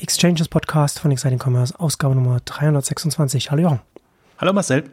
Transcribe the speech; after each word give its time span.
Exchanges 0.00 0.46
Podcast 0.46 1.00
von 1.00 1.10
Exciting 1.10 1.40
Commerce, 1.40 1.74
Ausgabe 1.76 2.14
Nummer 2.14 2.38
326. 2.44 3.50
Hallo 3.50 3.62
Jochen. 3.62 3.80
Hallo 4.38 4.52
Marcel. 4.52 4.84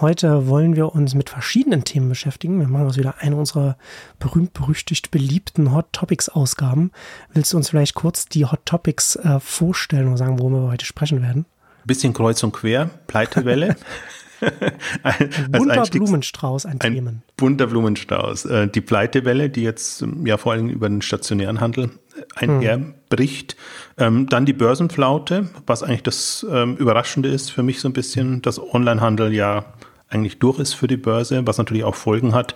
Heute 0.00 0.48
wollen 0.48 0.74
wir 0.74 0.92
uns 0.92 1.14
mit 1.14 1.30
verschiedenen 1.30 1.84
Themen 1.84 2.08
beschäftigen. 2.08 2.58
Wir 2.58 2.66
machen 2.66 2.86
uns 2.86 2.96
wieder 2.96 3.14
eine 3.20 3.36
unserer 3.36 3.76
berühmt-berüchtigt 4.18 5.12
beliebten 5.12 5.72
Hot 5.72 5.92
Topics 5.92 6.28
Ausgaben. 6.28 6.90
Willst 7.32 7.52
du 7.52 7.56
uns 7.58 7.70
vielleicht 7.70 7.94
kurz 7.94 8.26
die 8.26 8.44
Hot 8.44 8.66
Topics 8.66 9.14
äh, 9.14 9.38
vorstellen 9.38 10.08
und 10.08 10.16
sagen, 10.16 10.40
worüber 10.40 10.62
wir 10.62 10.72
heute 10.72 10.84
sprechen 10.84 11.22
werden? 11.22 11.46
Bisschen 11.84 12.12
kreuz 12.12 12.42
und 12.42 12.50
quer, 12.50 12.90
Pleitewelle. 13.06 13.76
ein 15.02 15.30
bunter 15.50 15.82
Blumenstrauß 15.82 16.66
an 16.66 16.80
ein 16.80 16.94
Themen. 16.94 17.22
Bunter 17.36 17.66
Blumenstrauß. 17.66 18.44
Äh, 18.46 18.68
die 18.68 18.80
Pleitewelle, 18.80 19.50
die 19.50 19.62
jetzt 19.62 20.02
ähm, 20.02 20.26
ja 20.26 20.36
vor 20.36 20.52
allem 20.52 20.68
über 20.68 20.88
den 20.88 21.02
stationären 21.02 21.60
Handel 21.60 21.90
einherbricht. 22.34 23.56
Hm. 23.96 24.28
dann 24.28 24.44
die 24.44 24.52
Börsenflaute, 24.52 25.50
was 25.66 25.84
eigentlich 25.84 26.02
das 26.02 26.44
ähm, 26.50 26.76
Überraschende 26.76 27.28
ist 27.28 27.50
für 27.50 27.62
mich 27.62 27.80
so 27.80 27.88
ein 27.88 27.92
bisschen, 27.92 28.42
dass 28.42 28.60
Onlinehandel 28.60 29.32
ja 29.32 29.66
eigentlich 30.10 30.38
durch 30.38 30.58
ist 30.58 30.74
für 30.74 30.86
die 30.86 30.96
Börse, 30.96 31.46
was 31.46 31.58
natürlich 31.58 31.84
auch 31.84 31.94
Folgen 31.94 32.34
hat 32.34 32.54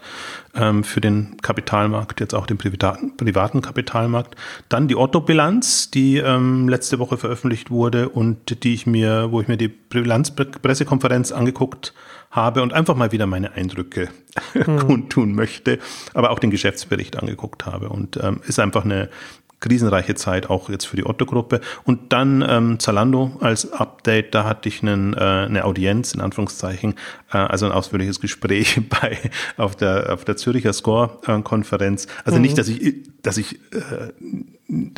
ähm, 0.55 0.85
für 0.85 1.01
den 1.01 1.37
Kapitalmarkt, 1.43 2.21
jetzt 2.21 2.35
auch 2.35 2.47
den 2.47 2.57
privaten, 2.57 3.17
privaten 3.17 3.61
Kapitalmarkt. 3.61 4.37
Dann 4.69 4.89
die 4.89 4.97
Otto-Bilanz, 4.97 5.91
die 5.91 6.17
ähm, 6.17 6.69
letzte 6.69 6.99
Woche 6.99 7.19
veröffentlicht 7.19 7.71
wurde 7.71 8.09
und 8.09 8.65
die 8.65 8.75
ich 8.75 8.87
mir, 8.87 9.33
wo 9.33 9.41
ich 9.41 9.49
mir 9.49 9.59
die 9.59 9.69
Bilanzpressekonferenz 9.69 11.33
angeguckt 11.33 11.93
habe 12.31 12.63
und 12.63 12.73
einfach 12.73 12.97
mal 12.97 13.13
wieder 13.13 13.27
meine 13.27 13.53
Eindrücke 13.53 14.09
hm. 14.53 14.79
kundtun 14.87 15.35
möchte, 15.35 15.79
aber 16.15 16.31
auch 16.31 16.39
den 16.39 16.51
Geschäftsbericht 16.51 17.19
angeguckt 17.19 17.67
habe. 17.67 17.91
Und 17.91 18.19
ähm, 18.23 18.41
ist 18.47 18.59
einfach 18.59 18.85
eine 18.87 19.11
krisenreiche 19.63 20.15
Zeit 20.15 20.51
auch 20.51 20.69
jetzt 20.69 20.85
für 20.85 20.97
die 20.97 21.07
Otto-Gruppe. 21.07 21.61
Und 21.85 22.13
dann 22.13 22.45
ähm, 22.47 22.79
Zalando 22.79 23.33
als 23.41 23.73
Update, 23.73 24.35
da 24.35 24.45
hatte 24.45 24.69
ich 24.69 24.83
einen, 24.83 25.15
äh, 25.15 25.21
eine 25.21 25.65
Audienz, 25.65 26.13
in 26.13 26.21
Anführungszeichen, 26.21 26.95
äh, 27.33 27.39
also 27.39 27.65
ein 27.65 27.73
ausführliches 27.73 28.21
Gespräch 28.21 28.81
bei 28.91 29.19
auf 29.57 29.75
der, 29.77 30.13
auf 30.13 30.25
der 30.27 30.37
Züricher 30.37 30.75
Score-Konferenz. 30.75 32.07
Also 32.25 32.37
mhm. 32.37 32.43
nicht, 32.43 32.59
dass 32.59 32.69
ich, 32.69 32.97
dass 33.23 33.39
ich 33.39 33.55
äh, 33.73 34.13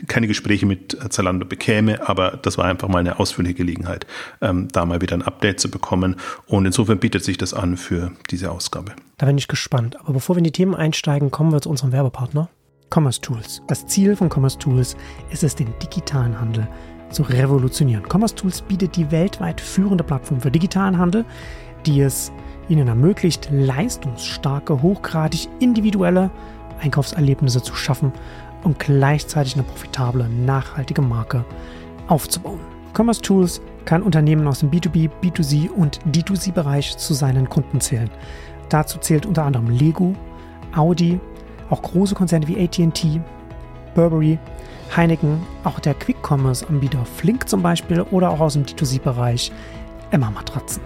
keine 0.06 0.27
Gespräche 0.27 0.67
mit 0.67 0.97
Zalando 1.11 1.47
bekäme, 1.47 2.09
aber 2.09 2.39
das 2.43 2.59
war 2.59 2.65
einfach 2.65 2.89
mal 2.89 2.99
eine 2.99 3.19
ausführliche 3.19 3.55
Gelegenheit, 3.55 4.06
ähm, 4.41 4.69
da 4.71 4.87
mal 4.87 5.01
wieder 5.01 5.17
ein 5.17 5.23
Update 5.23 5.61
zu 5.61 5.71
bekommen. 5.71 6.17
Und 6.47 6.65
insofern 6.65 6.99
bietet 6.99 7.25
sich 7.25 7.39
das 7.39 7.55
an 7.55 7.77
für 7.77 8.12
diese 8.31 8.51
Ausgabe. 8.51 8.93
Da 9.19 9.27
bin 9.27 9.37
ich 9.37 9.49
gespannt. 9.49 9.99
Aber 10.01 10.15
bevor 10.15 10.37
wir 10.37 10.39
in 10.39 10.45
die 10.45 10.53
Themen 10.53 10.75
einsteigen, 10.75 11.31
kommen 11.31 11.53
wir 11.53 11.61
zu 11.61 11.71
unserem 11.71 11.93
Werbepartner. 11.93 12.49
Commerce 12.91 13.21
Tools. 13.21 13.63
Das 13.67 13.87
Ziel 13.87 14.17
von 14.17 14.31
Commerce 14.31 14.59
Tools 14.59 14.97
ist 15.31 15.43
es, 15.43 15.55
den 15.55 15.73
digitalen 15.83 16.39
Handel 16.39 16.69
zu 17.11 17.23
revolutionieren. 17.23 18.05
Commerce 18.11 18.35
Tools 18.35 18.63
bietet 18.63 18.97
die 18.97 19.11
weltweit 19.11 19.61
führende 19.61 20.05
Plattform 20.05 20.41
für 20.41 20.51
digitalen 20.51 20.99
Handel, 20.99 21.25
die 21.87 22.01
es 22.01 22.33
ihnen 22.69 22.89
ermöglicht, 22.89 23.49
leistungsstarke, 23.51 24.83
hochgradig 24.83 25.49
individuelle 25.61 26.31
Einkaufserlebnisse 26.81 27.62
zu 27.62 27.75
schaffen 27.75 28.12
und 28.62 28.79
gleichzeitig 28.79 29.55
eine 29.55 29.62
profitable, 29.62 30.29
nachhaltige 30.29 31.03
Marke 31.03 31.45
aufzubauen. 32.09 32.61
Commerce 32.97 33.21
Tools 33.23 33.61
kann 33.85 34.03
Unternehmen 34.03 34.47
aus 34.47 34.61
dem 34.61 34.71
B2B, 34.71 35.11
B2C 35.23 35.69
und 35.69 36.01
D2C-Bereich 36.07 36.97
zu 36.97 37.12
seinen 37.12 37.49
Kunden 37.49 37.81
zählen. 37.81 38.11
Dazu 38.69 38.99
zählt 38.99 39.27
unter 39.27 39.45
anderem 39.45 39.69
Lego, 39.69 40.15
Audi, 40.75 41.21
auch 41.70 41.83
große 41.83 42.15
Konzerne 42.15 42.48
wie 42.48 42.62
ATT, 42.62 43.20
Burberry, 43.95 44.39
Heineken, 44.95 45.41
auch 45.65 45.81
der 45.81 45.95
Quick-Commerce-Anbieter 45.95 47.05
Flink 47.05 47.48
zum 47.48 47.62
Beispiel 47.62 48.03
oder 48.03 48.31
auch 48.31 48.41
aus 48.41 48.55
dem 48.55 48.65
D2C-Bereich 48.65 49.53
Emma 50.11 50.31
Matratzen. 50.31 50.83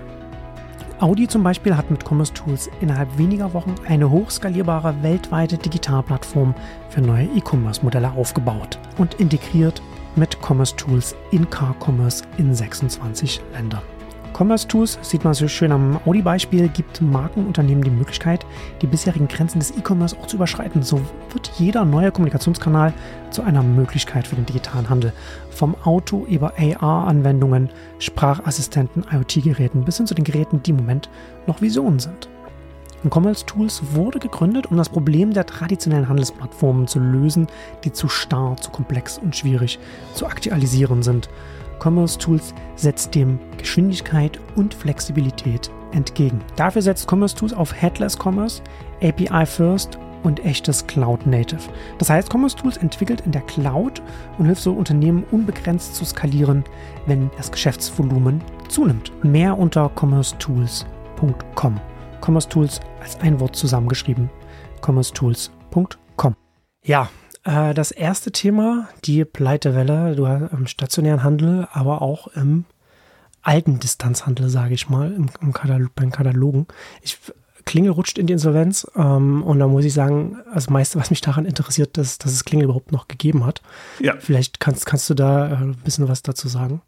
Audi 1.01 1.29
zum 1.29 1.45
Beispiel 1.45 1.77
hat 1.77 1.91
mit 1.91 2.05
Commerce 2.05 2.33
Tools 2.33 2.69
innerhalb 2.81 3.19
weniger 3.19 3.55
Wochen 3.55 3.75
eine 3.87 4.11
hochskalierbare 4.11 4.97
weltweite 5.03 5.57
Digitalplattform 5.57 6.55
für 6.89 7.01
neue 7.01 7.27
E-Commerce-Modelle 7.27 8.13
aufgebaut 8.13 8.79
und 8.99 9.15
integriert 9.15 9.81
mit 10.17 10.39
Commerce 10.43 10.75
Tools 10.75 11.15
in 11.31 11.49
Car 11.49 11.77
Commerce 11.79 12.25
in 12.37 12.53
26 12.53 13.41
Ländern. 13.53 13.98
Commerce 14.33 14.69
Tools, 14.69 14.99
sieht 15.03 15.25
man 15.25 15.35
so 15.35 15.49
schön 15.49 15.73
am 15.73 15.99
Audi-Beispiel, 16.07 16.69
gibt 16.69 17.01
Markenunternehmen 17.01 17.83
die 17.83 17.91
Möglichkeit, 17.91 18.47
die 18.81 18.87
bisherigen 18.87 19.29
Grenzen 19.29 19.59
des 19.59 19.73
E-Commerce 19.77 20.17
auch 20.17 20.27
zu 20.27 20.37
überschreiten. 20.37 20.83
So 20.83 21.01
wird 21.33 21.51
jeder 21.59 21.85
neue 21.85 22.13
Kommunikationskanal 22.13 22.93
zu 23.31 23.43
einer 23.43 23.63
Möglichkeit 23.63 24.27
für 24.27 24.37
den 24.37 24.47
digitalen 24.47 24.89
Handel. 24.89 25.13
Vom 25.51 25.75
Auto 25.85 26.25
über 26.27 26.55
AR-Anwendungen, 26.59 27.71
Sprachassistenten, 27.99 29.05
IoT-Geräten 29.13 29.85
bis 29.85 29.97
hin 29.97 30.07
zu 30.07 30.15
den 30.15 30.25
Geräten, 30.25 30.63
die 30.63 30.71
im 30.71 30.77
Moment 30.77 31.11
noch 31.47 31.61
Visionen 31.61 31.99
sind. 31.99 32.29
Und 33.05 33.15
Commerce 33.15 33.47
Tools 33.47 33.81
wurde 33.93 34.19
gegründet, 34.19 34.67
um 34.67 34.77
das 34.77 34.89
Problem 34.89 35.33
der 35.33 35.47
traditionellen 35.47 36.09
Handelsplattformen 36.09 36.89
zu 36.89 36.99
lösen, 36.99 37.47
die 37.85 37.93
zu 37.93 38.09
starr, 38.09 38.57
zu 38.57 38.71
komplex 38.71 39.19
und 39.19 39.37
schwierig 39.37 39.79
zu 40.15 40.27
aktualisieren 40.27 41.03
sind. 41.03 41.29
Commerce 41.83 42.19
Tools 42.19 42.55
setzt 42.77 43.15
dem 43.15 43.39
Geschwindigkeit 43.57 44.39
und 44.57 44.75
Flexibilität 44.75 45.71
entgegen. 45.93 46.41
Dafür 46.57 46.83
setzt 46.83 47.11
Commerce 47.11 47.35
Tools 47.35 47.53
auf 47.53 47.75
Headless 47.75 48.17
Commerce, 48.23 48.63
API 49.03 49.47
First 49.47 49.99
und 50.23 50.45
echtes 50.45 50.87
Cloud 50.87 51.27
Native. 51.27 51.63
Das 51.99 52.11
heißt, 52.11 52.33
Commerce 52.33 52.57
Tools 52.57 52.77
entwickelt 52.77 53.23
in 53.23 53.33
der 53.33 53.43
Cloud 53.43 54.03
und 54.39 54.47
hilft 54.47 54.63
so 54.63 54.73
Unternehmen 54.73 55.25
unbegrenzt 55.31 55.95
zu 55.95 56.05
skalieren, 56.05 56.65
wenn 57.07 57.31
das 57.37 57.51
Geschäftsvolumen 57.53 58.43
zunimmt. 58.69 59.13
Mehr 59.25 59.57
unter 59.57 59.89
commercetools.com. 59.91 61.81
Commerce 62.21 62.49
Tools 62.49 62.81
als 63.01 63.21
ein 63.21 63.41
Wort 63.41 63.57
zusammengeschrieben. 63.57 64.29
commercetools.com. 64.81 66.35
Ja, 66.85 67.09
äh, 67.49 67.75
das 67.75 67.91
erste 67.91 68.31
Thema, 68.31 68.89
die 69.05 69.25
Pleitewelle, 69.25 70.15
du 70.15 70.29
hast 70.29 70.53
im 70.53 70.67
stationären 70.67 71.23
Handel, 71.25 71.67
aber 71.73 72.03
auch 72.03 72.29
im 72.29 72.65
alten 73.43 73.81
Distanzhandel, 73.81 74.49
sage 74.49 74.75
ich 74.75 74.89
mal, 74.89 75.13
im, 75.13 75.31
im 75.41 75.53
Katalog, 75.53 75.95
beim 75.95 76.11
Katalogen. 76.11 76.67
Ich 77.03 77.19
Klingel 77.65 77.93
rutscht 77.93 78.17
in 78.17 78.27
die 78.27 78.33
Insolvenz 78.33 78.87
ähm, 78.97 79.43
und 79.43 79.59
da 79.59 79.69
muss 79.69 79.85
ich 79.85 79.93
sagen, 79.93 80.39
das 80.55 80.71
meiste, 80.71 80.99
was 80.99 81.11
mich 81.11 81.21
daran 81.21 81.45
interessiert, 81.45 81.99
ist, 81.99 82.25
dass 82.25 82.33
es 82.33 82.47
Klingel 82.47 82.65
überhaupt 82.65 82.93
noch 82.93 83.09
gegeben 83.09 83.45
hat. 83.45 83.61
Ja. 84.01 84.15
Vielleicht 84.19 84.59
kannst, 84.59 84.87
kannst 84.87 85.11
du 85.11 85.15
da 85.15 85.49
äh, 85.49 85.55
ein 85.57 85.77
bisschen 85.85 86.09
was 86.09 86.23
dazu 86.23 86.49
sagen. 86.49 86.81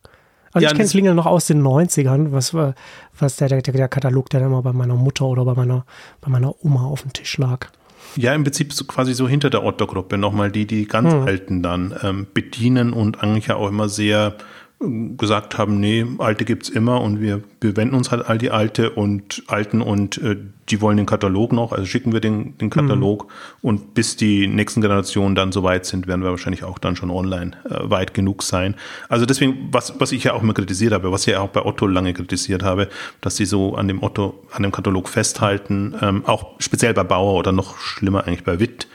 Also 0.52 0.64
ja, 0.64 0.70
ich 0.70 0.76
kenne 0.76 0.88
Klingel 0.88 1.14
noch 1.14 1.26
aus 1.26 1.46
den 1.46 1.62
90ern, 1.62 2.32
was, 2.32 2.54
was 2.54 3.36
der, 3.36 3.48
der, 3.48 3.60
der 3.60 3.88
Katalog, 3.88 4.30
der 4.30 4.40
dann 4.40 4.48
immer 4.48 4.62
bei 4.62 4.72
meiner 4.72 4.96
Mutter 4.96 5.26
oder 5.26 5.44
bei 5.44 5.54
meiner, 5.54 5.84
bei 6.22 6.30
meiner 6.30 6.54
Oma 6.64 6.86
auf 6.86 7.02
dem 7.02 7.12
Tisch 7.12 7.36
lag. 7.36 7.68
Ja, 8.16 8.34
im 8.34 8.44
Prinzip 8.44 8.72
so 8.72 8.84
quasi 8.84 9.14
so 9.14 9.28
hinter 9.28 9.50
der 9.50 9.64
Otto-Gruppe 9.64 10.18
nochmal 10.18 10.50
die, 10.50 10.66
die 10.66 10.86
ganz 10.86 11.12
hm. 11.12 11.22
Alten 11.22 11.62
dann 11.62 11.94
ähm, 12.02 12.26
bedienen 12.32 12.92
und 12.92 13.22
eigentlich 13.22 13.46
ja 13.46 13.56
auch 13.56 13.68
immer 13.68 13.88
sehr 13.88 14.36
ähm, 14.82 15.16
gesagt 15.16 15.58
haben, 15.58 15.78
nee, 15.80 16.06
Alte 16.18 16.44
gibt's 16.44 16.68
immer 16.68 17.00
und 17.00 17.20
wir, 17.20 17.42
wir 17.60 17.76
wenden 17.76 17.94
uns 17.94 18.10
halt 18.10 18.26
all 18.26 18.38
die 18.38 18.50
Alte 18.50 18.90
und 18.90 19.42
Alten 19.46 19.82
und 19.82 20.18
äh, 20.18 20.36
die 20.70 20.80
wollen 20.80 20.96
den 20.96 21.06
Katalog 21.06 21.52
noch, 21.52 21.72
also 21.72 21.84
schicken 21.84 22.12
wir 22.12 22.20
den, 22.20 22.56
den 22.58 22.70
Katalog 22.70 23.24
mhm. 23.24 23.68
und 23.68 23.94
bis 23.94 24.16
die 24.16 24.46
nächsten 24.46 24.80
Generationen 24.80 25.34
dann 25.34 25.52
so 25.52 25.62
weit 25.62 25.84
sind, 25.84 26.06
werden 26.06 26.22
wir 26.22 26.30
wahrscheinlich 26.30 26.64
auch 26.64 26.78
dann 26.78 26.96
schon 26.96 27.10
online 27.10 27.56
äh, 27.64 27.90
weit 27.90 28.14
genug 28.14 28.42
sein. 28.42 28.76
Also 29.08 29.26
deswegen, 29.26 29.68
was, 29.72 29.98
was 29.98 30.12
ich 30.12 30.24
ja 30.24 30.32
auch 30.32 30.42
immer 30.42 30.54
kritisiert 30.54 30.92
habe, 30.92 31.12
was 31.12 31.26
ich 31.26 31.32
ja 31.32 31.40
auch 31.40 31.48
bei 31.48 31.64
Otto 31.64 31.86
lange 31.86 32.14
kritisiert 32.14 32.62
habe, 32.62 32.88
dass 33.20 33.36
sie 33.36 33.44
so 33.44 33.74
an 33.74 33.88
dem 33.88 34.02
Otto, 34.02 34.42
an 34.52 34.62
dem 34.62 34.72
Katalog 34.72 35.08
festhalten, 35.08 35.94
ähm, 36.00 36.24
auch 36.26 36.60
speziell 36.60 36.94
bei 36.94 37.04
Bauer 37.04 37.34
oder 37.34 37.52
noch 37.52 37.78
schlimmer 37.78 38.26
eigentlich 38.26 38.44
bei 38.44 38.60
Witt, 38.60 38.86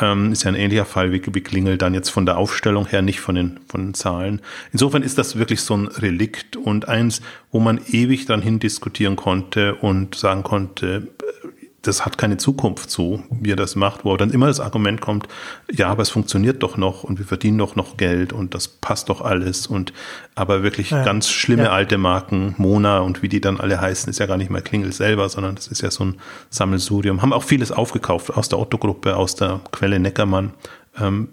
ähm, 0.00 0.32
ist 0.32 0.44
ja 0.44 0.50
ein 0.50 0.54
ähnlicher 0.54 0.84
Fall 0.84 1.12
wie, 1.12 1.22
wie 1.32 1.40
Klingel 1.40 1.78
dann 1.78 1.94
jetzt 1.94 2.10
von 2.10 2.26
der 2.26 2.36
Aufstellung 2.36 2.86
her, 2.86 3.02
nicht 3.02 3.20
von 3.20 3.34
den, 3.34 3.60
von 3.68 3.86
den 3.86 3.94
Zahlen. 3.94 4.40
Insofern 4.72 5.02
ist 5.02 5.18
das 5.18 5.36
wirklich 5.36 5.62
so 5.62 5.74
ein 5.74 5.88
Relikt 5.88 6.56
und 6.56 6.88
eins, 6.88 7.22
wo 7.52 7.60
man 7.60 7.80
ewig 7.90 8.26
dran 8.26 8.42
hin 8.42 8.58
diskutieren 8.58 9.14
konnte 9.14 9.76
und 9.76 10.14
sagen 10.14 10.42
konnte, 10.42 11.08
das 11.82 12.06
hat 12.06 12.16
keine 12.16 12.36
Zukunft 12.36 12.90
so, 12.90 13.22
wie 13.30 13.52
er 13.52 13.56
das 13.56 13.74
macht, 13.74 14.04
wo 14.04 14.16
dann 14.16 14.30
immer 14.30 14.46
das 14.46 14.60
Argument 14.60 15.00
kommt, 15.00 15.26
ja, 15.70 15.88
aber 15.88 16.02
es 16.02 16.10
funktioniert 16.10 16.62
doch 16.62 16.76
noch 16.76 17.02
und 17.02 17.18
wir 17.18 17.26
verdienen 17.26 17.58
doch 17.58 17.74
noch 17.74 17.96
Geld 17.96 18.32
und 18.32 18.54
das 18.54 18.68
passt 18.68 19.08
doch 19.08 19.20
alles 19.20 19.66
und 19.66 19.92
aber 20.36 20.62
wirklich 20.62 20.90
ja, 20.90 21.04
ganz 21.04 21.28
schlimme 21.28 21.64
ja. 21.64 21.72
alte 21.72 21.98
Marken, 21.98 22.54
Mona 22.56 23.00
und 23.00 23.22
wie 23.22 23.28
die 23.28 23.40
dann 23.40 23.58
alle 23.58 23.80
heißen, 23.80 24.08
ist 24.08 24.20
ja 24.20 24.26
gar 24.26 24.36
nicht 24.36 24.50
mal 24.50 24.62
Klingel 24.62 24.92
selber, 24.92 25.28
sondern 25.28 25.56
das 25.56 25.66
ist 25.66 25.82
ja 25.82 25.90
so 25.90 26.04
ein 26.04 26.16
Sammelsurium. 26.50 27.20
Haben 27.20 27.32
auch 27.32 27.42
vieles 27.42 27.72
aufgekauft 27.72 28.30
aus 28.30 28.48
der 28.48 28.60
Otto-Gruppe, 28.60 29.16
aus 29.16 29.34
der 29.34 29.60
Quelle 29.72 29.98
Neckermann 29.98 30.52
ähm, 31.00 31.28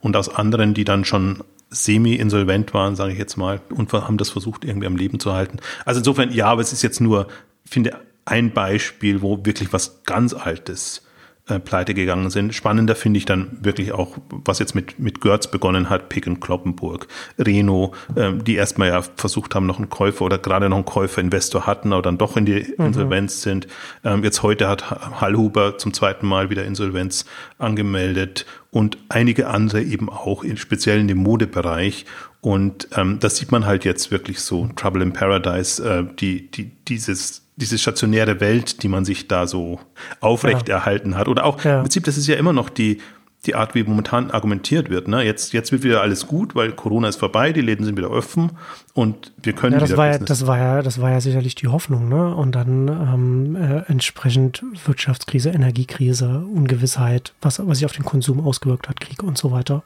und 0.00 0.16
aus 0.16 0.34
anderen, 0.34 0.72
die 0.72 0.84
dann 0.84 1.04
schon 1.04 1.44
semi-insolvent 1.72 2.74
waren, 2.74 2.96
sage 2.96 3.12
ich 3.12 3.18
jetzt 3.18 3.36
mal, 3.36 3.60
und 3.70 3.92
haben 3.92 4.18
das 4.18 4.30
versucht, 4.30 4.64
irgendwie 4.64 4.86
am 4.86 4.96
Leben 4.96 5.18
zu 5.18 5.32
halten. 5.32 5.58
Also 5.84 5.98
insofern, 5.98 6.32
ja, 6.32 6.46
aber 6.46 6.60
es 6.60 6.72
ist 6.72 6.82
jetzt 6.82 7.00
nur, 7.00 7.28
finde 7.64 7.98
ein 8.24 8.52
Beispiel, 8.52 9.22
wo 9.22 9.44
wirklich 9.44 9.72
was 9.72 10.04
ganz 10.04 10.34
Altes 10.34 11.02
äh, 11.48 11.58
pleite 11.58 11.92
gegangen 11.92 12.30
sind. 12.30 12.54
Spannender 12.54 12.94
finde 12.94 13.18
ich 13.18 13.24
dann 13.24 13.58
wirklich 13.62 13.90
auch, 13.90 14.16
was 14.30 14.60
jetzt 14.60 14.74
mit, 14.74 15.00
mit 15.00 15.20
Görz 15.20 15.48
begonnen 15.48 15.90
hat, 15.90 16.08
Pick 16.08 16.28
und 16.28 16.40
Kloppenburg, 16.40 17.08
Reno, 17.36 17.94
ähm, 18.16 18.44
die 18.44 18.54
erstmal 18.54 18.88
ja 18.88 19.02
versucht 19.16 19.54
haben, 19.54 19.66
noch 19.66 19.78
einen 19.78 19.90
Käufer 19.90 20.24
oder 20.24 20.38
gerade 20.38 20.68
noch 20.68 20.76
einen 20.76 20.84
Käufer, 20.84 21.20
Investor 21.20 21.66
hatten, 21.66 21.92
aber 21.92 22.02
dann 22.02 22.16
doch 22.16 22.36
in 22.36 22.46
die 22.46 22.74
mhm. 22.76 22.86
Insolvenz 22.86 23.42
sind. 23.42 23.66
Ähm, 24.04 24.22
jetzt 24.22 24.44
heute 24.44 24.68
hat 24.68 24.88
Hallhuber 25.20 25.78
zum 25.78 25.92
zweiten 25.92 26.28
Mal 26.28 26.48
wieder 26.48 26.64
Insolvenz 26.64 27.24
angemeldet 27.58 28.46
und 28.70 28.98
einige 29.08 29.48
andere 29.48 29.82
eben 29.82 30.10
auch, 30.10 30.44
in, 30.44 30.56
speziell 30.56 31.00
in 31.00 31.08
dem 31.08 31.18
Modebereich. 31.18 32.06
Und 32.40 32.88
ähm, 32.96 33.18
das 33.20 33.36
sieht 33.36 33.52
man 33.52 33.66
halt 33.66 33.84
jetzt 33.84 34.10
wirklich 34.10 34.40
so, 34.40 34.68
Trouble 34.76 35.02
in 35.02 35.12
Paradise, 35.12 35.82
äh, 35.84 36.04
die, 36.18 36.50
die, 36.50 36.70
dieses 36.88 37.41
diese 37.62 37.78
stationäre 37.78 38.40
Welt, 38.40 38.82
die 38.82 38.88
man 38.88 39.04
sich 39.04 39.28
da 39.28 39.46
so 39.46 39.80
aufrecht 40.20 40.68
ja. 40.68 40.76
erhalten 40.76 41.16
hat. 41.16 41.28
Oder 41.28 41.44
auch 41.44 41.62
ja. 41.64 41.76
im 41.76 41.82
Prinzip, 41.82 42.04
das 42.04 42.18
ist 42.18 42.26
ja 42.26 42.36
immer 42.36 42.52
noch 42.52 42.68
die, 42.68 42.98
die 43.46 43.54
Art, 43.54 43.74
wie 43.74 43.82
momentan 43.82 44.30
argumentiert 44.30 44.90
wird. 44.90 45.08
Ne? 45.08 45.22
Jetzt, 45.22 45.52
jetzt 45.52 45.72
wird 45.72 45.82
wieder 45.82 46.00
alles 46.00 46.26
gut, 46.26 46.54
weil 46.54 46.72
Corona 46.72 47.08
ist 47.08 47.16
vorbei, 47.16 47.52
die 47.52 47.60
Läden 47.60 47.84
sind 47.84 47.96
wieder 47.96 48.10
offen 48.10 48.52
und 48.94 49.32
wir 49.42 49.52
können 49.52 49.74
ja, 49.74 49.80
das 49.80 49.90
wieder 49.90 49.98
war 49.98 50.06
ja, 50.12 50.18
das 50.18 50.46
war 50.46 50.58
ja, 50.58 50.82
das 50.82 51.00
war 51.00 51.10
ja 51.10 51.20
sicherlich 51.20 51.54
die 51.54 51.68
Hoffnung, 51.68 52.08
ne? 52.08 52.34
Und 52.34 52.52
dann 52.54 52.88
ähm, 52.88 53.56
äh, 53.56 53.90
entsprechend 53.90 54.62
Wirtschaftskrise, 54.84 55.50
Energiekrise, 55.50 56.44
Ungewissheit, 56.54 57.32
was, 57.40 57.64
was 57.66 57.78
sich 57.78 57.84
auf 57.84 57.92
den 57.92 58.04
Konsum 58.04 58.46
ausgewirkt 58.46 58.88
hat, 58.88 59.00
Krieg 59.00 59.22
und 59.22 59.38
so 59.38 59.50
weiter. 59.50 59.82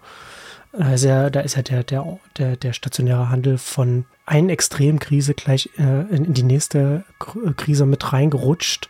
Da 0.78 0.92
ist 0.92 1.04
ja, 1.04 1.30
da 1.30 1.40
ist 1.40 1.56
ja 1.56 1.62
der, 1.62 1.84
der, 1.84 2.18
der, 2.36 2.56
der 2.56 2.72
stationäre 2.72 3.30
Handel 3.30 3.56
von 3.58 4.04
einer 4.26 4.52
Extremkrise 4.52 5.34
gleich 5.34 5.70
äh, 5.78 6.02
in, 6.14 6.26
in, 6.26 6.34
die 6.34 6.42
nächste 6.42 7.04
Krise 7.18 7.86
mit 7.86 8.12
reingerutscht 8.12 8.88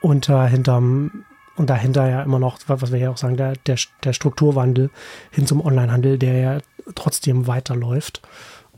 und 0.00 0.28
äh, 0.28 0.48
hinterm 0.48 1.24
und 1.56 1.70
dahinter 1.70 2.08
ja 2.08 2.22
immer 2.22 2.38
noch, 2.38 2.58
was 2.66 2.92
wir 2.92 2.98
ja 2.98 3.10
auch 3.10 3.16
sagen, 3.16 3.36
der, 3.36 3.54
der, 3.66 3.76
der 4.04 4.12
Strukturwandel 4.12 4.90
hin 5.30 5.46
zum 5.46 5.64
Onlinehandel, 5.64 6.18
der 6.18 6.34
ja 6.34 6.58
trotzdem 6.94 7.48
weiterläuft. 7.48 8.22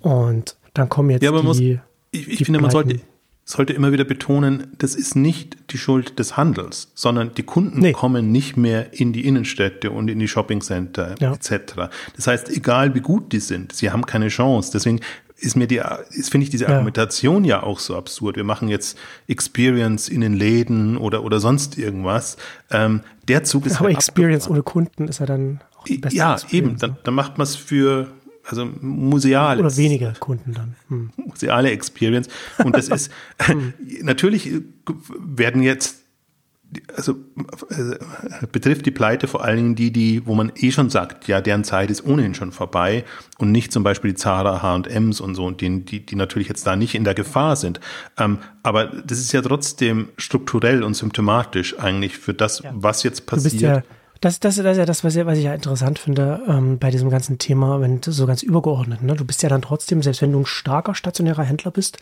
Und 0.00 0.56
dann 0.72 0.88
kommen 0.88 1.10
jetzt 1.10 1.22
ja, 1.22 1.30
die. 1.30 1.42
Muss, 1.42 1.60
ich, 1.60 1.78
ich 2.12 2.38
die 2.38 2.44
finde, 2.44 2.60
man 2.60 2.70
sollte, 2.70 3.00
sollte 3.44 3.72
immer 3.72 3.92
wieder 3.92 4.04
betonen, 4.04 4.68
das 4.78 4.94
ist 4.94 5.16
nicht 5.16 5.56
die 5.70 5.78
Schuld 5.78 6.18
des 6.18 6.36
Handels, 6.36 6.92
sondern 6.94 7.34
die 7.34 7.42
Kunden 7.42 7.80
nee. 7.80 7.92
kommen 7.92 8.30
nicht 8.30 8.56
mehr 8.56 8.92
in 8.92 9.12
die 9.12 9.26
Innenstädte 9.26 9.90
und 9.90 10.08
in 10.08 10.18
die 10.18 10.28
Shoppingcenter 10.28 11.16
ja. 11.20 11.32
etc. 11.32 11.90
Das 12.14 12.26
heißt, 12.26 12.48
egal 12.50 12.94
wie 12.94 13.00
gut 13.00 13.32
die 13.32 13.40
sind, 13.40 13.72
sie 13.72 13.90
haben 13.90 14.06
keine 14.06 14.28
Chance. 14.28 14.70
Deswegen 14.72 15.00
ist 15.40 15.56
mir 15.56 15.66
die, 15.66 15.80
finde 16.10 16.44
ich 16.44 16.50
diese 16.50 16.68
Argumentation 16.68 17.44
ja. 17.44 17.56
ja 17.56 17.62
auch 17.62 17.78
so 17.78 17.96
absurd. 17.96 18.36
Wir 18.36 18.44
machen 18.44 18.68
jetzt 18.68 18.98
Experience 19.26 20.08
in 20.08 20.20
den 20.20 20.34
Läden 20.34 20.96
oder, 20.96 21.24
oder 21.24 21.40
sonst 21.40 21.78
irgendwas. 21.78 22.36
Ähm, 22.70 23.00
der 23.26 23.44
Zug 23.44 23.66
ist 23.66 23.76
Aber 23.76 23.86
halt 23.86 23.96
Experience 23.96 24.48
ohne 24.48 24.62
Kunden 24.62 25.08
ist 25.08 25.18
ja 25.18 25.26
dann 25.26 25.60
auch 25.78 25.84
die 25.84 25.98
beste 25.98 26.18
Ja, 26.18 26.36
eben. 26.50 26.76
Dann, 26.78 26.98
dann 27.04 27.14
macht 27.14 27.38
man 27.38 27.46
es 27.46 27.56
für, 27.56 28.08
also 28.44 28.66
museales. 28.80 29.60
Oder 29.60 29.76
weniger 29.76 30.12
Kunden 30.18 30.54
dann. 30.54 30.76
Hm. 30.88 31.10
Museale 31.16 31.70
Experience. 31.70 32.28
Und 32.58 32.76
das 32.76 32.88
ist, 32.88 33.10
hm. 33.38 33.74
natürlich 34.02 34.50
werden 35.18 35.62
jetzt 35.62 36.00
also 36.96 37.16
äh, 37.70 38.46
betrifft 38.52 38.86
die 38.86 38.90
Pleite 38.90 39.26
vor 39.26 39.44
allen 39.44 39.56
Dingen 39.56 39.74
die, 39.74 39.92
die, 39.92 40.26
wo 40.26 40.34
man 40.34 40.52
eh 40.54 40.70
schon 40.70 40.88
sagt, 40.88 41.26
ja, 41.26 41.40
deren 41.40 41.64
Zeit 41.64 41.90
ist 41.90 42.06
ohnehin 42.06 42.34
schon 42.34 42.52
vorbei 42.52 43.04
und 43.38 43.50
nicht 43.50 43.72
zum 43.72 43.82
Beispiel 43.82 44.12
die 44.12 44.16
Zara, 44.16 44.62
H&M's 44.62 45.20
und 45.20 45.34
so, 45.34 45.46
und 45.46 45.60
die, 45.60 45.84
die, 45.84 46.06
die 46.06 46.14
natürlich 46.14 46.48
jetzt 46.48 46.66
da 46.66 46.76
nicht 46.76 46.94
in 46.94 47.04
der 47.04 47.14
Gefahr 47.14 47.56
sind. 47.56 47.80
Ähm, 48.18 48.38
aber 48.62 48.86
das 48.86 49.18
ist 49.18 49.32
ja 49.32 49.42
trotzdem 49.42 50.10
strukturell 50.16 50.82
und 50.82 50.94
symptomatisch 50.94 51.78
eigentlich 51.78 52.18
für 52.18 52.34
das, 52.34 52.60
ja. 52.60 52.72
was 52.74 53.02
jetzt 53.02 53.26
passiert. 53.26 53.60
Ja, 53.60 53.82
das, 54.20 54.38
das, 54.38 54.56
das 54.56 54.66
ist 54.72 54.78
ja 54.78 54.86
das, 54.86 55.02
was 55.02 55.16
ich, 55.16 55.24
was 55.24 55.38
ich 55.38 55.44
ja 55.44 55.54
interessant 55.54 55.98
finde 55.98 56.42
ähm, 56.46 56.78
bei 56.78 56.90
diesem 56.90 57.08
ganzen 57.10 57.38
Thema, 57.38 57.80
wenn 57.80 58.02
so 58.02 58.26
ganz 58.26 58.42
übergeordnet. 58.42 59.02
Ne? 59.02 59.14
Du 59.14 59.24
bist 59.24 59.42
ja 59.42 59.48
dann 59.48 59.62
trotzdem, 59.62 60.02
selbst 60.02 60.20
wenn 60.20 60.32
du 60.32 60.40
ein 60.40 60.46
starker 60.46 60.94
stationärer 60.94 61.44
Händler 61.44 61.70
bist, 61.70 61.98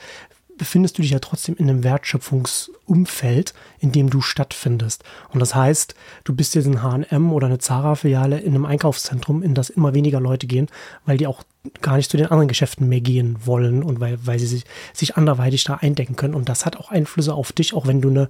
befindest 0.59 0.99
du 0.99 1.03
dich 1.03 1.12
ja 1.12 1.20
trotzdem 1.20 1.55
in 1.56 1.70
einem 1.70 1.85
Wertschöpfungsumfeld, 1.85 3.55
in 3.79 3.93
dem 3.93 4.11
du 4.11 4.20
stattfindest. 4.20 5.05
Und 5.31 5.38
das 5.38 5.55
heißt, 5.55 5.94
du 6.25 6.35
bist 6.35 6.56
jetzt 6.56 6.67
ein 6.67 6.82
H&M 6.82 7.32
oder 7.32 7.47
eine 7.47 7.59
Zara-Filiale 7.59 8.41
in 8.41 8.55
einem 8.55 8.67
Einkaufszentrum, 8.67 9.43
in 9.43 9.55
das 9.55 9.70
immer 9.70 9.94
weniger 9.94 10.20
Leute 10.20 10.49
gehen, 10.49 10.67
weil 11.06 11.17
die 11.17 11.29
auch 11.29 11.44
gar 11.81 11.97
nicht 11.97 12.11
zu 12.11 12.17
den 12.17 12.26
anderen 12.26 12.49
Geschäften 12.49 12.88
mehr 12.88 13.00
gehen 13.00 13.37
wollen 13.44 13.82
und 13.82 14.00
weil, 14.00 14.19
weil 14.26 14.38
sie 14.38 14.47
sich, 14.47 14.65
sich 14.93 15.17
anderweitig 15.17 15.65
da 15.65 15.75
eindecken 15.75 16.17
können. 16.17 16.35
Und 16.35 16.49
das 16.49 16.67
hat 16.67 16.76
auch 16.76 16.91
Einflüsse 16.91 17.35
auf 17.35 17.53
dich, 17.53 17.75
auch 17.75 17.87
wenn 17.87 18.00
du 18.00 18.11
eine 18.11 18.29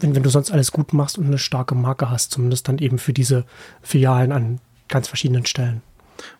wenn, 0.00 0.14
wenn 0.14 0.22
du 0.22 0.30
sonst 0.30 0.50
alles 0.50 0.72
gut 0.72 0.92
machst 0.92 1.18
und 1.18 1.26
eine 1.26 1.38
starke 1.38 1.74
Marke 1.74 2.10
hast, 2.10 2.32
zumindest 2.32 2.68
dann 2.68 2.78
eben 2.78 2.98
für 2.98 3.12
diese 3.12 3.44
Filialen 3.82 4.32
an 4.32 4.60
ganz 4.88 5.08
verschiedenen 5.08 5.46
Stellen. 5.46 5.82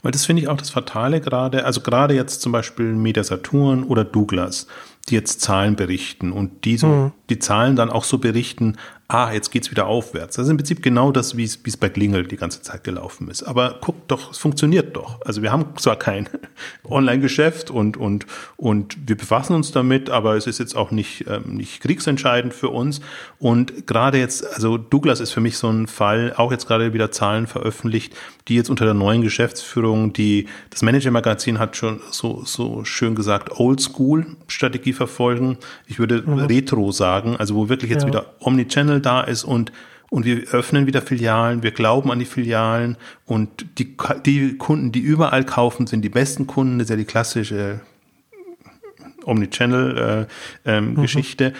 Weil 0.02 0.12
das 0.12 0.24
finde 0.24 0.42
ich 0.42 0.48
auch 0.48 0.56
das 0.56 0.70
Fatale 0.70 1.20
gerade, 1.20 1.64
also 1.64 1.82
gerade 1.82 2.14
jetzt 2.14 2.40
zum 2.40 2.52
Beispiel 2.52 2.94
Media 2.94 3.22
Saturn 3.22 3.84
oder 3.84 4.04
Douglas 4.04 4.66
die 5.08 5.14
jetzt 5.14 5.40
Zahlen 5.40 5.76
berichten 5.76 6.32
und 6.32 6.64
die, 6.64 6.76
so, 6.76 6.86
mhm. 6.86 7.12
die 7.30 7.38
Zahlen 7.38 7.76
dann 7.76 7.90
auch 7.90 8.04
so 8.04 8.18
berichten, 8.18 8.76
ah, 9.08 9.32
jetzt 9.32 9.50
geht's 9.50 9.70
wieder 9.70 9.86
aufwärts. 9.86 10.36
Das 10.36 10.46
ist 10.46 10.50
im 10.50 10.56
Prinzip 10.56 10.82
genau 10.82 11.12
das, 11.12 11.36
wie 11.36 11.44
es 11.44 11.64
wie 11.64 11.70
es 11.70 11.76
bei 11.76 11.88
Klingel 11.88 12.26
die 12.26 12.36
ganze 12.36 12.62
Zeit 12.62 12.82
gelaufen 12.82 13.28
ist. 13.28 13.44
Aber 13.44 13.78
guck 13.80 14.08
doch, 14.08 14.32
es 14.32 14.38
funktioniert 14.38 14.96
doch. 14.96 15.20
Also 15.24 15.42
wir 15.42 15.52
haben 15.52 15.76
zwar 15.76 15.96
kein 15.96 16.28
Online-Geschäft 16.84 17.70
und, 17.70 17.96
und, 17.96 18.26
und 18.56 18.96
wir 19.06 19.16
befassen 19.16 19.54
uns 19.54 19.70
damit, 19.70 20.10
aber 20.10 20.36
es 20.36 20.46
ist 20.46 20.58
jetzt 20.58 20.76
auch 20.76 20.90
nicht, 20.90 21.26
ähm, 21.28 21.56
nicht 21.56 21.80
kriegsentscheidend 21.80 22.52
für 22.52 22.70
uns. 22.70 23.00
Und 23.38 23.86
gerade 23.86 24.18
jetzt, 24.18 24.44
also 24.54 24.76
Douglas 24.76 25.20
ist 25.20 25.30
für 25.30 25.40
mich 25.40 25.56
so 25.56 25.68
ein 25.68 25.86
Fall, 25.86 26.34
auch 26.36 26.50
jetzt 26.50 26.66
gerade 26.66 26.92
wieder 26.92 27.12
Zahlen 27.12 27.46
veröffentlicht, 27.46 28.14
die 28.48 28.56
jetzt 28.56 28.70
unter 28.70 28.84
der 28.84 28.94
neuen 28.94 29.22
Geschäftsführung, 29.22 30.12
die, 30.12 30.46
das 30.70 30.82
Manager-Magazin 30.82 31.58
hat 31.58 31.76
schon 31.76 32.00
so, 32.10 32.42
so 32.44 32.84
schön 32.84 33.14
gesagt, 33.14 33.50
Oldschool-Strategie 33.58 34.92
verfolgen. 34.92 35.58
Ich 35.86 35.98
würde 35.98 36.22
mhm. 36.22 36.40
Retro 36.40 36.90
sagen, 36.92 37.36
also 37.36 37.54
wo 37.54 37.68
wirklich 37.68 37.90
jetzt 37.90 38.02
ja. 38.02 38.08
wieder 38.08 38.34
Omnichannel 38.40 38.95
da 39.00 39.22
ist 39.22 39.44
und 39.44 39.72
und 40.08 40.24
wir 40.24 40.36
öffnen 40.52 40.86
wieder 40.86 41.02
Filialen, 41.02 41.64
wir 41.64 41.72
glauben 41.72 42.12
an 42.12 42.20
die 42.20 42.26
Filialen 42.26 42.96
und 43.24 43.66
die, 43.78 43.96
die 44.24 44.56
Kunden, 44.56 44.92
die 44.92 45.00
überall 45.00 45.42
kaufen, 45.44 45.88
sind 45.88 46.02
die 46.02 46.08
besten 46.08 46.46
Kunden, 46.46 46.78
das 46.78 46.84
ist 46.86 46.90
ja 46.90 46.96
die 46.96 47.04
klassische 47.04 47.80
Omnichannel-Geschichte. 49.24 51.44
Äh, 51.44 51.48
ähm, 51.48 51.54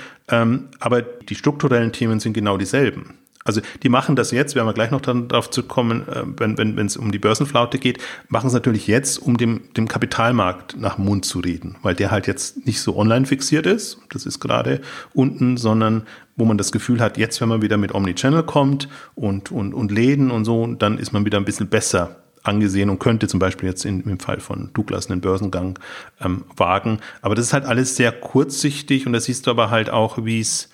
mhm. 0.47 0.55
ähm, 0.55 0.69
aber 0.79 1.03
die 1.03 1.35
strukturellen 1.35 1.91
Themen 1.93 2.21
sind 2.21 2.35
genau 2.35 2.57
dieselben. 2.57 3.15
Also 3.47 3.61
die 3.83 3.89
machen 3.89 4.17
das 4.17 4.31
jetzt, 4.31 4.55
werden 4.55 4.67
wir 4.67 4.75
gleich 4.75 4.91
noch 4.91 5.01
darauf 5.01 5.51
zu 5.51 5.63
kommen, 5.63 6.09
äh, 6.09 6.23
wenn 6.37 6.59
wenn 6.59 6.77
wenn, 6.77 6.87
es 6.87 6.97
um 6.97 7.13
die 7.13 7.19
Börsenflaute 7.19 7.79
geht, 7.79 7.99
machen 8.29 8.49
es 8.49 8.53
natürlich 8.53 8.87
jetzt, 8.87 9.19
um 9.19 9.37
dem, 9.37 9.63
dem 9.77 9.89
Kapitalmarkt 9.89 10.79
nach 10.79 10.99
Mund 10.99 11.25
zu 11.25 11.41
reden, 11.41 11.77
weil 11.83 11.95
der 11.95 12.11
halt 12.11 12.27
jetzt 12.27 12.67
nicht 12.67 12.81
so 12.81 12.97
online 12.97 13.27
fixiert 13.27 13.67
ist, 13.67 13.99
das 14.11 14.27
ist 14.27 14.41
gerade 14.41 14.81
unten, 15.15 15.57
sondern 15.57 16.03
wo 16.37 16.45
man 16.45 16.59
das 16.59 16.71
Gefühl 16.71 17.01
hat, 17.01 17.17
jetzt 17.17 17.41
wenn 17.41 17.49
man 17.49 17.63
wieder 17.63 17.79
mit 17.79 17.95
Omnichannel 17.95 18.43
kommt 18.43 18.89
und, 19.15 19.51
und, 19.51 19.73
und 19.73 19.91
Läden 19.91 20.31
und 20.31 20.45
so, 20.45 20.67
dann 20.67 20.99
ist 20.99 21.13
man 21.13 21.25
wieder 21.25 21.39
ein 21.39 21.45
bisschen 21.45 21.69
besser 21.69 22.17
angesehen 22.47 22.91
und 22.91 22.99
könnte 22.99 23.29
zum 23.29 23.41
Beispiel 23.41 23.69
jetzt 23.69 23.85
in, 23.85 24.01
im 24.03 24.19
Fall 24.19 24.41
von 24.41 24.71
Douglas 24.73 25.11
einen 25.11 25.21
Börsengang 25.21 25.79
ähm, 26.21 26.45
wagen. 26.57 26.99
Aber 27.23 27.35
das 27.35 27.47
ist 27.47 27.53
halt 27.53 27.65
alles 27.65 27.97
sehr 27.97 28.13
kurzsichtig 28.13 29.07
und 29.07 29.13
da 29.13 29.21
siehst 29.21 29.47
du 29.47 29.51
aber 29.51 29.71
halt 29.71 29.91
auch, 29.91 30.25
wie 30.25 30.41
es 30.41 30.71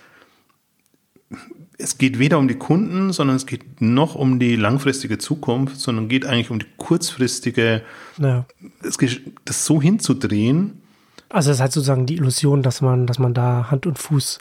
es 1.78 1.98
geht 1.98 2.18
weder 2.18 2.38
um 2.38 2.48
die 2.48 2.54
Kunden, 2.54 3.12
sondern 3.12 3.36
es 3.36 3.46
geht 3.46 3.80
noch 3.80 4.14
um 4.14 4.38
die 4.38 4.56
langfristige 4.56 5.18
Zukunft, 5.18 5.78
sondern 5.78 6.08
geht 6.08 6.26
eigentlich 6.26 6.50
um 6.50 6.58
die 6.58 6.66
kurzfristige, 6.76 7.82
ja. 8.18 8.46
es 8.82 8.98
geht, 8.98 9.20
das 9.44 9.64
so 9.64 9.80
hinzudrehen. 9.80 10.80
Also 11.28 11.50
es 11.50 11.56
ist 11.56 11.60
halt 11.60 11.72
sozusagen 11.72 12.06
die 12.06 12.16
Illusion, 12.16 12.62
dass 12.62 12.80
man, 12.80 13.06
dass 13.06 13.18
man 13.18 13.34
da 13.34 13.70
Hand 13.70 13.86
und 13.86 13.98
Fuß 13.98 14.38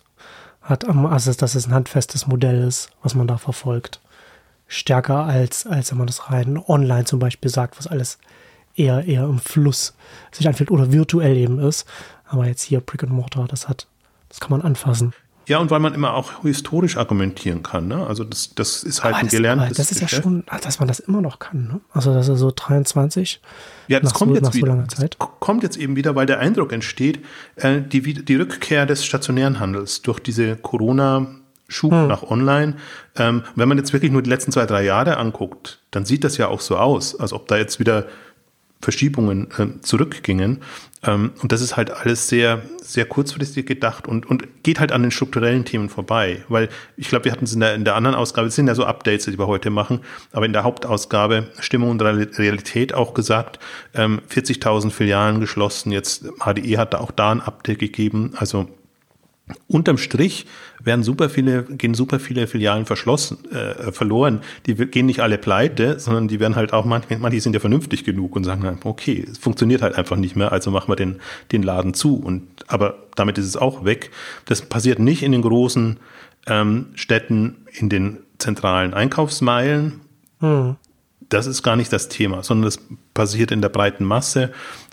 hat, 0.61 0.87
also 0.87 1.33
dass 1.33 1.55
es 1.55 1.67
ein 1.67 1.73
handfestes 1.73 2.27
Modell 2.27 2.63
ist, 2.67 2.89
was 3.01 3.15
man 3.15 3.27
da 3.27 3.37
verfolgt. 3.37 4.01
Stärker 4.67 5.25
als, 5.25 5.65
als 5.65 5.91
wenn 5.91 5.97
man 5.97 6.07
das 6.07 6.31
rein 6.31 6.57
online 6.57 7.05
zum 7.05 7.19
Beispiel 7.19 7.49
sagt, 7.49 7.77
was 7.77 7.87
alles 7.87 8.19
eher, 8.75 9.05
eher 9.05 9.23
im 9.23 9.39
Fluss 9.39 9.95
sich 10.31 10.47
anfühlt 10.47 10.71
oder 10.71 10.91
virtuell 10.91 11.35
eben 11.35 11.59
ist. 11.59 11.85
Aber 12.25 12.45
jetzt 12.45 12.61
hier 12.61 12.79
Brick 12.79 13.03
and 13.03 13.11
Mortar, 13.11 13.47
das 13.47 13.67
hat, 13.67 13.87
das 14.29 14.39
kann 14.39 14.51
man 14.51 14.61
anfassen. 14.61 15.13
Ja, 15.47 15.57
und 15.57 15.71
weil 15.71 15.79
man 15.79 15.93
immer 15.93 16.13
auch 16.13 16.43
historisch 16.43 16.97
argumentieren 16.97 17.63
kann. 17.63 17.87
Ne? 17.87 18.05
Also 18.05 18.23
das, 18.23 18.53
das 18.55 18.83
ist 18.83 19.03
halt 19.03 19.15
aber 19.15 19.21
ein 19.21 19.25
das, 19.25 19.31
gelerntes 19.31 19.77
Das 19.77 19.91
ist 19.91 19.99
Geschäft. 19.99 20.13
ja 20.13 20.21
schon, 20.23 20.43
dass 20.61 20.79
man 20.79 20.87
das 20.87 20.99
immer 20.99 21.21
noch 21.21 21.39
kann. 21.39 21.67
Ne? 21.67 21.81
Also 21.91 22.13
das 22.13 22.27
ist 22.27 22.39
so 22.39 22.51
23. 22.55 23.41
Ja, 23.87 23.99
das 23.99 24.13
kommt 24.13 24.35
so, 24.35 24.41
jetzt 24.41 24.53
wieder. 24.53 24.85
So 24.95 25.07
kommt 25.17 25.63
jetzt 25.63 25.77
eben 25.77 25.95
wieder, 25.95 26.15
weil 26.15 26.25
der 26.25 26.39
Eindruck 26.39 26.71
entsteht, 26.71 27.19
äh, 27.55 27.81
die, 27.81 28.01
die 28.01 28.35
Rückkehr 28.35 28.85
des 28.85 29.05
stationären 29.05 29.59
Handels 29.59 30.01
durch 30.01 30.19
diese 30.19 30.55
Corona- 30.55 31.27
Schub 31.71 31.93
hm. 31.93 32.07
nach 32.07 32.23
online. 32.23 32.75
Ähm, 33.15 33.43
wenn 33.55 33.69
man 33.69 33.77
jetzt 33.77 33.93
wirklich 33.93 34.11
nur 34.11 34.21
die 34.21 34.29
letzten 34.29 34.51
zwei, 34.51 34.65
drei 34.65 34.83
Jahre 34.83 35.15
anguckt, 35.15 35.79
dann 35.91 36.05
sieht 36.05 36.25
das 36.25 36.37
ja 36.37 36.49
auch 36.49 36.59
so 36.59 36.77
aus, 36.77 37.17
als 37.17 37.31
ob 37.31 37.47
da 37.47 37.57
jetzt 37.57 37.79
wieder 37.79 38.07
Verschiebungen 38.81 39.47
äh, 39.57 39.81
zurückgingen. 39.81 40.61
Ähm, 41.03 41.31
und 41.41 41.51
das 41.51 41.61
ist 41.61 41.77
halt 41.77 41.91
alles 41.91 42.27
sehr, 42.27 42.61
sehr 42.81 43.05
kurzfristig 43.05 43.65
gedacht 43.65 44.07
und, 44.07 44.25
und 44.29 44.63
geht 44.63 44.79
halt 44.79 44.91
an 44.91 45.01
den 45.01 45.11
strukturellen 45.11 45.65
Themen 45.65 45.89
vorbei. 45.89 46.43
Weil 46.47 46.69
ich 46.97 47.09
glaube, 47.09 47.25
wir 47.25 47.31
hatten 47.31 47.45
es 47.45 47.53
in 47.53 47.59
der, 47.59 47.73
in 47.73 47.85
der 47.85 47.95
anderen 47.95 48.15
Ausgabe, 48.15 48.47
es 48.47 48.55
sind 48.55 48.67
ja 48.67 48.75
so 48.75 48.85
Updates, 48.85 49.25
die 49.25 49.39
wir 49.39 49.47
heute 49.47 49.69
machen, 49.69 50.01
aber 50.31 50.45
in 50.45 50.53
der 50.53 50.63
Hauptausgabe 50.63 51.47
Stimmung 51.59 51.89
und 51.89 52.01
Realität 52.01 52.93
auch 52.93 53.13
gesagt, 53.13 53.59
ähm, 53.93 54.21
40.000 54.29 54.91
Filialen 54.91 55.39
geschlossen, 55.39 55.91
jetzt 55.91 56.25
HDE 56.39 56.77
hat 56.77 56.93
da 56.93 56.99
auch 56.99 57.11
da 57.11 57.31
ein 57.31 57.41
Update 57.41 57.79
gegeben. 57.79 58.33
Also 58.35 58.67
Unterm 59.67 59.97
Strich 59.97 60.45
werden 60.83 61.03
super 61.03 61.29
viele, 61.29 61.63
gehen 61.63 61.93
super 61.93 62.19
viele 62.19 62.47
Filialen 62.47 62.85
verschlossen, 62.85 63.37
äh, 63.51 63.91
verloren. 63.91 64.41
Die 64.65 64.75
gehen 64.75 65.05
nicht 65.05 65.21
alle 65.21 65.37
pleite, 65.37 65.99
sondern 65.99 66.27
die 66.27 66.39
werden 66.39 66.55
halt 66.55 66.73
auch 66.73 66.85
manche, 66.85 67.17
manche 67.17 67.41
sind 67.41 67.53
ja 67.53 67.59
vernünftig 67.59 68.03
genug 68.03 68.35
und 68.35 68.43
sagen, 68.43 68.79
okay, 68.83 69.25
es 69.29 69.37
funktioniert 69.37 69.81
halt 69.81 69.95
einfach 69.95 70.17
nicht 70.17 70.35
mehr, 70.35 70.51
also 70.51 70.71
machen 70.71 70.89
wir 70.89 70.95
den, 70.95 71.19
den 71.51 71.63
Laden 71.63 71.93
zu. 71.93 72.15
Und, 72.15 72.47
aber 72.67 72.95
damit 73.15 73.37
ist 73.37 73.45
es 73.45 73.57
auch 73.57 73.85
weg. 73.85 74.11
Das 74.45 74.61
passiert 74.61 74.99
nicht 74.99 75.23
in 75.23 75.31
den 75.31 75.41
großen 75.41 75.97
ähm, 76.47 76.87
Städten, 76.95 77.57
in 77.71 77.89
den 77.89 78.17
zentralen 78.37 78.93
Einkaufsmeilen. 78.93 80.01
Hm. 80.39 80.75
Das 81.29 81.47
ist 81.47 81.63
gar 81.63 81.75
nicht 81.75 81.93
das 81.93 82.09
Thema, 82.09 82.43
sondern 82.43 82.65
das 82.65 82.79
passiert 83.13 83.51
in 83.51 83.61
der 83.61 83.69
breiten 83.69 84.03
Masse. 84.03 84.51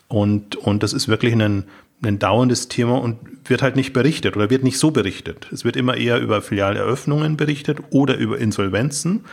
Und, 0.09 0.57
und 0.57 0.83
das 0.83 0.93
ist 0.93 1.09
wirklich 1.09 1.35
ein 1.35 1.65
ein 2.03 2.19
dauerndes 2.19 2.69
Thema 2.69 3.01
und 3.01 3.19
wird 3.49 3.63
halt 3.63 3.77
nicht 3.77 3.93
berichtet 3.93 4.37
oder 4.37 4.51
wird 4.51 4.63
nicht 4.63 4.79
so 4.79 4.91
berichtet. 4.91 5.49
Es 5.53 5.65
wird 5.65 5.77
immer 5.77 5.97
eher 5.97 6.21
über 6.21 6.43
Filialeröffnungen 6.43 7.37
berichtet 7.37 7.79
oder 7.91 8.17
über 8.17 8.39
Insolvenzen, 8.39 9.25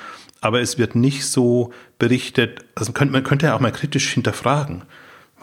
aber 0.41 0.62
es 0.62 0.77
wird 0.77 0.95
nicht 0.95 1.25
so 1.25 1.72
berichtet, 2.00 2.65
also 2.75 2.91
man 2.98 3.24
könnte 3.24 3.48
ja 3.48 3.55
auch 3.55 3.60
mal 3.60 3.72
kritisch 3.72 4.13
hinterfragen 4.13 4.84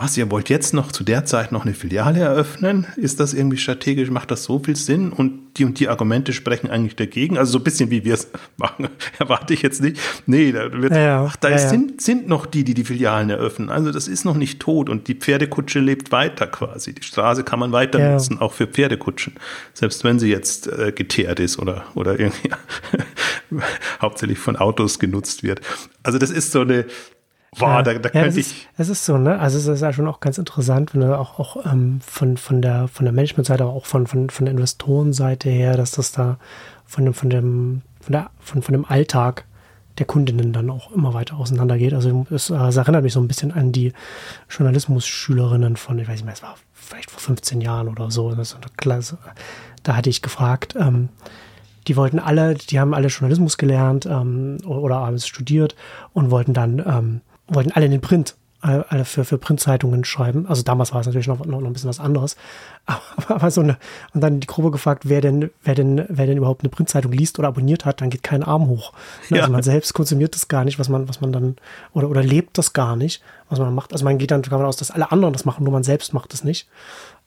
was, 0.03 0.17
ihr 0.17 0.31
wollt 0.31 0.49
jetzt 0.49 0.75
noch 0.75 0.91
zu 0.91 1.05
der 1.05 1.25
Zeit 1.25 1.53
noch 1.53 1.65
eine 1.65 1.75
Filiale 1.75 2.21
eröffnen? 2.21 2.87
Ist 2.97 3.21
das 3.21 3.35
irgendwie 3.35 3.57
strategisch? 3.57 4.11
Macht 4.11 4.33
das 4.33 4.45
so 4.45 4.59
viel 4.59 4.75
Sinn? 4.75 5.13
Und 5.13 5.57
die 5.57 5.65
und 5.65 5.79
die 5.79 5.89
Argumente 5.89 6.33
sprechen 6.33 6.71
eigentlich 6.71 6.97
dagegen. 6.97 7.39
Also 7.39 7.53
so 7.53 7.59
ein 7.59 7.65
bisschen 7.65 7.91
wie 7.91 8.05
wir 8.05 8.15
es 8.15 8.29
machen, 8.57 8.89
erwarte 9.19 9.55
ich 9.55 9.63
jetzt 9.63 9.81
nicht. 9.81 10.01
Nee, 10.27 10.51
da, 10.51 10.73
wird, 10.73 10.93
ja, 10.93 11.25
ach, 11.25 11.37
da 11.37 11.51
ja, 11.51 11.59
sind, 11.59 12.01
sind 12.01 12.27
noch 12.27 12.47
die, 12.47 12.65
die 12.65 12.75
die 12.75 12.85
Filialen 12.85 13.31
eröffnen. 13.31 13.71
Also 13.71 13.93
das 13.93 14.09
ist 14.09 14.25
noch 14.25 14.35
nicht 14.35 14.61
tot 14.61 14.89
und 14.89 15.07
die 15.07 15.15
Pferdekutsche 15.15 15.79
lebt 15.79 16.11
weiter 16.11 16.49
quasi. 16.49 16.95
Die 16.95 17.03
Straße 17.03 17.45
kann 17.45 17.61
man 17.61 17.71
weiter 17.71 17.99
nutzen, 17.99 18.41
auch 18.41 18.53
für 18.53 18.67
Pferdekutschen. 18.67 19.35
Selbst 19.73 20.03
wenn 20.03 20.19
sie 20.19 20.31
jetzt 20.31 20.67
äh, 20.67 20.91
geteert 20.91 21.39
ist 21.39 21.59
oder, 21.59 21.85
oder 21.95 22.19
irgendwie 22.19 22.51
hauptsächlich 24.01 24.39
von 24.39 24.57
Autos 24.57 24.99
genutzt 24.99 25.45
wird. 25.45 25.61
Also 26.03 26.19
das 26.19 26.31
ist 26.31 26.51
so 26.51 26.63
eine, 26.63 26.87
Boah, 27.59 27.69
ja, 27.69 27.83
da, 27.83 27.95
da 27.95 28.09
ja, 28.13 28.23
könnte 28.23 28.41
ich. 28.41 28.47
Ist, 28.47 28.69
es 28.79 28.89
ist 28.89 29.05
so, 29.05 29.19
ne? 29.19 29.39
Also 29.39 29.59
es 29.59 29.67
ist 29.67 29.83
ja 29.83 29.93
schon 29.93 30.09
auch 30.09 30.21
ganz 30.21 30.39
interessant, 30.39 30.95
wenn 30.95 31.03
du 31.03 31.19
auch, 31.19 31.39
auch 31.39 31.67
ähm, 31.67 32.01
von, 32.01 32.39
von 32.39 32.63
der 32.63 32.89
von 32.89 33.05
der 33.05 33.13
Managementseite, 33.13 33.63
aber 33.63 33.73
auch 33.75 33.85
von, 33.85 34.07
von, 34.07 34.31
von 34.31 34.47
der 34.47 34.53
Investorenseite 34.53 35.51
her, 35.51 35.77
dass 35.77 35.91
das 35.91 36.13
da 36.13 36.39
von 36.87 37.05
dem, 37.05 37.15
von 37.15 37.29
dem, 37.29 37.83
von 38.01 38.13
der, 38.13 38.31
von, 38.41 38.63
von 38.63 38.73
dem 38.73 38.85
Alltag 38.87 39.45
der 39.99 40.07
Kundinnen 40.07 40.55
dann 40.55 40.71
auch 40.71 40.93
immer 40.93 41.13
weiter 41.13 41.37
auseinandergeht. 41.37 41.93
Also 41.93 42.27
es, 42.31 42.49
es 42.49 42.77
erinnert 42.77 43.03
mich 43.03 43.13
so 43.13 43.21
ein 43.21 43.29
bisschen 43.29 43.53
an 43.53 43.73
die 43.73 43.93
Journalismus-Schülerinnen 44.49 45.77
von, 45.77 45.99
ich 45.99 46.09
weiß 46.09 46.17
nicht 46.17 46.25
mehr, 46.25 46.35
es 46.35 46.43
war 46.43 46.57
vielleicht 46.73 47.11
vor 47.11 47.21
15 47.21 47.61
Jahren 47.61 47.89
oder 47.89 48.11
so, 48.11 48.29
eine 48.29 48.45
Klasse. 48.79 49.19
Da 49.83 49.95
hatte 49.95 50.09
ich 50.09 50.23
gefragt, 50.23 50.75
ähm, 50.79 51.11
die 51.89 51.97
wollten 51.97 52.19
alle, 52.19 52.55
die 52.55 52.81
haben 52.81 52.95
alle 52.95 53.09
Journalismus 53.09 53.59
gelernt 53.59 54.07
ähm, 54.07 54.59
oder 54.65 54.97
abends 54.97 55.27
studiert 55.27 55.75
und 56.15 56.31
wollten 56.31 56.55
dann 56.55 56.79
ähm, 56.79 57.21
wollten 57.55 57.73
alle 57.73 57.87
in 57.87 57.93
den 57.93 58.01
Print, 58.01 58.37
alle 58.63 59.05
für, 59.05 59.25
für 59.25 59.39
Printzeitungen 59.39 60.05
schreiben. 60.05 60.47
Also 60.47 60.63
damals 60.63 60.93
war 60.93 61.01
es 61.01 61.07
natürlich 61.07 61.27
noch, 61.27 61.45
noch, 61.45 61.61
noch 61.61 61.67
ein 61.67 61.73
bisschen 61.73 61.89
was 61.89 61.99
anderes. 61.99 62.37
Aber, 62.85 63.37
aber 63.37 63.51
so 63.53 63.61
eine, 63.61 63.79
und 64.13 64.23
dann 64.23 64.41
die 64.41 64.47
Gruppe 64.49 64.73
gefragt, 64.73 65.09
wer 65.09 65.21
denn, 65.21 65.51
wer 65.63 65.77
denn, 65.77 66.05
wer 66.09 66.27
denn 66.27 66.37
überhaupt 66.37 66.63
eine 66.63 66.69
Printzeitung 66.69 67.13
liest 67.13 67.39
oder 67.39 67.47
abonniert 67.47 67.85
hat, 67.85 68.01
dann 68.01 68.11
geht 68.11 68.25
kein 68.25 68.43
Arm 68.43 68.67
hoch. 68.67 68.93
Ne? 69.31 69.37
Ja. 69.37 69.43
Also 69.43 69.53
man 69.53 69.63
selbst 69.63 69.95
konsumiert 69.95 70.35
das 70.35 70.49
gar 70.49 70.65
nicht, 70.65 70.81
was 70.81 70.89
man, 70.89 71.09
was 71.09 71.21
man 71.21 71.33
dann, 71.33 71.57
oder, 71.93 72.11
oder 72.11 72.25
lebt 72.25 72.59
das 72.59 72.73
gar 72.73 72.97
nicht, 72.97 73.23
was 73.49 73.61
man 73.61 73.73
macht. 73.73 73.93
Also 73.93 74.05
man 74.05 74.19
geht 74.19 74.33
dann 74.33 74.43
davon 74.43 74.67
aus, 74.67 74.77
dass 74.77 74.91
alle 74.91 75.13
anderen 75.13 75.33
das 75.33 75.45
machen, 75.45 75.63
nur 75.63 75.73
man 75.73 75.85
selbst 75.85 76.13
macht 76.13 76.33
das 76.33 76.43
nicht. 76.43 76.67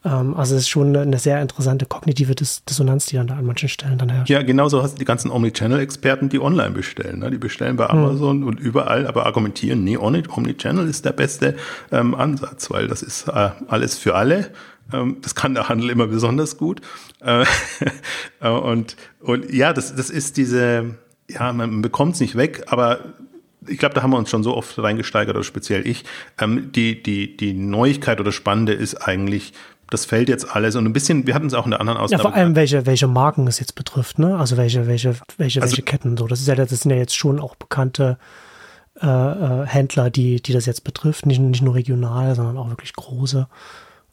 Ähm, 0.06 0.36
also 0.36 0.56
es 0.56 0.62
ist 0.62 0.70
schon 0.70 0.96
eine 0.96 1.18
sehr 1.18 1.42
interessante 1.42 1.86
kognitive 1.86 2.36
Dis 2.36 2.64
Dissonanz, 2.64 3.08
die 3.08 3.16
dann 3.16 3.28
da 3.28 3.36
an 3.36 3.46
manchen 3.46 3.68
Stellen 3.68 3.98
dann 3.98 4.10
herrscht. 4.10 4.30
Ja, 4.30 4.44
genauso 4.44 4.84
hast 4.84 4.94
du 4.94 5.00
die 5.00 5.06
ganzen 5.06 5.32
Omnichannel-Experten, 5.32 6.30
die 6.30 6.40
online 6.40 6.72
bestellen. 6.72 7.20
Ne? 7.20 7.32
Die 7.32 7.38
bestellen 7.38 7.76
bei 7.76 7.88
hm. 7.88 7.98
Amazon 7.98 8.42
hm. 8.42 8.48
und 8.48 8.60
überall, 8.60 9.08
aber 9.08 9.26
argumentieren, 9.26 9.84
nee, 9.84 9.98
Omnichannel 9.98 10.88
ist 10.88 11.06
der 11.06 11.14
beste 11.14 11.56
ähm, 11.92 12.14
Ansatz, 12.14 12.70
weil 12.70 12.88
das 12.88 13.02
ist 13.02 13.28
äh, 13.28 13.50
alles 13.68 13.98
für 13.98 14.16
alle. 14.16 14.52
Ähm, 14.94 15.18
das 15.22 15.34
kann 15.34 15.56
der 15.56 15.68
Handel 15.68 15.90
immer 15.90 16.08
besonders 16.08 16.58
gut. 16.58 16.82
Äh, 17.22 17.46
und, 18.48 18.96
und 19.20 19.52
ja, 19.52 19.74
das, 19.74 19.96
das 19.96 20.12
ist 20.12 20.38
diese, 20.38 20.96
ja, 21.28 21.52
man 21.52 21.82
bekommt 21.82 22.14
es 22.14 22.20
nicht 22.20 22.36
weg, 22.36 22.66
aber 22.68 23.00
ich 23.68 23.80
glaube, 23.80 23.96
da 23.96 24.04
haben 24.04 24.12
wir 24.12 24.18
uns 24.18 24.30
schon 24.30 24.44
so 24.44 24.56
oft 24.56 24.78
reingesteigert, 24.78 25.36
oder 25.36 25.44
speziell 25.44 25.88
ich. 25.88 26.04
Ähm, 26.40 26.72
die, 26.72 27.02
die, 27.02 27.36
die 27.36 27.54
Neuigkeit 27.54 28.20
oder 28.20 28.32
Spannende 28.32 28.74
ist 28.74 28.96
eigentlich, 28.96 29.54
das 29.90 30.06
fällt 30.06 30.30
jetzt 30.30 30.56
alles 30.56 30.76
und 30.76 30.86
ein 30.86 30.94
bisschen, 30.94 31.28
wir 31.28 31.36
hatten 31.36 31.48
es 31.48 31.54
auch 31.54 31.66
in 31.66 31.72
der 31.72 31.80
anderen 31.80 32.00
Ausgabe. 32.00 32.24
Ja, 32.24 32.30
vor 32.30 32.36
allem 32.36 32.56
welche, 32.56 32.86
welche 32.86 33.08
Marken 33.08 33.48
es 33.48 33.60
jetzt 33.60 33.76
betrifft, 33.76 34.20
ne? 34.20 34.38
Also 34.38 34.58
welche, 34.58 34.88
welche, 34.88 35.16
welche, 35.38 35.62
also, 35.62 35.72
welche 35.72 35.84
Ketten 35.84 36.18
so. 36.18 36.28
Das 36.28 36.40
ist 36.40 36.48
ja, 36.48 36.56
das 36.56 36.70
sind 36.70 36.92
ja 36.92 36.98
jetzt 36.98 37.16
schon 37.16 37.40
auch 37.40 37.56
bekannte 37.56 38.18
äh, 39.02 39.06
äh, 39.06 39.66
Händler, 39.66 40.10
die, 40.10 40.42
die 40.42 40.54
das 40.54 40.66
jetzt 40.66 40.84
betrifft. 40.84 41.26
Nicht, 41.26 41.40
nicht 41.40 41.62
nur 41.62 41.76
regional, 41.76 42.34
sondern 42.36 42.58
auch 42.58 42.70
wirklich 42.70 42.94
große. 42.94 43.48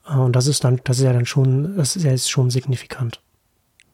Äh, 0.09 0.17
und 0.17 0.37
das 0.37 0.47
ist 0.47 0.65
dann, 0.65 0.81
das 0.85 0.99
ist 0.99 1.05
ja 1.05 1.13
dann 1.13 1.27
schon, 1.27 1.77
das 1.77 1.97
ist 1.97 2.05
ja 2.05 2.11
jetzt 2.11 2.31
schon 2.31 2.51
signifikant. 2.51 3.21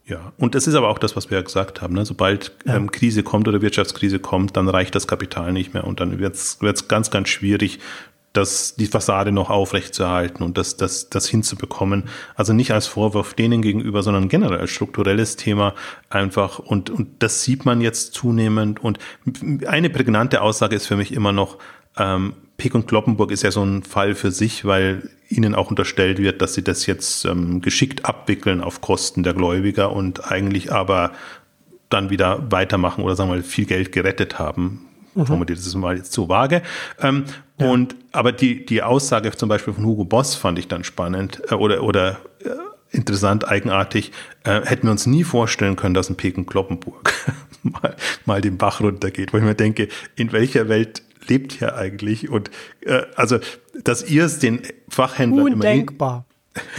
Ja, 0.07 0.33
und 0.39 0.55
das 0.55 0.67
ist 0.67 0.75
aber 0.75 0.89
auch 0.89 0.99
das, 0.99 1.17
was 1.17 1.31
wir 1.31 1.37
ja 1.37 1.45
gesagt 1.45 1.83
haben. 1.83 1.95
Ne? 1.95 2.07
Sobald 2.07 2.53
ja. 2.65 2.77
ähm, 2.77 2.91
Krise 2.91 3.23
kommt 3.23 3.47
oder 3.47 3.61
Wirtschaftskrise 3.61 4.19
kommt, 4.19 4.57
dann 4.57 4.67
reicht 4.69 4.95
das 4.95 5.07
Kapital 5.07 5.53
nicht 5.53 5.75
mehr 5.75 5.85
und 5.85 6.01
dann 6.01 6.19
wird 6.19 6.35
es 6.35 6.59
ganz, 6.89 7.11
ganz 7.11 7.29
schwierig, 7.29 7.79
das, 8.39 8.77
die 8.77 8.87
Fassade 8.87 9.33
noch 9.33 9.51
aufrechtzuerhalten 9.51 10.45
und 10.45 10.57
das, 10.57 10.77
das, 10.77 11.11
das 11.11 11.29
hinzubekommen. 11.29 12.05
Also 12.37 12.53
nicht 12.53 12.73
als 12.73 12.87
Vorwurf 12.87 13.35
denen 13.35 13.63
gegenüber, 13.63 14.03
sondern 14.03 14.29
generell 14.29 14.61
als 14.61 14.71
strukturelles 14.71 15.37
Thema 15.37 15.75
einfach. 16.09 16.61
Und, 16.61 16.89
und 16.89 17.23
das 17.23 17.43
sieht 17.43 17.65
man 17.65 17.81
jetzt 17.81 18.15
zunehmend. 18.15 18.83
Und 18.83 18.99
eine 19.67 19.91
prägnante 19.91 20.41
Aussage 20.41 20.77
ist 20.77 20.87
für 20.87 20.97
mich 20.97 21.13
immer 21.13 21.33
noch, 21.33 21.59
ähm, 21.97 22.35
Pick 22.57 22.75
und 22.75 22.87
Kloppenburg 22.87 23.31
ist 23.31 23.43
ja 23.43 23.51
so 23.51 23.63
ein 23.63 23.83
Fall 23.83 24.15
für 24.15 24.31
sich, 24.31 24.65
weil 24.65 25.11
ihnen 25.29 25.55
auch 25.55 25.71
unterstellt 25.71 26.19
wird, 26.19 26.43
dass 26.43 26.55
sie 26.55 26.65
das 26.65 26.87
jetzt 26.87 27.25
ähm, 27.25 27.61
geschickt 27.61 28.05
abwickeln 28.05 28.61
auf 28.61 28.81
Kosten 28.81 29.23
der 29.23 29.35
Gläubiger 29.35 29.93
und 29.93 30.31
eigentlich 30.31 30.73
aber 30.73 31.13
dann 31.89 32.11
wieder 32.11 32.51
weitermachen 32.51 33.03
oder 33.05 33.17
sagen 33.17 33.31
wir 33.31 33.37
mal 33.37 33.43
viel 33.43 33.65
Geld 33.65 33.93
gerettet 33.93 34.39
haben 34.39 34.88
mhm. 35.15 35.27
formuliert 35.27 35.59
das 35.59 35.75
mal 35.75 35.97
jetzt 35.97 36.13
zu 36.13 36.29
vage. 36.29 36.63
Ähm, 37.01 37.25
ja. 37.59 37.71
Und 37.71 37.97
aber 38.13 38.33
die 38.33 38.65
die 38.65 38.83
Aussage 38.83 39.31
zum 39.33 39.49
Beispiel 39.49 39.75
von 39.75 39.85
Hugo 39.85 40.05
Boss 40.05 40.35
fand 40.35 40.59
ich 40.59 40.69
dann 40.69 40.85
spannend 40.85 41.43
äh, 41.51 41.55
oder 41.55 41.83
oder 41.83 42.19
äh, 42.45 42.51
interessant, 42.91 43.49
eigenartig. 43.49 44.13
Äh, 44.45 44.63
hätten 44.65 44.87
wir 44.87 44.91
uns 44.91 45.07
nie 45.07 45.25
vorstellen 45.25 45.77
können, 45.77 45.95
dass 45.95 46.09
ein 46.09 46.17
Peken 46.17 46.47
Kloppenburg 46.47 47.13
mal, 47.63 47.97
mal 48.25 48.41
den 48.41 48.59
Bach 48.59 48.81
runtergeht, 48.81 49.33
wo 49.33 49.39
ich 49.39 49.45
mir 49.45 49.55
denke, 49.55 49.89
in 50.17 50.33
welcher 50.33 50.69
Welt 50.69 51.03
lebt 51.27 51.53
hier 51.53 51.77
eigentlich? 51.77 52.29
Und 52.31 52.51
äh, 52.81 53.03
also, 53.17 53.39
dass 53.85 54.09
ihr 54.09 54.25
es 54.25 54.39
den 54.39 54.63
Fachhändlern 54.89 55.55
Undenkbar. 55.55 56.25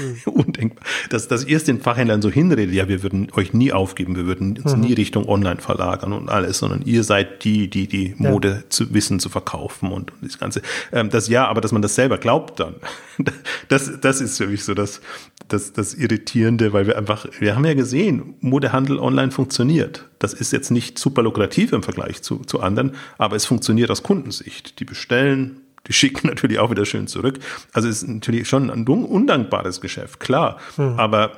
Undenkbar. 0.25 0.83
Dass, 1.09 1.27
dass 1.27 1.45
ihr 1.45 1.57
es 1.57 1.63
den 1.63 1.81
Fachhändlern 1.81 2.21
so 2.21 2.29
hinredet, 2.29 2.73
ja, 2.73 2.87
wir 2.87 3.03
würden 3.03 3.29
euch 3.33 3.53
nie 3.53 3.71
aufgeben, 3.71 4.15
wir 4.15 4.25
würden 4.25 4.57
uns 4.57 4.75
mhm. 4.75 4.81
nie 4.81 4.93
Richtung 4.93 5.27
Online 5.27 5.59
verlagern 5.59 6.13
und 6.13 6.29
alles, 6.29 6.59
sondern 6.59 6.81
ihr 6.83 7.03
seid 7.03 7.43
die, 7.43 7.69
die 7.69 7.87
die 7.87 8.15
Mode 8.17 8.49
ja. 8.49 8.69
zu 8.69 8.93
wissen, 8.93 9.19
zu 9.19 9.29
verkaufen 9.29 9.91
und, 9.91 10.11
und 10.11 10.23
das 10.23 10.37
Ganze. 10.37 10.61
Ähm, 10.91 11.09
das 11.09 11.27
ja, 11.27 11.47
aber 11.47 11.61
dass 11.61 11.71
man 11.71 11.81
das 11.81 11.95
selber 11.95 12.17
glaubt 12.17 12.59
dann, 12.59 12.75
das, 13.67 13.99
das 14.01 14.21
ist 14.21 14.37
für 14.37 14.47
mich 14.47 14.63
so 14.63 14.73
das, 14.73 15.01
das, 15.47 15.73
das 15.73 15.93
Irritierende, 15.93 16.73
weil 16.73 16.87
wir 16.87 16.97
einfach, 16.97 17.25
wir 17.39 17.55
haben 17.55 17.65
ja 17.65 17.73
gesehen, 17.73 18.35
Modehandel 18.39 18.99
online 18.99 19.31
funktioniert. 19.31 20.05
Das 20.19 20.33
ist 20.33 20.51
jetzt 20.51 20.71
nicht 20.71 20.99
super 20.99 21.23
lukrativ 21.23 21.73
im 21.73 21.83
Vergleich 21.83 22.21
zu, 22.21 22.39
zu 22.39 22.59
anderen, 22.59 22.91
aber 23.17 23.35
es 23.35 23.45
funktioniert 23.45 23.89
aus 23.89 24.03
Kundensicht. 24.03 24.79
Die 24.79 24.85
bestellen, 24.85 25.61
die 25.87 25.93
schicken 25.93 26.27
natürlich 26.29 26.59
auch 26.59 26.71
wieder 26.71 26.85
schön 26.85 27.07
zurück. 27.07 27.39
Also 27.73 27.87
es 27.87 28.03
ist 28.03 28.07
natürlich 28.07 28.47
schon 28.47 28.69
ein 28.69 28.87
undankbares 28.87 29.81
Geschäft, 29.81 30.19
klar. 30.19 30.57
Hm. 30.75 30.99
Aber 30.99 31.31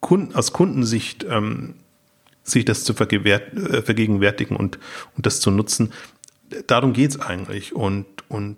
Kunden, 0.00 0.34
aus 0.34 0.52
Kundensicht 0.52 1.24
ähm, 1.28 1.74
sich 2.42 2.64
das 2.64 2.84
zu 2.84 2.92
äh, 2.92 3.82
vergegenwärtigen 3.82 4.56
und, 4.56 4.78
und 5.16 5.26
das 5.26 5.40
zu 5.40 5.50
nutzen, 5.50 5.92
darum 6.66 6.92
geht's 6.92 7.18
eigentlich. 7.18 7.74
Und, 7.74 8.06
und 8.28 8.56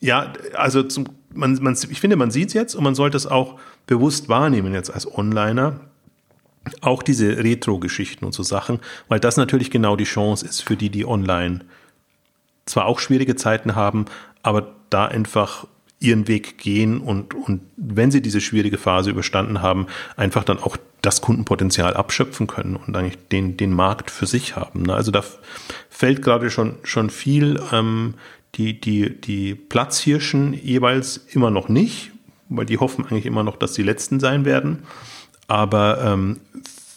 ja, 0.00 0.32
also 0.54 0.82
zum, 0.82 1.06
man, 1.32 1.54
man, 1.62 1.76
ich 1.88 2.00
finde, 2.00 2.16
man 2.16 2.30
sieht 2.30 2.48
es 2.48 2.54
jetzt 2.54 2.74
und 2.74 2.84
man 2.84 2.94
sollte 2.94 3.16
es 3.16 3.26
auch 3.26 3.58
bewusst 3.86 4.28
wahrnehmen 4.28 4.74
jetzt 4.74 4.90
als 4.90 5.06
Onliner. 5.06 5.80
Auch 6.80 7.04
diese 7.04 7.44
Retro-Geschichten 7.44 8.24
und 8.24 8.32
so 8.32 8.42
Sachen, 8.42 8.80
weil 9.06 9.20
das 9.20 9.36
natürlich 9.36 9.70
genau 9.70 9.94
die 9.94 10.04
Chance 10.04 10.44
ist 10.44 10.62
für 10.62 10.76
die, 10.76 10.90
die 10.90 11.06
online 11.06 11.60
zwar 12.66 12.86
auch 12.86 12.98
schwierige 12.98 13.36
Zeiten 13.36 13.76
haben, 13.76 14.06
aber 14.46 14.74
da 14.90 15.06
einfach 15.06 15.66
ihren 15.98 16.28
Weg 16.28 16.58
gehen 16.58 16.98
und, 16.98 17.34
und 17.34 17.62
wenn 17.76 18.10
sie 18.10 18.20
diese 18.20 18.40
schwierige 18.40 18.78
Phase 18.78 19.10
überstanden 19.10 19.60
haben, 19.60 19.86
einfach 20.16 20.44
dann 20.44 20.58
auch 20.58 20.76
das 21.02 21.20
Kundenpotenzial 21.20 21.94
abschöpfen 21.94 22.46
können 22.46 22.76
und 22.76 22.96
eigentlich 22.96 23.18
den, 23.28 23.56
den 23.56 23.72
Markt 23.72 24.10
für 24.10 24.26
sich 24.26 24.54
haben. 24.54 24.82
Ne? 24.82 24.94
Also 24.94 25.10
da 25.10 25.24
fällt 25.90 26.22
gerade 26.22 26.50
schon, 26.50 26.76
schon 26.84 27.10
viel, 27.10 27.60
ähm, 27.72 28.14
die, 28.54 28.80
die, 28.80 29.20
die 29.20 29.54
Platzhirschen 29.54 30.52
jeweils 30.52 31.16
immer 31.16 31.50
noch 31.50 31.68
nicht, 31.68 32.12
weil 32.48 32.66
die 32.66 32.78
hoffen 32.78 33.04
eigentlich 33.06 33.26
immer 33.26 33.42
noch, 33.42 33.56
dass 33.56 33.72
die 33.72 33.82
letzten 33.82 34.20
sein 34.20 34.44
werden. 34.44 34.84
Aber 35.48 36.02
ähm, 36.02 36.40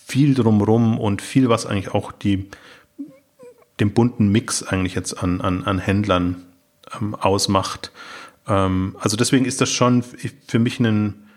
viel 0.08 0.36
drumrum 0.36 1.00
und 1.00 1.22
viel, 1.22 1.50
was 1.50 1.66
eigentlich 1.66 1.94
auch 1.94 2.12
die, 2.12 2.48
den 3.80 3.92
bunten 3.92 4.32
Mix 4.32 4.62
eigentlich 4.62 4.96
jetzt 4.96 5.24
an, 5.24 5.42
an, 5.42 5.64
an 5.64 5.80
Händlern 5.80 6.46
ähm, 7.00 7.16
ausmacht. 7.16 7.92
Ähm, 8.48 8.96
also 9.00 9.18
deswegen 9.18 9.46
ist 9.46 9.62
das 9.62 9.70
schon 9.70 10.04
für 10.04 10.60
mich 10.60 10.80
ein 10.80 11.28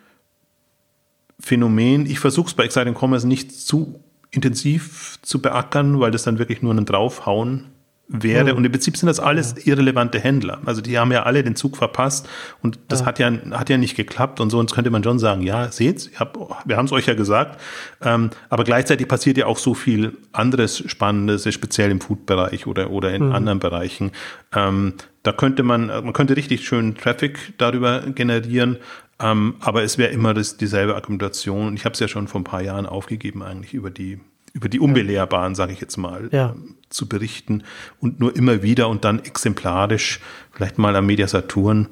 Phänomen. 1.38 2.06
Ich 2.06 2.20
versuche 2.20 2.48
es 2.48 2.54
bei 2.54 2.64
Exciting 2.64 2.94
Commerce 2.94 3.26
nicht 3.26 3.52
zu 3.52 4.00
intensiv 4.30 5.18
zu 5.22 5.42
beackern, 5.42 6.00
weil 6.00 6.10
das 6.10 6.22
dann 6.22 6.38
wirklich 6.38 6.62
nur 6.62 6.72
ein 6.72 6.86
Draufhauen 6.86 7.66
wäre. 8.08 8.52
Mhm. 8.52 8.58
Und 8.58 8.64
im 8.64 8.72
Prinzip 8.72 8.96
sind 8.96 9.06
das 9.06 9.20
alles 9.20 9.66
irrelevante 9.66 10.18
Händler. 10.20 10.60
Also 10.64 10.80
die 10.80 10.98
haben 10.98 11.12
ja 11.12 11.22
alle 11.22 11.42
den 11.42 11.56
Zug 11.56 11.76
verpasst 11.76 12.28
und 12.62 12.78
das 12.88 13.00
ja. 13.00 13.06
hat 13.06 13.18
ja 13.18 13.32
hat 13.52 13.70
ja 13.70 13.78
nicht 13.78 13.96
geklappt 13.96 14.40
und 14.40 14.50
so. 14.50 14.58
Und 14.58 14.72
könnte 14.72 14.90
man 14.90 15.02
schon 15.02 15.18
sagen, 15.18 15.42
ja, 15.42 15.70
seht's, 15.70 16.10
hab, 16.16 16.36
wir 16.64 16.76
haben 16.76 16.86
es 16.86 16.92
euch 16.92 17.06
ja 17.06 17.14
gesagt. 17.14 17.60
Ähm, 18.02 18.30
aber 18.48 18.64
gleichzeitig 18.64 19.08
passiert 19.08 19.38
ja 19.38 19.46
auch 19.46 19.58
so 19.58 19.74
viel 19.74 20.16
anderes 20.32 20.82
Spannendes, 20.86 21.52
speziell 21.52 21.90
im 21.90 22.00
Food-Bereich 22.00 22.66
oder, 22.66 22.90
oder 22.90 23.12
in 23.14 23.26
mhm. 23.26 23.32
anderen 23.32 23.58
Bereichen. 23.58 24.12
Ähm, 24.54 24.94
da 25.22 25.32
könnte 25.32 25.62
man, 25.62 25.86
man 25.86 26.12
könnte 26.12 26.36
richtig 26.36 26.66
schön 26.66 26.96
Traffic 26.96 27.54
darüber 27.58 28.00
generieren. 28.00 28.78
Ähm, 29.20 29.54
aber 29.60 29.82
es 29.82 29.98
wäre 29.98 30.10
immer 30.10 30.34
das, 30.34 30.56
dieselbe 30.56 30.94
Argumentation. 30.96 31.74
Ich 31.74 31.84
habe 31.84 31.92
es 31.92 32.00
ja 32.00 32.08
schon 32.08 32.28
vor 32.28 32.40
ein 32.40 32.44
paar 32.44 32.62
Jahren 32.62 32.86
aufgegeben, 32.86 33.42
eigentlich 33.42 33.74
über 33.74 33.90
die 33.90 34.20
über 34.54 34.68
die 34.68 34.80
Unbelehrbaren, 34.80 35.54
sage 35.54 35.72
ich 35.72 35.80
jetzt 35.80 35.96
mal, 35.96 36.28
ja. 36.30 36.54
zu 36.90 37.08
berichten 37.08 37.62
und 38.00 38.20
nur 38.20 38.36
immer 38.36 38.62
wieder 38.62 38.88
und 38.88 39.04
dann 39.04 39.24
exemplarisch, 39.24 40.20
vielleicht 40.52 40.76
mal 40.76 40.94
am 40.94 41.06
Media 41.06 41.26
Saturn 41.26 41.88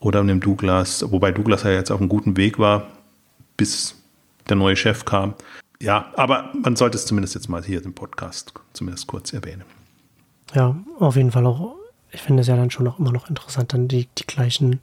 oder 0.00 0.20
an 0.20 0.26
dem 0.26 0.40
Douglas, 0.40 1.10
wobei 1.10 1.32
Douglas 1.32 1.62
ja 1.62 1.70
jetzt 1.70 1.90
auf 1.90 2.00
einem 2.00 2.10
guten 2.10 2.36
Weg 2.36 2.58
war, 2.58 2.88
bis 3.56 3.96
der 4.48 4.56
neue 4.56 4.76
Chef 4.76 5.06
kam. 5.06 5.34
Ja, 5.80 6.12
aber 6.16 6.52
man 6.62 6.76
sollte 6.76 6.98
es 6.98 7.06
zumindest 7.06 7.34
jetzt 7.34 7.48
mal 7.48 7.62
hier 7.62 7.82
im 7.82 7.94
Podcast 7.94 8.52
zumindest 8.74 9.06
kurz 9.06 9.32
erwähnen. 9.32 9.64
Ja, 10.54 10.76
auf 10.98 11.16
jeden 11.16 11.30
Fall 11.30 11.46
auch. 11.46 11.76
Ich 12.14 12.22
finde 12.22 12.42
es 12.42 12.48
ja 12.48 12.56
dann 12.56 12.70
schon 12.70 12.86
auch 12.88 12.98
immer 12.98 13.12
noch 13.12 13.28
interessant, 13.28 13.72
dann 13.72 13.88
die, 13.88 14.08
die 14.18 14.26
gleichen 14.26 14.80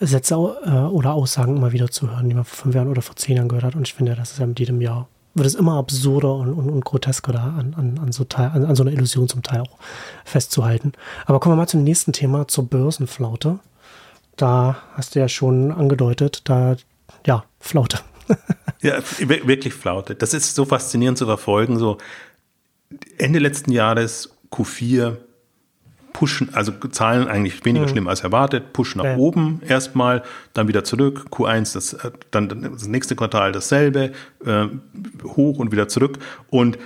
Sätze 0.00 0.34
äh, 0.64 0.70
oder 0.70 1.14
Aussagen 1.14 1.56
immer 1.56 1.72
wieder 1.72 1.90
zu 1.90 2.10
hören, 2.10 2.28
die 2.28 2.34
man 2.34 2.44
vor 2.44 2.64
fünf 2.64 2.74
Jahren 2.74 2.88
oder 2.88 3.02
vor 3.02 3.16
zehn 3.16 3.36
Jahren 3.36 3.48
gehört 3.48 3.64
hat. 3.64 3.74
Und 3.74 3.88
ich 3.88 3.94
finde, 3.94 4.14
das 4.14 4.32
ist 4.32 4.38
ja 4.38 4.46
mit 4.46 4.58
jedem 4.58 4.80
Jahr 4.80 5.08
wird 5.36 5.46
es 5.46 5.54
immer 5.54 5.76
absurder 5.76 6.34
und, 6.34 6.54
und, 6.54 6.70
und 6.70 6.84
grotesker 6.84 7.32
da 7.32 7.54
an, 7.58 7.74
an, 7.76 7.98
an, 8.02 8.10
so 8.10 8.24
Teil, 8.24 8.50
an, 8.54 8.64
an 8.64 8.74
so 8.74 8.82
einer 8.82 8.92
Illusion 8.92 9.28
zum 9.28 9.42
Teil 9.42 9.60
auch 9.60 9.76
festzuhalten. 10.24 10.92
Aber 11.26 11.40
kommen 11.40 11.52
wir 11.52 11.56
mal 11.58 11.68
zum 11.68 11.84
nächsten 11.84 12.14
Thema, 12.14 12.48
zur 12.48 12.66
Börsenflaute. 12.66 13.58
Da 14.36 14.78
hast 14.94 15.14
du 15.14 15.18
ja 15.18 15.28
schon 15.28 15.72
angedeutet, 15.72 16.42
da, 16.44 16.76
ja, 17.26 17.44
Flaute. 17.60 18.00
ja, 18.80 18.98
wirklich 19.18 19.74
Flaute. 19.74 20.14
Das 20.14 20.32
ist 20.32 20.54
so 20.54 20.64
faszinierend 20.64 21.18
zu 21.18 21.26
verfolgen. 21.26 21.78
So 21.78 21.98
Ende 23.18 23.38
letzten 23.38 23.72
Jahres, 23.72 24.30
Q4, 24.50 25.18
pushen, 26.16 26.48
also 26.54 26.72
Zahlen 26.92 27.28
eigentlich 27.28 27.62
weniger 27.66 27.84
mhm. 27.84 27.90
schlimm 27.90 28.08
als 28.08 28.22
erwartet, 28.22 28.72
pushen 28.72 29.02
nach 29.02 29.04
ja. 29.04 29.16
oben 29.18 29.60
erstmal, 29.68 30.22
dann 30.54 30.66
wieder 30.66 30.82
zurück, 30.82 31.26
Q1, 31.30 31.74
das, 31.74 31.92
äh, 31.92 32.10
dann 32.30 32.48
das 32.48 32.88
nächste 32.88 33.16
Quartal 33.16 33.52
dasselbe, 33.52 34.12
äh, 34.42 34.66
hoch 35.24 35.58
und 35.58 35.72
wieder 35.72 35.88
zurück 35.88 36.18
und 36.48 36.78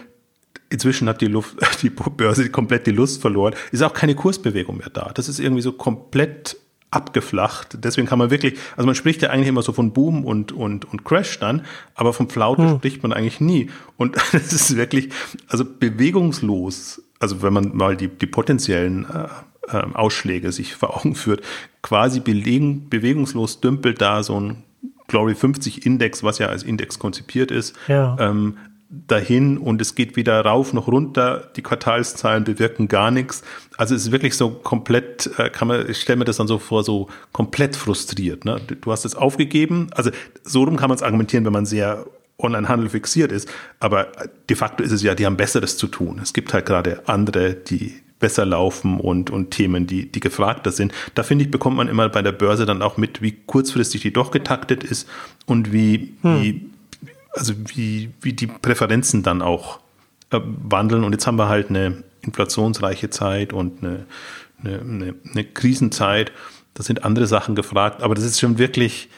Inzwischen 0.72 1.08
hat 1.08 1.20
die, 1.20 1.26
Luft, 1.26 1.56
die 1.82 1.90
Börse 1.90 2.48
komplett 2.48 2.86
die 2.86 2.92
Lust 2.92 3.20
verloren. 3.20 3.54
Ist 3.72 3.82
auch 3.82 3.92
keine 3.92 4.14
Kursbewegung 4.14 4.76
mehr 4.76 4.90
da. 4.92 5.10
Das 5.14 5.28
ist 5.28 5.40
irgendwie 5.40 5.62
so 5.62 5.72
komplett 5.72 6.56
abgeflacht. 6.92 7.78
Deswegen 7.82 8.06
kann 8.06 8.20
man 8.20 8.30
wirklich, 8.30 8.56
also 8.76 8.86
man 8.86 8.94
spricht 8.94 9.20
ja 9.22 9.30
eigentlich 9.30 9.48
immer 9.48 9.62
so 9.62 9.72
von 9.72 9.92
Boom 9.92 10.24
und, 10.24 10.52
und, 10.52 10.84
und 10.84 11.04
Crash 11.04 11.40
dann, 11.40 11.64
aber 11.96 12.12
vom 12.12 12.28
Flaute 12.30 12.62
hm. 12.62 12.76
spricht 12.76 13.02
man 13.02 13.12
eigentlich 13.12 13.40
nie. 13.40 13.68
Und 13.96 14.16
das 14.32 14.52
ist 14.52 14.76
wirklich, 14.76 15.08
also 15.48 15.64
bewegungslos 15.64 17.02
also 17.20 17.42
wenn 17.42 17.52
man 17.52 17.76
mal 17.76 17.96
die, 17.96 18.08
die 18.08 18.26
potenziellen 18.26 19.06
äh, 19.08 19.76
äh, 19.76 19.82
Ausschläge 19.94 20.50
sich 20.50 20.74
vor 20.74 20.96
Augen 20.96 21.14
führt, 21.14 21.42
quasi 21.82 22.20
belegen, 22.20 22.88
bewegungslos 22.88 23.60
dümpelt 23.60 24.00
da 24.00 24.22
so 24.22 24.40
ein 24.40 24.64
Glory 25.06 25.34
50 25.34 25.86
Index, 25.86 26.22
was 26.22 26.38
ja 26.38 26.48
als 26.48 26.62
Index 26.62 26.98
konzipiert 26.98 27.50
ist, 27.50 27.76
ja. 27.88 28.16
ähm, 28.18 28.56
dahin 28.88 29.58
und 29.58 29.80
es 29.80 29.94
geht 29.94 30.16
weder 30.16 30.44
rauf 30.44 30.72
noch 30.72 30.88
runter. 30.88 31.50
Die 31.56 31.62
Quartalszahlen 31.62 32.42
bewirken 32.44 32.88
gar 32.88 33.10
nichts. 33.10 33.42
Also 33.76 33.94
es 33.94 34.06
ist 34.06 34.12
wirklich 34.12 34.36
so 34.36 34.50
komplett, 34.50 35.30
äh, 35.38 35.50
kann 35.50 35.68
man, 35.68 35.88
ich 35.88 36.00
stelle 36.00 36.18
mir 36.18 36.24
das 36.24 36.38
dann 36.38 36.48
so 36.48 36.58
vor, 36.58 36.82
so 36.82 37.08
komplett 37.32 37.76
frustriert. 37.76 38.44
Ne? 38.44 38.60
Du 38.80 38.90
hast 38.90 39.04
es 39.04 39.14
aufgegeben. 39.14 39.88
Also 39.94 40.10
so 40.42 40.64
rum 40.64 40.76
kann 40.76 40.88
man 40.88 40.96
es 40.96 41.02
argumentieren, 41.02 41.44
wenn 41.44 41.52
man 41.52 41.66
sehr 41.66 42.04
Onlinehandel 42.42 42.90
fixiert 42.90 43.32
ist. 43.32 43.48
Aber 43.78 44.08
de 44.48 44.56
facto 44.56 44.82
ist 44.82 44.92
es 44.92 45.02
ja, 45.02 45.14
die 45.14 45.26
haben 45.26 45.36
Besseres 45.36 45.76
zu 45.76 45.86
tun. 45.86 46.20
Es 46.22 46.32
gibt 46.32 46.52
halt 46.52 46.66
gerade 46.66 47.02
andere, 47.06 47.54
die 47.54 47.94
besser 48.18 48.44
laufen 48.44 49.00
und, 49.00 49.30
und 49.30 49.50
Themen, 49.50 49.86
die, 49.86 50.10
die 50.12 50.20
gefragter 50.20 50.72
sind. 50.72 50.92
Da 51.14 51.22
finde 51.22 51.44
ich, 51.44 51.50
bekommt 51.50 51.76
man 51.76 51.88
immer 51.88 52.08
bei 52.08 52.22
der 52.22 52.32
Börse 52.32 52.66
dann 52.66 52.82
auch 52.82 52.98
mit, 52.98 53.22
wie 53.22 53.32
kurzfristig 53.32 54.02
die 54.02 54.12
doch 54.12 54.30
getaktet 54.30 54.84
ist 54.84 55.08
und 55.46 55.72
wie, 55.72 56.14
hm. 56.22 56.42
wie 56.42 56.70
also 57.32 57.54
wie, 57.74 58.10
wie 58.20 58.32
die 58.32 58.46
Präferenzen 58.46 59.22
dann 59.22 59.42
auch 59.42 59.80
äh, 60.30 60.40
wandeln. 60.44 61.04
Und 61.04 61.12
jetzt 61.12 61.26
haben 61.26 61.36
wir 61.36 61.48
halt 61.48 61.70
eine 61.70 62.02
inflationsreiche 62.22 63.10
Zeit 63.10 63.52
und 63.52 63.82
eine, 63.82 64.06
eine, 64.62 64.80
eine, 64.80 65.14
eine 65.30 65.44
Krisenzeit. 65.44 66.32
Da 66.74 66.82
sind 66.82 67.04
andere 67.04 67.26
Sachen 67.26 67.54
gefragt, 67.54 68.02
aber 68.02 68.14
das 68.14 68.24
ist 68.24 68.40
schon 68.40 68.58
wirklich, 68.58 69.08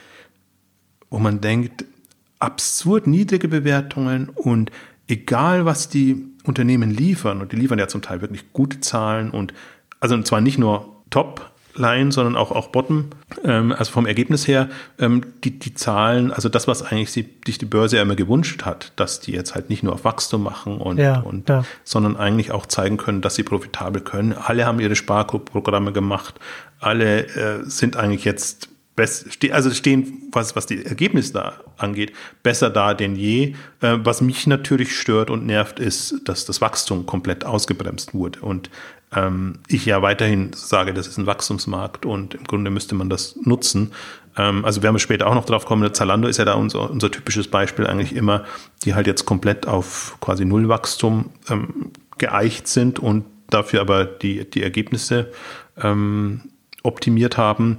wo 1.10 1.18
man 1.18 1.40
denkt, 1.40 1.84
absurd 2.42 3.06
niedrige 3.06 3.48
Bewertungen 3.48 4.28
und 4.28 4.70
egal 5.06 5.64
was 5.64 5.88
die 5.88 6.26
Unternehmen 6.44 6.90
liefern, 6.90 7.40
und 7.40 7.52
die 7.52 7.56
liefern 7.56 7.78
ja 7.78 7.88
zum 7.88 8.02
Teil 8.02 8.20
wirklich 8.20 8.52
gute 8.52 8.80
Zahlen 8.80 9.30
und 9.30 9.54
also 10.00 10.20
zwar 10.22 10.40
nicht 10.40 10.58
nur 10.58 10.88
Top, 11.10 11.52
Line, 11.74 12.12
sondern 12.12 12.36
auch, 12.36 12.50
auch 12.50 12.68
Bottom, 12.68 13.06
ähm, 13.44 13.72
also 13.72 13.92
vom 13.92 14.06
Ergebnis 14.06 14.46
her, 14.46 14.68
ähm, 14.98 15.22
die, 15.42 15.58
die 15.58 15.74
Zahlen, 15.74 16.30
also 16.30 16.48
das, 16.48 16.68
was 16.68 16.82
eigentlich 16.82 17.10
sich 17.10 17.26
die, 17.46 17.52
die 17.52 17.64
Börse 17.64 17.96
ja 17.96 18.02
immer 18.02 18.16
gewünscht 18.16 18.64
hat, 18.64 18.92
dass 18.96 19.20
die 19.20 19.32
jetzt 19.32 19.54
halt 19.54 19.70
nicht 19.70 19.82
nur 19.82 19.94
auf 19.94 20.04
Wachstum 20.04 20.42
machen 20.42 20.78
und, 20.78 20.98
ja, 20.98 21.20
und 21.20 21.48
ja. 21.48 21.64
sondern 21.84 22.16
eigentlich 22.16 22.52
auch 22.52 22.66
zeigen 22.66 22.98
können, 22.98 23.22
dass 23.22 23.36
sie 23.36 23.42
profitabel 23.42 24.02
können. 24.02 24.34
Alle 24.34 24.66
haben 24.66 24.80
ihre 24.80 24.96
Sparprogramme 24.96 25.92
gemacht, 25.92 26.38
alle 26.78 27.26
äh, 27.28 27.64
sind 27.64 27.96
eigentlich 27.96 28.24
jetzt 28.24 28.68
also 28.96 29.70
stehen, 29.70 30.28
was, 30.32 30.54
was 30.54 30.66
die 30.66 30.84
Ergebnisse 30.84 31.32
da 31.32 31.54
angeht, 31.78 32.12
besser 32.42 32.70
da 32.70 32.94
denn 32.94 33.16
je. 33.16 33.54
Äh, 33.80 33.98
was 34.02 34.20
mich 34.20 34.46
natürlich 34.46 34.96
stört 34.96 35.30
und 35.30 35.46
nervt, 35.46 35.78
ist, 35.78 36.20
dass 36.24 36.44
das 36.44 36.60
Wachstum 36.60 37.06
komplett 37.06 37.44
ausgebremst 37.44 38.14
wurde. 38.14 38.40
Und 38.40 38.70
ähm, 39.14 39.60
ich 39.68 39.86
ja 39.86 40.02
weiterhin 40.02 40.52
sage, 40.54 40.92
das 40.92 41.06
ist 41.06 41.18
ein 41.18 41.26
Wachstumsmarkt 41.26 42.06
und 42.06 42.34
im 42.34 42.44
Grunde 42.44 42.70
müsste 42.70 42.94
man 42.94 43.08
das 43.08 43.36
nutzen. 43.42 43.92
Ähm, 44.36 44.64
also 44.64 44.82
werden 44.82 44.94
wir 44.94 45.00
später 45.00 45.26
auch 45.26 45.34
noch 45.34 45.46
drauf 45.46 45.64
kommen. 45.64 45.92
Zalando 45.94 46.28
ist 46.28 46.38
ja 46.38 46.44
da 46.44 46.54
unser, 46.54 46.90
unser 46.90 47.10
typisches 47.10 47.48
Beispiel 47.48 47.86
eigentlich 47.86 48.14
immer, 48.14 48.44
die 48.84 48.94
halt 48.94 49.06
jetzt 49.06 49.24
komplett 49.24 49.66
auf 49.66 50.16
quasi 50.20 50.44
Nullwachstum 50.44 51.30
ähm, 51.48 51.92
geeicht 52.18 52.68
sind 52.68 52.98
und 52.98 53.24
dafür 53.48 53.80
aber 53.80 54.04
die, 54.04 54.48
die 54.48 54.62
Ergebnisse 54.62 55.30
ähm, 55.82 56.42
optimiert 56.82 57.36
haben. 57.36 57.78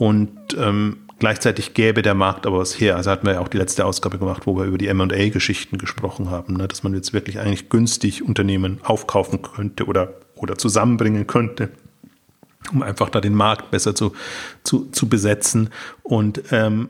Und 0.00 0.56
ähm, 0.56 0.96
gleichzeitig 1.18 1.74
gäbe 1.74 2.00
der 2.00 2.14
Markt 2.14 2.46
aber 2.46 2.56
was 2.56 2.80
her. 2.80 2.96
Also 2.96 3.10
hatten 3.10 3.26
wir 3.26 3.34
ja 3.34 3.40
auch 3.40 3.48
die 3.48 3.58
letzte 3.58 3.84
Ausgabe 3.84 4.18
gemacht, 4.18 4.46
wo 4.46 4.56
wir 4.56 4.64
über 4.64 4.78
die 4.78 4.90
MA-Geschichten 4.92 5.76
gesprochen 5.76 6.30
haben, 6.30 6.56
ne? 6.56 6.66
dass 6.66 6.82
man 6.82 6.94
jetzt 6.94 7.12
wirklich 7.12 7.38
eigentlich 7.38 7.68
günstig 7.68 8.22
Unternehmen 8.22 8.80
aufkaufen 8.82 9.42
könnte 9.42 9.84
oder, 9.84 10.14
oder 10.36 10.56
zusammenbringen 10.56 11.26
könnte, 11.26 11.68
um 12.72 12.82
einfach 12.82 13.10
da 13.10 13.20
den 13.20 13.34
Markt 13.34 13.70
besser 13.70 13.94
zu, 13.94 14.14
zu, 14.64 14.86
zu 14.86 15.06
besetzen. 15.06 15.68
Und 16.02 16.44
ähm, 16.50 16.88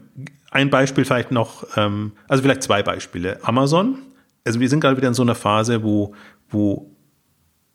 ein 0.53 0.71
Beispiel 0.71 1.05
vielleicht 1.05 1.33
noch, 1.33 1.67
ähm, 1.77 2.13
also 2.29 2.45
vielleicht 2.45 2.63
zwei 2.63 2.85
Beispiele. 2.85 3.41
Amazon, 3.43 3.99
also 4.45 4.61
wir 4.61 4.69
sind 4.69 4.79
gerade 4.79 4.97
wieder 4.97 5.09
in 5.09 5.15
so 5.15 5.23
einer 5.23 5.35
Phase, 5.35 5.83
wo, 5.83 6.15
wo 6.49 6.89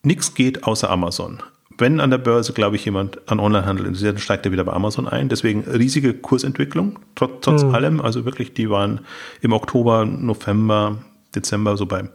nichts 0.01 0.33
geht 0.33 0.63
außer 0.63 0.89
Amazon 0.89 1.43
wenn 1.77 1.99
an 1.99 2.09
der 2.09 2.17
Börse, 2.17 2.53
glaube 2.53 2.75
ich, 2.75 2.85
jemand 2.85 3.29
an 3.29 3.39
Onlinehandel 3.39 3.85
interessiert, 3.85 4.15
dann 4.15 4.21
steigt 4.21 4.45
er 4.45 4.51
wieder 4.51 4.63
bei 4.63 4.73
Amazon 4.73 5.07
ein. 5.07 5.29
Deswegen 5.29 5.61
riesige 5.61 6.13
Kursentwicklung, 6.13 6.99
trotz, 7.15 7.31
trotz 7.41 7.63
mhm. 7.63 7.75
allem. 7.75 8.01
Also 8.01 8.25
wirklich, 8.25 8.53
die 8.53 8.69
waren 8.69 9.01
im 9.41 9.53
Oktober, 9.53 10.05
November, 10.05 10.97
Dezember 11.35 11.75
so 11.75 11.85
bei 11.85 12.09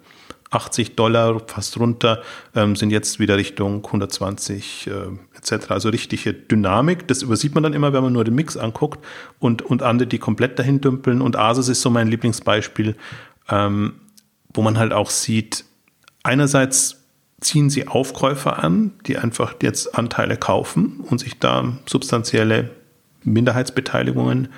80 0.51 0.96
Dollar, 0.96 1.40
fast 1.46 1.79
runter, 1.79 2.23
ähm, 2.57 2.75
sind 2.75 2.90
jetzt 2.90 3.20
wieder 3.20 3.37
Richtung 3.37 3.85
120 3.85 4.88
äh, 4.88 5.37
etc. 5.37 5.70
Also 5.70 5.90
richtige 5.90 6.33
Dynamik. 6.33 7.07
Das 7.07 7.23
übersieht 7.23 7.55
man 7.55 7.62
dann 7.62 7.73
immer, 7.73 7.92
wenn 7.92 8.03
man 8.03 8.12
nur 8.12 8.25
den 8.25 8.35
Mix 8.35 8.57
anguckt 8.57 9.05
und, 9.38 9.62
und 9.62 9.83
andere, 9.83 10.09
die 10.09 10.18
komplett 10.18 10.59
dahin 10.59 10.81
dümpeln. 10.81 11.20
Und 11.20 11.37
Asus 11.37 11.68
ist 11.68 11.83
so 11.83 11.90
mein 11.90 12.09
Lieblingsbeispiel, 12.09 12.96
ähm, 13.49 13.92
wo 14.53 14.62
man 14.62 14.77
halt 14.77 14.92
auch 14.92 15.11
sieht, 15.11 15.64
einerseits 16.23 17.00
ziehen 17.40 17.70
sie 17.70 17.88
Aufkäufer 17.88 18.62
an, 18.62 18.92
die 19.07 19.16
einfach 19.16 19.55
jetzt 19.62 19.98
Anteile 19.98 20.37
kaufen 20.37 21.00
und 21.00 21.18
sich 21.18 21.38
da 21.38 21.72
substanzielle 21.87 22.70
Minderheitsbeteiligungen 23.22 24.48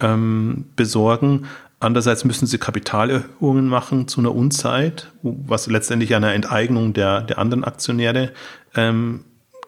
ähm, 0.00 0.66
besorgen. 0.76 1.46
Andererseits 1.80 2.24
müssen 2.24 2.46
sie 2.46 2.58
Kapitalerhöhungen 2.58 3.68
machen 3.68 4.08
zu 4.08 4.20
einer 4.20 4.34
Unzeit, 4.34 5.12
was 5.22 5.66
letztendlich 5.66 6.14
einer 6.14 6.32
Enteignung 6.32 6.92
der, 6.92 7.22
der 7.22 7.38
anderen 7.38 7.64
Aktionäre 7.64 8.32
ähm, 8.74 9.24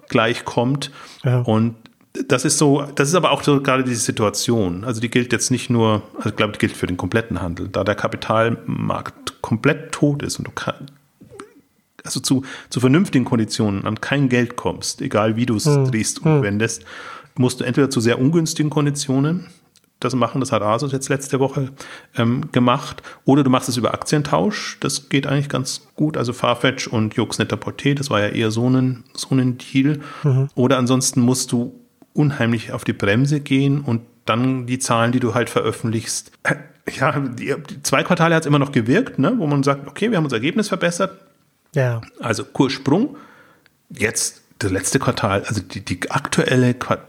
gleichkommt. 0.08 0.90
Ja. 1.24 1.40
Und 1.40 1.74
das 2.26 2.44
ist 2.44 2.58
so, 2.58 2.82
das 2.94 3.08
ist 3.08 3.14
aber 3.14 3.30
auch 3.30 3.42
so 3.42 3.60
gerade 3.60 3.84
diese 3.84 4.00
Situation. 4.00 4.84
Also 4.84 5.00
die 5.00 5.10
gilt 5.10 5.32
jetzt 5.32 5.50
nicht 5.50 5.70
nur, 5.70 6.02
also 6.16 6.30
ich 6.30 6.36
glaube, 6.36 6.52
die 6.54 6.58
gilt 6.58 6.72
für 6.72 6.86
den 6.86 6.96
kompletten 6.96 7.40
Handel, 7.40 7.68
da 7.68 7.84
der 7.84 7.94
Kapitalmarkt 7.94 9.40
komplett 9.42 9.92
tot 9.92 10.22
ist 10.22 10.38
und 10.38 10.46
du 10.48 10.50
also 12.08 12.20
zu, 12.20 12.42
zu 12.70 12.80
vernünftigen 12.80 13.24
Konditionen 13.24 13.84
an 13.84 14.00
kein 14.00 14.28
Geld 14.28 14.56
kommst, 14.56 15.00
egal 15.00 15.36
wie 15.36 15.46
du 15.46 15.56
es 15.56 15.66
hm. 15.66 15.90
drehst 15.90 16.24
und 16.24 16.36
hm. 16.36 16.42
wendest, 16.42 16.84
musst 17.36 17.60
du 17.60 17.64
entweder 17.64 17.90
zu 17.90 18.00
sehr 18.00 18.18
ungünstigen 18.18 18.70
Konditionen 18.70 19.46
das 20.00 20.14
machen, 20.14 20.40
das 20.40 20.52
hat 20.52 20.62
Asus 20.62 20.92
jetzt 20.92 21.08
letzte 21.08 21.40
Woche 21.40 21.70
ähm, 22.16 22.52
gemacht, 22.52 23.02
oder 23.24 23.42
du 23.42 23.50
machst 23.50 23.68
es 23.68 23.76
über 23.76 23.94
Aktientausch, 23.94 24.78
das 24.80 25.08
geht 25.08 25.26
eigentlich 25.26 25.48
ganz 25.48 25.88
gut, 25.96 26.16
also 26.16 26.32
Farfetch 26.32 26.86
und 26.86 27.14
Jux 27.14 27.38
Net-a-Porter, 27.38 27.94
das 27.94 28.10
war 28.10 28.20
ja 28.20 28.28
eher 28.28 28.50
so 28.50 28.68
ein, 28.68 29.04
so 29.14 29.34
ein 29.34 29.58
Deal, 29.58 29.98
mhm. 30.22 30.48
oder 30.54 30.78
ansonsten 30.78 31.20
musst 31.20 31.50
du 31.52 31.74
unheimlich 32.12 32.72
auf 32.72 32.84
die 32.84 32.92
Bremse 32.92 33.40
gehen 33.40 33.80
und 33.80 34.02
dann 34.24 34.66
die 34.66 34.78
Zahlen, 34.78 35.12
die 35.12 35.20
du 35.20 35.34
halt 35.34 35.50
veröffentlichst, 35.50 36.32
ja, 36.98 37.18
die, 37.18 37.54
die 37.68 37.82
zwei 37.82 38.02
Quartale 38.04 38.34
hat 38.34 38.42
es 38.42 38.46
immer 38.46 38.58
noch 38.58 38.72
gewirkt, 38.72 39.18
ne, 39.18 39.34
wo 39.36 39.46
man 39.46 39.62
sagt, 39.62 39.88
okay, 39.88 40.10
wir 40.10 40.16
haben 40.16 40.24
unser 40.24 40.36
Ergebnis 40.36 40.68
verbessert, 40.68 41.18
ja. 41.78 42.00
Also 42.20 42.44
Kurssprung. 42.44 43.16
Jetzt 43.90 44.42
das 44.58 44.70
letzte 44.70 44.98
Quartal, 44.98 45.44
also 45.44 45.60
die, 45.62 45.84
die 45.84 46.10
aktuelle 46.10 46.74
Quart 46.74 47.02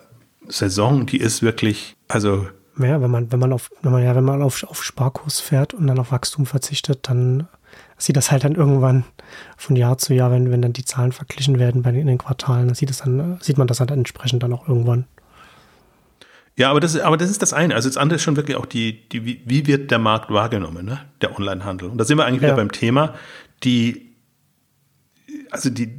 Saison, 0.48 1.06
die 1.06 1.18
ist 1.18 1.42
wirklich, 1.42 1.96
also 2.08 2.48
ja, 2.80 3.02
wenn 3.02 3.12
man, 3.12 3.32
wenn 3.32 3.40
man 3.40 3.54
auf, 3.54 3.70
wenn 3.82 3.92
man 3.92 4.04
ja, 4.04 4.16
wenn 4.16 4.24
man 4.24 4.42
auf, 4.42 4.64
auf 4.64 4.84
Sparkurs 4.84 5.40
fährt 5.40 5.74
und 5.74 5.88
dann 5.88 6.00
auf 6.00 6.12
Wachstum 6.12 6.46
verzichtet, 6.46 7.10
dann 7.10 7.48
sieht 7.98 8.16
das 8.16 8.32
halt 8.32 8.46
dann 8.46 8.56
irgendwann 8.56 9.04
von 9.58 9.76
Jahr 9.76 9.98
zu 9.98 10.14
Jahr, 10.14 10.32
wenn, 10.32 10.52
wenn 10.52 10.62
dann 10.62 10.74
die 10.74 10.86
Zahlen 10.86 11.12
verglichen 11.12 11.60
werden 11.60 11.82
bei 11.82 11.92
den, 11.92 12.02
in 12.02 12.08
den 12.08 12.18
Quartalen, 12.18 12.68
dann 12.68 12.76
sieht 12.76 12.90
es 12.90 13.00
dann, 13.00 13.38
sieht 13.42 13.58
man 13.58 13.68
das 13.68 13.80
halt 13.80 13.92
entsprechend 13.92 14.42
dann 14.44 14.54
auch 14.54 14.68
irgendwann. 14.68 15.06
Ja, 16.56 16.72
aber 16.72 16.80
das, 16.80 17.00
aber 17.00 17.18
das 17.18 17.30
ist 17.30 17.42
das 17.42 17.54
eine. 17.54 17.76
Also 17.76 17.90
das 17.90 17.98
andere 17.98 18.16
ist 18.16 18.24
schon 18.24 18.36
wirklich 18.36 18.58
auch 18.58 18.66
die, 18.66 19.08
die 19.10 19.26
wie, 19.26 19.42
wie 19.46 19.68
wird 19.68 19.92
der 19.92 20.00
Markt 20.00 20.30
wahrgenommen, 20.30 20.86
ne? 20.86 21.00
der 21.22 21.38
Onlinehandel. 21.38 21.90
Und 21.90 21.98
da 21.98 22.06
sind 22.06 22.18
wir 22.18 22.26
eigentlich 22.26 22.42
ja. 22.42 22.50
wieder 22.50 22.58
beim 22.58 22.72
Thema, 22.72 23.14
die 23.64 24.09
also 25.52 25.70
die, 25.70 25.90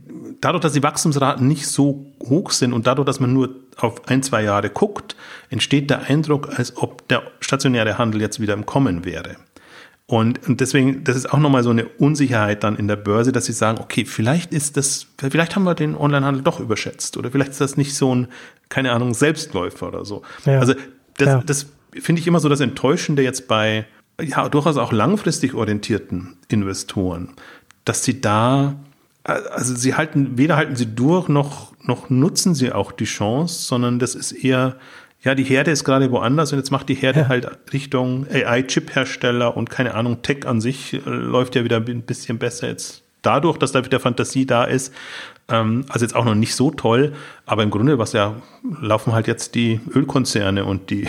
dadurch, 0.40 0.62
dass 0.62 0.72
die 0.72 0.82
Wachstumsraten 0.82 1.46
nicht 1.46 1.66
so 1.66 2.12
hoch 2.22 2.50
sind 2.50 2.72
und 2.72 2.86
dadurch, 2.86 3.06
dass 3.06 3.20
man 3.20 3.32
nur 3.32 3.50
auf 3.76 4.08
ein, 4.08 4.22
zwei 4.22 4.42
Jahre 4.42 4.70
guckt, 4.70 5.16
entsteht 5.48 5.90
der 5.90 6.02
Eindruck, 6.02 6.58
als 6.58 6.76
ob 6.76 7.06
der 7.08 7.22
stationäre 7.40 7.98
Handel 7.98 8.20
jetzt 8.20 8.40
wieder 8.40 8.54
im 8.54 8.66
Kommen 8.66 9.04
wäre. 9.04 9.36
Und, 10.06 10.48
und 10.48 10.60
deswegen, 10.60 11.04
das 11.04 11.14
ist 11.14 11.32
auch 11.32 11.38
nochmal 11.38 11.62
so 11.62 11.70
eine 11.70 11.86
Unsicherheit 11.86 12.64
dann 12.64 12.74
in 12.74 12.88
der 12.88 12.96
Börse, 12.96 13.30
dass 13.30 13.44
sie 13.44 13.52
sagen, 13.52 13.78
okay, 13.80 14.04
vielleicht 14.04 14.52
ist 14.52 14.76
das, 14.76 15.06
vielleicht 15.18 15.54
haben 15.54 15.62
wir 15.62 15.76
den 15.76 15.96
Onlinehandel 15.96 16.42
doch 16.42 16.58
überschätzt 16.58 17.16
oder 17.16 17.30
vielleicht 17.30 17.52
ist 17.52 17.60
das 17.60 17.76
nicht 17.76 17.94
so 17.94 18.12
ein, 18.12 18.26
keine 18.68 18.90
Ahnung, 18.90 19.14
Selbstläufer 19.14 19.86
oder 19.86 20.04
so. 20.04 20.22
Ja. 20.46 20.58
Also 20.58 20.74
das, 21.16 21.28
ja. 21.28 21.42
das 21.46 21.66
finde 21.92 22.20
ich 22.20 22.26
immer 22.26 22.40
so 22.40 22.48
das 22.48 22.58
Enttäuschende 22.58 23.22
jetzt 23.22 23.46
bei 23.46 23.86
ja 24.20 24.48
durchaus 24.48 24.76
auch 24.76 24.92
langfristig 24.92 25.54
orientierten 25.54 26.36
Investoren, 26.48 27.30
dass 27.84 28.04
sie 28.04 28.20
da 28.20 28.74
also 29.24 29.74
sie 29.74 29.94
halten, 29.94 30.38
weder 30.38 30.56
halten 30.56 30.76
sie 30.76 30.86
durch, 30.86 31.28
noch, 31.28 31.72
noch 31.82 32.10
nutzen 32.10 32.54
sie 32.54 32.72
auch 32.72 32.92
die 32.92 33.04
Chance, 33.04 33.62
sondern 33.62 33.98
das 33.98 34.14
ist 34.14 34.32
eher, 34.32 34.76
ja, 35.22 35.34
die 35.34 35.44
Herde 35.44 35.70
ist 35.70 35.84
gerade 35.84 36.10
woanders 36.10 36.52
und 36.52 36.58
jetzt 36.58 36.70
macht 36.70 36.88
die 36.88 36.94
Herde 36.94 37.20
ja. 37.20 37.28
halt 37.28 37.48
Richtung 37.72 38.26
AI-Chip-Hersteller 38.30 39.56
und 39.56 39.68
keine 39.68 39.94
Ahnung, 39.94 40.22
Tech 40.22 40.46
an 40.46 40.60
sich 40.60 40.94
äh, 40.94 41.00
läuft 41.04 41.54
ja 41.54 41.64
wieder 41.64 41.76
ein 41.76 42.02
bisschen 42.02 42.38
besser 42.38 42.68
jetzt 42.68 43.02
dadurch, 43.22 43.58
dass 43.58 43.72
da 43.72 43.84
wieder 43.84 44.00
Fantasie 44.00 44.46
da 44.46 44.64
ist. 44.64 44.94
Ähm, 45.48 45.84
also 45.88 46.04
jetzt 46.04 46.14
auch 46.14 46.24
noch 46.24 46.34
nicht 46.34 46.54
so 46.54 46.70
toll, 46.70 47.12
aber 47.46 47.62
im 47.62 47.70
Grunde, 47.70 47.98
was 47.98 48.12
ja, 48.12 48.36
laufen 48.80 49.12
halt 49.12 49.26
jetzt 49.26 49.54
die 49.54 49.80
Ölkonzerne 49.94 50.64
und 50.64 50.90
die 50.90 51.06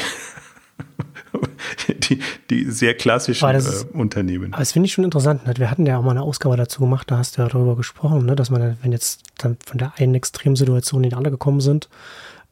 die, 2.51 2.69
sehr 2.69 2.93
klassischen 2.93 3.49
ist, 3.55 3.83
äh, 3.83 3.97
Unternehmen. 3.97 4.51
das 4.51 4.73
finde 4.73 4.87
ich 4.87 4.93
schon 4.93 5.05
interessant. 5.05 5.47
Ne? 5.47 5.53
Wir 5.57 5.71
hatten 5.71 5.85
ja 5.85 5.97
auch 5.97 6.03
mal 6.03 6.11
eine 6.11 6.21
Ausgabe 6.21 6.57
dazu 6.57 6.81
gemacht, 6.81 7.09
da 7.09 7.17
hast 7.17 7.37
du 7.37 7.41
ja 7.41 7.47
darüber 7.47 7.75
gesprochen, 7.75 8.25
ne? 8.25 8.35
dass 8.35 8.49
man, 8.49 8.77
wenn 8.81 8.91
jetzt 8.91 9.23
dann 9.37 9.57
von 9.65 9.77
der 9.77 9.93
einen 9.97 10.15
Extremsituation 10.15 11.03
in 11.03 11.09
die 11.09 11.15
andere 11.15 11.31
gekommen 11.31 11.61
sind, 11.61 11.89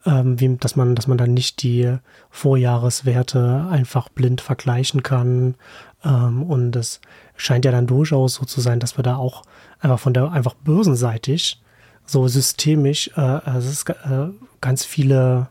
ähm, 0.06 0.40
wie, 0.40 0.56
dass 0.56 0.76
man, 0.76 0.96
dass 0.96 1.08
man 1.08 1.18
dann 1.18 1.34
nicht 1.34 1.62
die 1.62 1.98
Vorjahreswerte 2.30 3.68
einfach 3.70 4.10
blind 4.10 4.42
vergleichen 4.42 5.04
kann. 5.04 5.56
Ähm, 6.04 6.44
und 6.44 6.76
es 6.76 7.02
scheint 7.36 7.66
ja 7.66 7.72
dann 7.72 7.88
durchaus 7.88 8.36
so 8.36 8.46
zu 8.46 8.62
sein, 8.62 8.80
dass 8.80 8.98
wir 8.98 9.04
da 9.04 9.18
auch 9.18 9.44
einfach 9.80 10.00
von 10.00 10.14
der 10.14 10.32
einfach 10.32 10.54
börsenseitig 10.54 11.62
so 12.06 12.28
systemisch 12.28 13.12
äh, 13.16 13.58
ist, 13.58 13.90
äh, 13.90 14.30
ganz 14.62 14.86
viele 14.86 15.50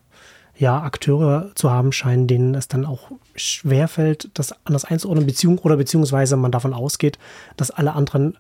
ja, 0.57 0.83
Akteure 0.83 1.53
zu 1.55 1.71
haben 1.71 1.93
scheinen, 1.93 2.27
denen 2.27 2.55
es 2.55 2.67
dann 2.67 2.85
auch 2.85 3.13
schwerfällt, 3.39 4.31
das 4.35 4.55
anders 4.65 4.85
einzuordnen, 4.85 5.27
Beziehung 5.27 5.59
oder 5.59 5.77
beziehungsweise 5.77 6.37
man 6.37 6.53
davon 6.53 6.75
ausgeht, 6.75 7.19
dass 7.57 7.71
alle 7.71 7.93
anderen 7.95 8.37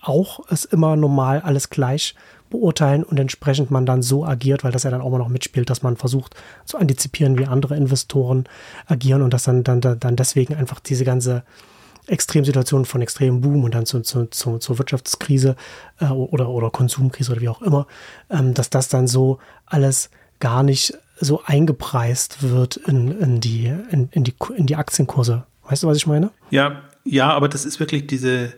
auch 0.00 0.40
es 0.50 0.64
immer 0.64 0.96
normal 0.96 1.40
alles 1.40 1.70
gleich 1.70 2.14
beurteilen 2.50 3.04
und 3.04 3.18
entsprechend 3.18 3.70
man 3.70 3.86
dann 3.86 4.02
so 4.02 4.24
agiert, 4.24 4.64
weil 4.64 4.72
das 4.72 4.84
ja 4.84 4.90
dann 4.90 5.00
auch 5.00 5.10
mal 5.10 5.18
noch 5.18 5.28
mitspielt, 5.28 5.70
dass 5.70 5.82
man 5.82 5.96
versucht 5.96 6.34
zu 6.64 6.78
antizipieren, 6.78 7.38
wie 7.38 7.46
andere 7.46 7.76
Investoren 7.76 8.44
agieren 8.86 9.22
und 9.22 9.32
dass 9.32 9.44
dann, 9.44 9.64
dann, 9.64 9.80
dann 9.80 10.16
deswegen 10.16 10.54
einfach 10.54 10.80
diese 10.80 11.04
ganze 11.04 11.42
Extremsituation 12.06 12.84
von 12.84 13.00
extremem 13.02 13.40
Boom 13.40 13.64
und 13.64 13.74
dann 13.74 13.86
zu, 13.86 14.00
zu, 14.02 14.26
zu, 14.26 14.58
zur 14.58 14.78
Wirtschaftskrise 14.78 15.56
äh, 16.00 16.06
oder, 16.06 16.48
oder 16.50 16.70
Konsumkrise 16.70 17.32
oder 17.32 17.40
wie 17.40 17.48
auch 17.48 17.62
immer, 17.62 17.86
ähm, 18.30 18.52
dass 18.52 18.68
das 18.68 18.88
dann 18.88 19.08
so 19.08 19.38
alles 19.64 20.10
gar 20.38 20.62
nicht 20.62 20.98
so 21.20 21.42
eingepreist 21.44 22.42
wird 22.42 22.76
in, 22.76 23.18
in, 23.20 23.40
die, 23.40 23.66
in, 23.90 24.08
in, 24.10 24.24
die, 24.24 24.34
in 24.56 24.66
die 24.66 24.76
Aktienkurse. 24.76 25.44
Weißt 25.68 25.82
du, 25.82 25.86
was 25.86 25.96
ich 25.96 26.06
meine? 26.06 26.30
Ja, 26.50 26.82
ja, 27.04 27.30
aber 27.30 27.48
das 27.48 27.64
ist 27.64 27.80
wirklich 27.80 28.06
diese, 28.06 28.52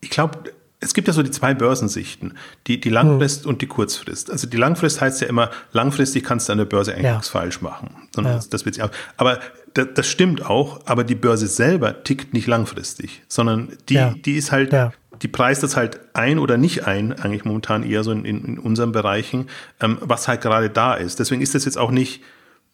ich 0.00 0.10
glaube, 0.10 0.52
es 0.80 0.94
gibt 0.94 1.06
ja 1.06 1.14
so 1.14 1.22
die 1.22 1.30
zwei 1.30 1.54
Börsensichten, 1.54 2.36
die, 2.66 2.80
die 2.80 2.88
Langfrist 2.88 3.44
hm. 3.44 3.50
und 3.50 3.62
die 3.62 3.66
Kurzfrist. 3.66 4.30
Also 4.30 4.48
die 4.48 4.56
Langfrist 4.56 5.00
heißt 5.00 5.20
ja 5.20 5.28
immer, 5.28 5.50
langfristig 5.72 6.24
kannst 6.24 6.48
du 6.48 6.52
an 6.52 6.58
der 6.58 6.64
Börse 6.64 6.92
eigentlich 6.92 7.04
ja. 7.04 7.12
nichts 7.14 7.28
falsch 7.28 7.60
machen. 7.60 8.08
Ja. 8.16 8.22
Das, 8.22 8.48
das 8.48 8.64
wird 8.64 8.78
aber 9.16 9.38
das, 9.74 9.88
das, 9.94 10.08
stimmt 10.08 10.44
auch, 10.44 10.80
aber 10.86 11.04
die 11.04 11.14
Börse 11.14 11.46
selber 11.46 12.02
tickt 12.02 12.34
nicht 12.34 12.48
langfristig, 12.48 13.22
sondern 13.28 13.72
die, 13.88 13.94
ja. 13.94 14.14
die 14.24 14.34
ist 14.34 14.50
halt, 14.50 14.72
die 15.22 15.28
preist 15.28 15.62
das 15.62 15.76
halt 15.76 16.00
ein 16.14 16.38
oder 16.38 16.58
nicht 16.58 16.86
ein, 16.86 17.12
eigentlich 17.12 17.44
momentan 17.44 17.84
eher 17.84 18.02
so 18.02 18.10
in, 18.10 18.24
in, 18.24 18.58
unseren 18.58 18.92
Bereichen, 18.92 19.48
ähm, 19.80 19.98
was 20.00 20.26
halt 20.28 20.40
gerade 20.40 20.68
da 20.68 20.94
ist. 20.94 21.20
Deswegen 21.20 21.40
ist 21.40 21.54
das 21.54 21.64
jetzt 21.64 21.78
auch 21.78 21.92
nicht 21.92 22.22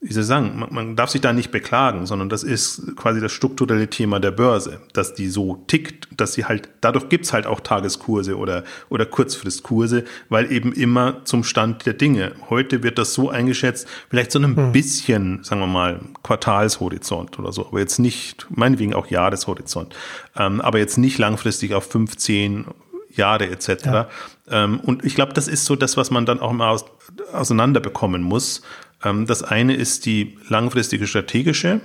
wie 0.00 0.12
soll 0.12 0.20
ich 0.22 0.28
sagen, 0.28 0.61
man, 0.61 0.72
man 0.72 0.96
darf 0.96 1.11
sich 1.11 1.20
da 1.20 1.32
nicht 1.32 1.50
beklagen, 1.50 2.06
sondern 2.06 2.28
das 2.28 2.44
ist 2.44 2.94
quasi 2.94 3.20
das 3.20 3.32
strukturelle 3.32 3.90
Thema 3.90 4.20
der 4.20 4.30
Börse, 4.30 4.80
dass 4.92 5.14
die 5.14 5.28
so 5.28 5.64
tickt, 5.66 6.06
dass 6.16 6.34
sie 6.34 6.44
halt, 6.44 6.68
dadurch 6.80 7.08
gibt's 7.08 7.32
halt 7.32 7.46
auch 7.46 7.58
Tageskurse 7.58 8.37
oder, 8.37 8.62
oder 8.90 9.06
Kurzfristkurse, 9.06 10.04
weil 10.28 10.52
eben 10.52 10.72
immer 10.72 11.24
zum 11.24 11.42
Stand 11.42 11.84
der 11.84 11.94
Dinge. 11.94 12.32
Heute 12.48 12.84
wird 12.84 12.96
das 12.96 13.12
so 13.12 13.28
eingeschätzt, 13.28 13.88
vielleicht 14.08 14.30
so 14.30 14.38
ein 14.38 14.56
hm. 14.56 14.72
bisschen, 14.72 15.42
sagen 15.42 15.61
wir 15.61 15.66
mal, 15.66 16.00
Quartalshorizont 16.22 17.37
oder 17.40 17.50
so, 17.50 17.66
aber 17.66 17.80
jetzt 17.80 17.98
nicht, 17.98 18.46
meinetwegen 18.50 18.94
auch 18.94 19.08
Jahreshorizont, 19.08 19.96
ähm, 20.37 20.61
aber 20.61 20.78
jetzt 20.78 20.98
nicht 20.98 21.18
langfristig 21.18 21.74
auf 21.74 21.90
15 21.90 22.66
Jahre 23.11 23.48
etc. 23.48 23.84
Ja. 23.84 24.08
Ähm, 24.48 24.80
und 24.80 25.04
ich 25.04 25.14
glaube, 25.16 25.32
das 25.32 25.48
ist 25.48 25.64
so 25.64 25.74
das, 25.74 25.96
was 25.96 26.11
man 26.11 26.24
dann 26.24 26.40
auch 26.40 26.52
mal 26.52 26.70
aus, 26.70 26.84
auseinanderbekommen 27.32 28.22
muss. 28.22 28.62
Ähm, 29.04 29.26
das 29.26 29.42
eine 29.42 29.74
ist 29.74 30.06
die 30.06 30.37
langfristige 30.48 31.06
strategische 31.06 31.80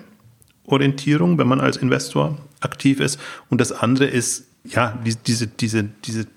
Orientierung, 0.66 1.38
wenn 1.38 1.48
man 1.48 1.62
als 1.62 1.78
Investor 1.78 2.38
aktiv 2.62 3.00
ist. 3.00 3.20
Und 3.50 3.60
das 3.60 3.72
andere 3.72 4.06
ist, 4.06 4.48
ja, 4.64 4.98
diese, 5.28 5.48
diese, 5.48 5.84
diese 5.84 6.28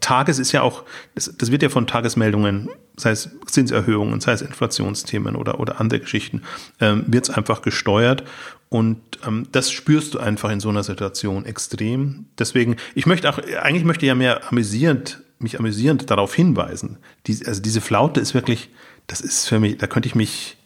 Tages 0.00 0.38
ist 0.38 0.52
ja 0.52 0.62
auch, 0.62 0.84
das, 1.14 1.50
wird 1.50 1.62
ja 1.62 1.68
von 1.68 1.86
Tagesmeldungen 1.86 2.70
sei 2.96 3.10
es 3.10 3.30
Zinserhöhungen, 3.46 4.20
sei 4.20 4.32
es 4.32 4.42
Inflationsthemen 4.42 5.36
oder, 5.36 5.60
oder 5.60 5.80
andere 5.80 6.00
Geschichten, 6.00 6.42
ähm, 6.80 7.04
wird 7.06 7.28
es 7.28 7.34
einfach 7.34 7.62
gesteuert. 7.62 8.24
Und 8.68 8.98
ähm, 9.26 9.46
das 9.52 9.70
spürst 9.70 10.14
du 10.14 10.18
einfach 10.18 10.50
in 10.50 10.60
so 10.60 10.70
einer 10.70 10.82
Situation 10.82 11.44
extrem. 11.44 12.26
Deswegen, 12.38 12.76
ich 12.94 13.06
möchte 13.06 13.28
auch, 13.28 13.38
eigentlich 13.60 13.84
möchte 13.84 14.06
ich 14.06 14.08
ja 14.08 14.14
mehr 14.14 14.48
amüsierend, 14.50 15.22
mich 15.38 15.58
amüsierend 15.58 16.10
darauf 16.10 16.34
hinweisen. 16.34 16.96
Die, 17.26 17.38
also 17.46 17.60
diese 17.60 17.80
Flaute 17.80 18.20
ist 18.20 18.34
wirklich, 18.34 18.70
das 19.06 19.20
ist 19.20 19.46
für 19.46 19.60
mich, 19.60 19.78
da 19.78 19.86
könnte 19.86 20.08
ich 20.08 20.14
mich 20.14 20.56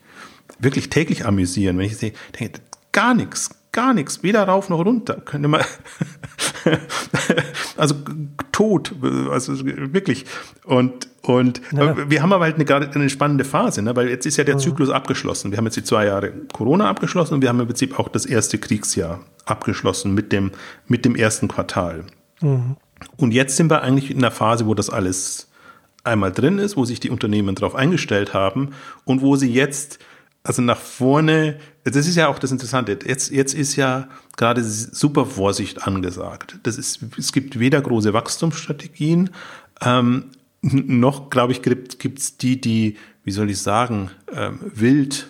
wirklich 0.58 0.90
täglich 0.90 1.26
amüsieren, 1.26 1.78
wenn 1.78 1.86
ich 1.86 1.96
sehe, 1.96 2.12
denke, 2.38 2.60
gar 2.92 3.14
nichts, 3.14 3.50
gar 3.72 3.94
nichts, 3.94 4.22
weder 4.22 4.44
rauf 4.44 4.68
noch 4.68 4.84
runter. 4.84 5.14
Könnte 5.24 5.48
man 5.48 5.62
also 7.76 7.94
tot, 8.52 8.94
also 9.30 9.64
wirklich. 9.64 10.26
Und, 10.64 11.08
und 11.22 11.60
ja. 11.72 12.10
wir 12.10 12.22
haben 12.22 12.32
aber 12.32 12.44
halt 12.44 12.56
eine, 12.56 12.64
gerade 12.64 12.90
eine 12.90 13.10
spannende 13.10 13.44
Phase, 13.44 13.82
ne? 13.82 13.94
weil 13.96 14.08
jetzt 14.08 14.26
ist 14.26 14.36
ja 14.36 14.44
der 14.44 14.56
mhm. 14.56 14.60
Zyklus 14.60 14.90
abgeschlossen. 14.90 15.50
Wir 15.50 15.58
haben 15.58 15.66
jetzt 15.66 15.76
die 15.76 15.84
zwei 15.84 16.06
Jahre 16.06 16.32
Corona 16.52 16.88
abgeschlossen 16.88 17.34
und 17.34 17.42
wir 17.42 17.48
haben 17.48 17.60
im 17.60 17.66
Prinzip 17.66 17.98
auch 17.98 18.08
das 18.08 18.26
erste 18.26 18.58
Kriegsjahr 18.58 19.20
abgeschlossen 19.44 20.14
mit 20.14 20.32
dem, 20.32 20.50
mit 20.86 21.04
dem 21.04 21.14
ersten 21.14 21.48
Quartal. 21.48 22.04
Mhm. 22.40 22.76
Und 23.16 23.32
jetzt 23.32 23.56
sind 23.56 23.70
wir 23.70 23.82
eigentlich 23.82 24.10
in 24.10 24.18
einer 24.18 24.30
Phase, 24.30 24.66
wo 24.66 24.74
das 24.74 24.90
alles 24.90 25.49
einmal 26.04 26.32
drin 26.32 26.58
ist, 26.58 26.76
wo 26.76 26.84
sich 26.84 27.00
die 27.00 27.10
Unternehmen 27.10 27.54
darauf 27.54 27.74
eingestellt 27.74 28.34
haben 28.34 28.70
und 29.04 29.20
wo 29.20 29.36
sie 29.36 29.52
jetzt 29.52 29.98
also 30.42 30.62
nach 30.62 30.78
vorne, 30.78 31.58
das 31.84 32.06
ist 32.06 32.16
ja 32.16 32.28
auch 32.28 32.38
das 32.38 32.50
Interessante. 32.50 32.98
Jetzt, 33.04 33.30
jetzt 33.30 33.52
ist 33.52 33.76
ja 33.76 34.08
gerade 34.38 34.64
super 34.64 35.26
Vorsicht 35.26 35.86
angesagt. 35.86 36.58
Das 36.62 36.78
ist, 36.78 37.00
es 37.18 37.32
gibt 37.32 37.58
weder 37.58 37.80
große 37.82 38.14
Wachstumsstrategien, 38.14 39.30
ähm, 39.82 40.30
noch, 40.62 41.30
glaube 41.30 41.52
ich, 41.52 41.62
gibt 41.62 42.18
es 42.18 42.36
die, 42.36 42.60
die, 42.60 42.96
wie 43.24 43.30
soll 43.30 43.50
ich 43.50 43.60
sagen, 43.60 44.10
ähm, 44.32 44.60
wild, 44.74 45.28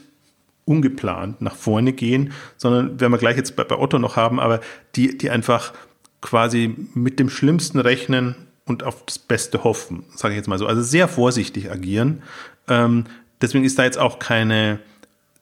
ungeplant 0.65 1.41
nach 1.41 1.55
vorne 1.55 1.93
gehen, 1.93 2.33
sondern 2.57 3.01
werden 3.01 3.13
wir 3.13 3.19
gleich 3.19 3.37
jetzt 3.37 3.57
bei, 3.57 3.65
bei 3.65 3.79
Otto 3.79 3.99
noch 3.99 4.17
haben, 4.17 4.39
aber 4.41 4.61
die, 4.97 5.17
die 5.17 5.31
einfach 5.31 5.73
quasi 6.21 6.75
mit 6.95 7.19
dem 7.19 7.31
Schlimmsten 7.31 7.79
rechnen 7.79 8.35
und 8.67 8.85
auf 8.85 9.05
das 9.05 9.19
Beste 9.19 9.65
hoffen, 9.65 10.05
sage 10.15 10.35
ich 10.35 10.39
jetzt 10.39 10.49
mal 10.49 10.59
so. 10.59 10.67
Also 10.67 10.83
sehr 10.83 11.09
vorsichtig 11.09 11.71
agieren. 11.71 12.23
Ähm, 12.69 13.05
deswegen 13.41 13.65
ist 13.65 13.79
da 13.79 13.85
jetzt 13.85 13.99
auch 13.99 14.19
keine, 14.19 14.79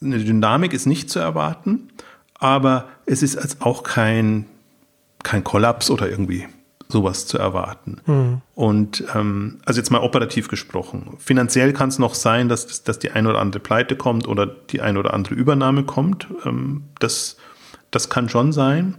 eine 0.00 0.18
Dynamik 0.18 0.72
ist 0.72 0.86
nicht 0.86 1.10
zu 1.10 1.18
erwarten, 1.18 1.88
aber 2.38 2.88
es 3.06 3.22
ist 3.22 3.36
als 3.36 3.60
auch 3.60 3.82
kein, 3.82 4.46
kein 5.22 5.44
Kollaps 5.44 5.90
oder 5.90 6.08
irgendwie 6.08 6.46
sowas 6.88 7.26
zu 7.26 7.38
erwarten. 7.38 8.00
Mhm. 8.06 8.40
Und 8.54 9.04
ähm, 9.14 9.60
also 9.64 9.78
jetzt 9.78 9.90
mal 9.90 10.00
operativ 10.00 10.48
gesprochen. 10.48 11.16
Finanziell 11.18 11.72
kann 11.72 11.90
es 11.90 11.98
noch 11.98 12.14
sein, 12.14 12.48
dass, 12.48 12.82
dass 12.82 12.98
die 12.98 13.10
eine 13.10 13.28
oder 13.28 13.40
andere 13.40 13.62
Pleite 13.62 13.94
kommt 13.94 14.26
oder 14.26 14.46
die 14.46 14.80
eine 14.80 14.98
oder 14.98 15.12
andere 15.12 15.34
Übernahme 15.34 15.84
kommt. 15.84 16.28
Ähm, 16.46 16.84
das, 16.98 17.36
das 17.90 18.08
kann 18.08 18.28
schon 18.28 18.52
sein. 18.52 18.96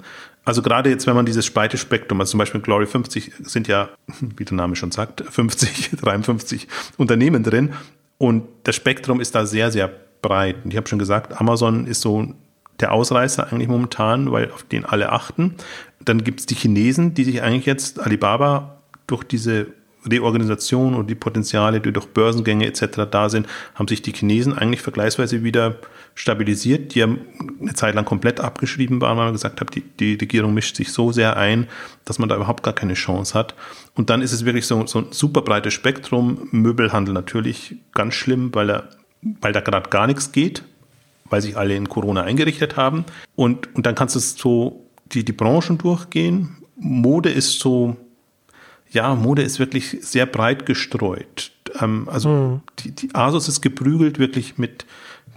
Also 0.49 0.63
gerade 0.63 0.89
jetzt, 0.89 1.05
wenn 1.05 1.13
man 1.13 1.27
dieses 1.27 1.45
Speitespektrum, 1.45 2.19
also 2.19 2.31
zum 2.31 2.39
Beispiel 2.39 2.59
Glory 2.59 2.87
50 2.87 3.33
sind 3.43 3.67
ja, 3.67 3.89
wie 4.35 4.45
der 4.45 4.55
Name 4.55 4.75
schon 4.75 4.89
sagt, 4.89 5.21
50, 5.21 5.91
53 6.01 6.67
Unternehmen 6.97 7.43
drin. 7.43 7.73
Und 8.17 8.45
das 8.63 8.75
Spektrum 8.75 9.21
ist 9.21 9.35
da 9.35 9.45
sehr, 9.45 9.69
sehr 9.71 9.91
breit. 10.23 10.55
Und 10.63 10.71
ich 10.71 10.77
habe 10.77 10.87
schon 10.87 10.97
gesagt, 10.97 11.39
Amazon 11.39 11.85
ist 11.85 12.01
so 12.01 12.33
der 12.79 12.93
Ausreißer 12.93 13.53
eigentlich 13.53 13.67
momentan, 13.67 14.31
weil 14.31 14.49
auf 14.49 14.63
den 14.63 14.85
alle 14.85 15.11
achten. 15.11 15.53
Dann 16.03 16.23
gibt 16.23 16.39
es 16.39 16.45
die 16.47 16.55
Chinesen, 16.55 17.13
die 17.13 17.25
sich 17.25 17.43
eigentlich 17.43 17.67
jetzt 17.67 17.99
Alibaba 17.99 18.79
durch 19.05 19.23
diese 19.23 19.67
Reorganisation 20.05 20.95
und 20.95 21.09
die 21.09 21.15
Potenziale, 21.15 21.81
die 21.81 21.91
durch 21.91 22.07
Börsengänge 22.07 22.65
etc. 22.65 23.01
da 23.09 23.29
sind, 23.29 23.47
haben 23.75 23.87
sich 23.87 24.01
die 24.01 24.13
Chinesen 24.13 24.57
eigentlich 24.57 24.81
vergleichsweise 24.81 25.43
wieder 25.43 25.75
stabilisiert, 26.15 26.93
die 26.93 26.99
ja 26.99 27.07
eine 27.61 27.73
Zeit 27.73 27.95
lang 27.95 28.05
komplett 28.05 28.39
abgeschrieben 28.39 29.01
waren, 29.01 29.17
weil 29.17 29.25
man 29.25 29.33
gesagt 29.33 29.61
hat, 29.61 29.75
die, 29.75 29.81
die 29.81 30.15
Regierung 30.15 30.53
mischt 30.53 30.75
sich 30.75 30.91
so 30.91 31.11
sehr 31.11 31.37
ein, 31.37 31.67
dass 32.05 32.19
man 32.19 32.29
da 32.29 32.35
überhaupt 32.35 32.63
gar 32.63 32.73
keine 32.73 32.93
Chance 32.93 33.33
hat. 33.33 33.55
Und 33.95 34.09
dann 34.09 34.21
ist 34.21 34.31
es 34.31 34.45
wirklich 34.45 34.67
so, 34.67 34.85
so 34.85 34.99
ein 34.99 35.07
super 35.11 35.41
breites 35.41 35.73
Spektrum. 35.73 36.47
Möbelhandel 36.51 37.13
natürlich 37.13 37.75
ganz 37.93 38.13
schlimm, 38.13 38.53
weil 38.53 38.69
er 38.69 38.89
weil 39.41 39.53
da 39.53 39.61
gerade 39.61 39.89
gar 39.89 40.07
nichts 40.07 40.31
geht, 40.31 40.63
weil 41.29 41.41
sich 41.41 41.57
alle 41.57 41.75
in 41.75 41.89
Corona 41.89 42.23
eingerichtet 42.23 42.77
haben. 42.77 43.05
Und, 43.35 43.73
und 43.75 43.85
dann 43.85 43.95
kannst 43.95 44.15
du 44.15 44.19
so 44.19 44.85
die, 45.11 45.23
die 45.23 45.33
Branchen 45.33 45.77
durchgehen. 45.77 46.57
Mode 46.75 47.29
ist 47.29 47.59
so, 47.59 47.97
ja, 48.89 49.13
Mode 49.15 49.43
ist 49.43 49.59
wirklich 49.59 49.97
sehr 50.01 50.25
breit 50.25 50.65
gestreut. 50.65 51.51
Ähm, 51.79 52.07
also 52.09 52.29
mhm. 52.29 52.61
die, 52.79 52.91
die 52.91 53.15
Asus 53.15 53.47
ist 53.47 53.61
geprügelt 53.61 54.19
wirklich 54.19 54.57
mit 54.57 54.85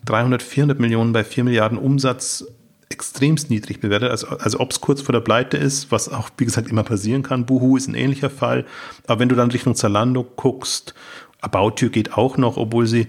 300, 0.04 0.42
400 0.42 0.80
Millionen 0.80 1.12
bei 1.12 1.24
4 1.24 1.44
Milliarden 1.44 1.78
Umsatz 1.78 2.44
extremst 2.90 3.48
niedrig 3.50 3.80
bewertet, 3.80 4.10
also, 4.10 4.28
also 4.28 4.60
ob 4.60 4.70
es 4.70 4.80
kurz 4.80 5.00
vor 5.00 5.14
der 5.14 5.20
Pleite 5.20 5.56
ist, 5.56 5.90
was 5.90 6.10
auch, 6.10 6.28
wie 6.36 6.44
gesagt, 6.44 6.68
immer 6.68 6.82
passieren 6.82 7.22
kann. 7.22 7.46
Buhu 7.46 7.76
ist 7.76 7.88
ein 7.88 7.94
ähnlicher 7.94 8.28
Fall. 8.28 8.66
Aber 9.06 9.20
wenn 9.20 9.30
du 9.30 9.34
dann 9.34 9.50
Richtung 9.50 9.74
Zalando 9.74 10.22
guckst, 10.24 10.94
About 11.40 11.74
You 11.78 11.88
geht 11.88 12.16
auch 12.16 12.36
noch, 12.36 12.58
obwohl 12.58 12.86
sie 12.86 13.08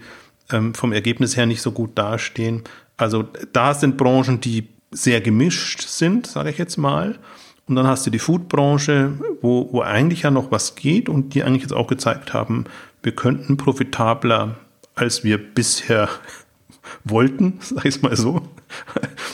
ähm, 0.51 0.73
vom 0.73 0.93
Ergebnis 0.93 1.37
her 1.37 1.45
nicht 1.45 1.61
so 1.61 1.71
gut 1.71 1.91
dastehen. 1.95 2.63
Also 2.97 3.25
da 3.51 3.73
sind 3.73 3.97
Branchen, 3.97 4.39
die 4.39 4.69
sehr 4.91 5.21
gemischt 5.21 5.81
sind, 5.81 6.27
sage 6.27 6.49
ich 6.49 6.57
jetzt 6.57 6.77
mal. 6.77 7.19
Und 7.67 7.75
dann 7.75 7.87
hast 7.87 8.05
du 8.05 8.09
die 8.09 8.19
Foodbranche, 8.19 9.13
wo, 9.41 9.69
wo 9.71 9.81
eigentlich 9.81 10.23
ja 10.23 10.31
noch 10.31 10.51
was 10.51 10.75
geht 10.75 11.07
und 11.07 11.33
die 11.33 11.43
eigentlich 11.43 11.61
jetzt 11.61 11.73
auch 11.73 11.87
gezeigt 11.87 12.33
haben, 12.33 12.65
wir 13.03 13.13
könnten 13.13 13.57
profitabler, 13.57 14.55
als 14.95 15.23
wir 15.23 15.37
bisher 15.37 16.09
wollten, 17.03 17.57
sage 17.61 17.89
ich 17.89 18.01
mal 18.01 18.15
so. 18.15 18.41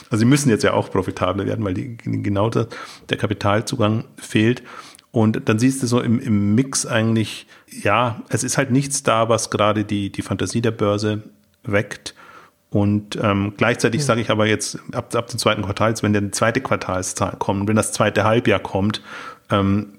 Also 0.10 0.20
sie 0.20 0.26
müssen 0.26 0.50
jetzt 0.50 0.63
ja 0.63 0.74
auch 0.74 0.92
profitabler 0.92 1.46
werden, 1.46 1.63
weil 1.65 1.74
die, 1.74 1.98
genau 1.98 2.50
das, 2.50 2.68
der 3.10 3.18
Kapitalzugang 3.18 4.06
fehlt. 4.18 4.63
Und 5.12 5.50
dann 5.50 5.58
siehst 5.58 5.82
du 5.82 5.88
so 5.88 6.02
im, 6.02 6.20
im 6.20 6.54
Mix 6.54 6.86
eigentlich, 6.86 7.48
ja, 7.68 8.22
es 8.30 8.44
ist 8.44 8.58
halt 8.58 8.70
nichts 8.70 9.02
da, 9.02 9.28
was 9.28 9.50
gerade 9.50 9.84
die, 9.86 10.12
die 10.12 10.22
Fantasie 10.22 10.62
der 10.62 10.72
Börse 10.72 11.24
weckt. 11.63 12.13
Und 12.72 13.18
ähm, 13.22 13.54
gleichzeitig 13.58 14.02
ja. 14.02 14.06
sage 14.06 14.22
ich 14.22 14.30
aber 14.30 14.46
jetzt 14.46 14.80
ab, 14.94 15.16
ab 15.16 15.28
dem 15.28 15.40
zweiten 15.40 15.64
Quartal, 15.64 15.96
wenn 16.02 16.14
der 16.14 16.32
zweite 16.32 16.62
Quartalszahl 16.62 17.36
kommt, 17.40 17.68
wenn 17.68 17.76
das 17.76 17.92
zweite 17.92 18.24
Halbjahr 18.24 18.60
kommt, 18.60 19.02
ähm, 19.50 19.94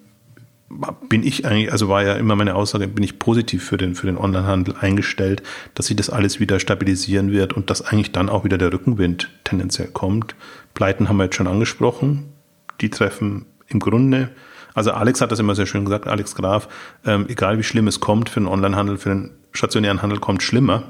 bin 1.08 1.24
ich 1.24 1.44
eigentlich, 1.46 1.72
also 1.72 1.88
war 1.88 2.04
ja 2.04 2.14
immer 2.14 2.36
meine 2.36 2.54
Aussage, 2.54 2.86
bin 2.86 3.02
ich 3.02 3.18
positiv 3.18 3.64
für 3.64 3.76
den, 3.76 3.96
für 3.96 4.06
den 4.06 4.16
Onlinehandel 4.16 4.76
eingestellt, 4.80 5.42
dass 5.74 5.86
sich 5.86 5.96
das 5.96 6.10
alles 6.10 6.38
wieder 6.38 6.60
stabilisieren 6.60 7.32
wird 7.32 7.52
und 7.54 7.70
dass 7.70 7.82
eigentlich 7.82 8.12
dann 8.12 8.28
auch 8.28 8.44
wieder 8.44 8.56
der 8.56 8.72
Rückenwind 8.72 9.30
tendenziell 9.42 9.88
kommt. 9.88 10.36
Pleiten 10.74 11.08
haben 11.08 11.16
wir 11.16 11.24
jetzt 11.24 11.34
schon 11.34 11.48
angesprochen. 11.48 12.32
Die 12.80 12.88
treffen 12.88 13.46
im 13.66 13.80
Grunde 13.80 14.30
also 14.74 14.92
Alex 14.92 15.20
hat 15.20 15.32
das 15.32 15.38
immer 15.38 15.54
sehr 15.54 15.66
schön 15.66 15.84
gesagt, 15.84 16.06
Alex 16.06 16.34
Graf, 16.34 16.68
ähm, 17.04 17.26
egal 17.28 17.58
wie 17.58 17.62
schlimm 17.62 17.88
es 17.88 18.00
kommt 18.00 18.28
für 18.28 18.40
den 18.40 18.46
Onlinehandel, 18.46 18.98
für 18.98 19.10
den 19.10 19.30
stationären 19.52 20.02
Handel 20.02 20.18
kommt 20.20 20.42
schlimmer. 20.42 20.84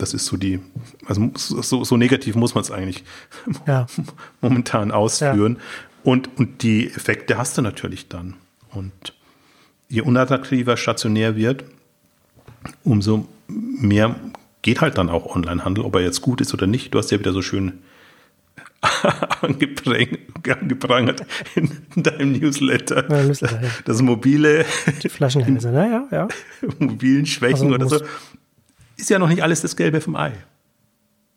Das 0.00 0.14
ist 0.14 0.24
so 0.24 0.36
die, 0.36 0.60
also 1.06 1.30
so, 1.34 1.84
so 1.84 1.96
negativ 1.96 2.34
muss 2.34 2.54
man 2.54 2.62
es 2.62 2.70
eigentlich 2.70 3.04
ja. 3.66 3.86
momentan 4.40 4.92
ausführen. 4.92 5.56
Ja. 5.58 5.62
Und, 6.02 6.30
und 6.38 6.62
die 6.62 6.86
Effekte 6.86 7.36
hast 7.36 7.58
du 7.58 7.62
natürlich 7.62 8.08
dann. 8.08 8.34
Und 8.70 9.12
je 9.88 10.00
unattraktiver 10.00 10.78
stationär 10.78 11.36
wird, 11.36 11.64
umso 12.84 13.28
mehr 13.48 14.16
geht 14.62 14.80
halt 14.80 14.96
dann 14.96 15.10
auch 15.10 15.34
Onlinehandel, 15.34 15.84
ob 15.84 15.94
er 15.96 16.02
jetzt 16.02 16.22
gut 16.22 16.40
ist 16.40 16.54
oder 16.54 16.66
nicht. 16.66 16.94
Du 16.94 16.98
hast 16.98 17.10
ja 17.10 17.18
wieder 17.18 17.32
so 17.32 17.42
schön 17.42 17.80
angeprangert 19.42 21.26
in 21.54 21.70
deinem 22.02 22.32
Newsletter. 22.32 23.10
Ja, 23.10 23.22
Newsletter 23.24 23.62
ja. 23.62 23.68
Das 23.84 24.00
mobile. 24.00 24.64
Die 25.02 25.08
Flaschenhälse, 25.08 25.70
ne? 25.72 26.08
Ja, 26.10 26.16
ja. 26.16 26.28
Mobilen 26.78 27.26
Schwächen 27.26 27.72
also 27.72 27.74
oder 27.74 27.88
so. 27.88 28.04
Ist 29.00 29.10
ja 29.10 29.18
noch 29.18 29.28
nicht 29.28 29.42
alles 29.42 29.62
das 29.62 29.76
Gelbe 29.76 30.00
vom 30.00 30.16
Ei. 30.16 30.32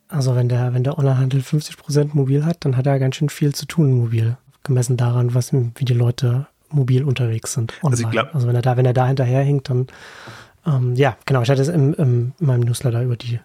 Also, 0.08 0.36
wenn 0.36 0.50
der, 0.50 0.74
wenn 0.74 0.84
der 0.84 0.98
Onlinehandel 0.98 1.42
50% 1.42 2.10
mobil 2.14 2.46
hat, 2.46 2.66
dann 2.66 2.78
hat 2.78 2.86
er 2.86 3.00
ganz 3.00 3.16
schön 3.16 3.30
viel 3.30 3.56
zu 3.56 3.66
tun 3.66 3.94
mobil. 3.94 4.38
Gemessen 4.64 4.98
daran, 4.98 5.34
was, 5.34 5.52
wie 5.54 5.86
die 5.86 5.94
Leute 5.94 6.48
mobil 6.70 7.04
unterwegs 7.04 7.54
sind. 7.54 7.74
Also, 7.82 8.08
glaub, 8.08 8.34
also, 8.36 8.48
wenn 8.48 8.56
er 8.56 8.62
da, 8.62 8.78
wenn 8.78 8.86
er 8.86 8.94
da 8.94 9.08
hinterherhinkt, 9.08 9.70
dann, 9.70 9.88
ähm, 10.66 10.96
ja, 10.96 11.18
genau. 11.26 11.42
Ich 11.42 11.50
hatte 11.50 11.62
es 11.62 11.68
im, 11.68 11.94
im, 11.96 12.34
in 12.40 12.46
meinem 12.46 12.62
Newsletter 12.62 13.02
über 13.02 13.16
die 13.16 13.40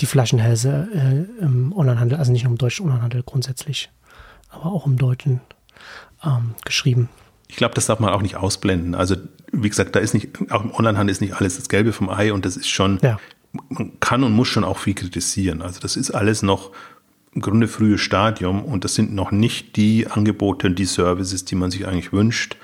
die 0.00 0.06
Flaschenhälse 0.06 0.88
äh, 0.94 1.44
im 1.44 1.72
Onlinehandel, 1.72 2.18
also 2.18 2.32
nicht 2.32 2.44
nur 2.44 2.52
im 2.52 2.58
deutschen 2.58 2.86
Onlinehandel 2.86 3.22
grundsätzlich, 3.22 3.90
aber 4.48 4.66
auch 4.66 4.86
im 4.86 4.96
deutschen 4.96 5.40
ähm, 6.24 6.54
geschrieben. 6.64 7.08
Ich 7.48 7.56
glaube, 7.56 7.74
das 7.74 7.86
darf 7.86 8.00
man 8.00 8.10
auch 8.10 8.22
nicht 8.22 8.36
ausblenden. 8.36 8.94
Also, 8.94 9.16
wie 9.52 9.68
gesagt, 9.68 9.96
da 9.96 10.00
ist 10.00 10.14
nicht, 10.14 10.28
auch 10.50 10.62
im 10.62 10.72
Onlinehandel 10.72 11.12
ist 11.12 11.20
nicht 11.20 11.34
alles 11.34 11.56
das 11.56 11.68
Gelbe 11.68 11.92
vom 11.92 12.08
Ei 12.08 12.32
und 12.32 12.44
das 12.44 12.56
ist 12.56 12.68
schon, 12.68 12.98
ja. 13.02 13.18
Man 13.68 13.98
kann 14.00 14.24
und 14.24 14.32
muss 14.32 14.48
schon 14.48 14.64
auch 14.64 14.78
viel 14.78 14.94
kritisieren. 14.94 15.62
Also, 15.62 15.80
das 15.80 15.96
ist 15.96 16.10
alles 16.10 16.42
noch 16.42 16.70
im 17.34 17.42
Grunde 17.42 17.68
frühes 17.68 18.00
Stadium 18.00 18.64
und 18.64 18.84
das 18.84 18.94
sind 18.94 19.14
noch 19.14 19.30
nicht 19.30 19.76
die 19.76 20.06
Angebote 20.08 20.66
und 20.66 20.78
die 20.78 20.84
Services, 20.84 21.44
die 21.44 21.54
man 21.54 21.70
sich 21.70 21.86
eigentlich 21.86 22.12
wünscht. 22.12 22.56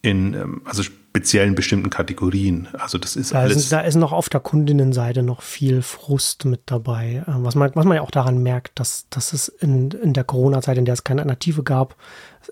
In, 0.00 0.34
ähm, 0.34 0.62
also 0.64 0.84
speziellen 1.18 1.56
bestimmten 1.56 1.90
Kategorien. 1.90 2.68
Also 2.74 2.98
das 2.98 3.16
ist 3.16 3.32
da 3.32 3.40
alles. 3.40 3.56
Ist, 3.56 3.72
da 3.72 3.80
ist 3.80 3.96
noch 3.96 4.12
auf 4.12 4.28
der 4.28 4.38
Kundinnenseite 4.38 5.24
noch 5.24 5.42
viel 5.42 5.82
Frust 5.82 6.44
mit 6.44 6.60
dabei, 6.66 7.24
äh, 7.26 7.32
was 7.42 7.56
man, 7.56 7.72
was 7.74 7.84
man 7.84 7.96
ja 7.96 8.02
auch 8.02 8.12
daran 8.12 8.40
merkt, 8.40 8.78
dass, 8.78 9.06
dass 9.10 9.32
es 9.32 9.48
in, 9.48 9.90
in 9.90 10.12
der 10.12 10.22
Corona-Zeit, 10.22 10.78
in 10.78 10.84
der 10.84 10.94
es 10.94 11.02
keine 11.02 11.22
Alternative 11.22 11.64
gab, 11.64 11.96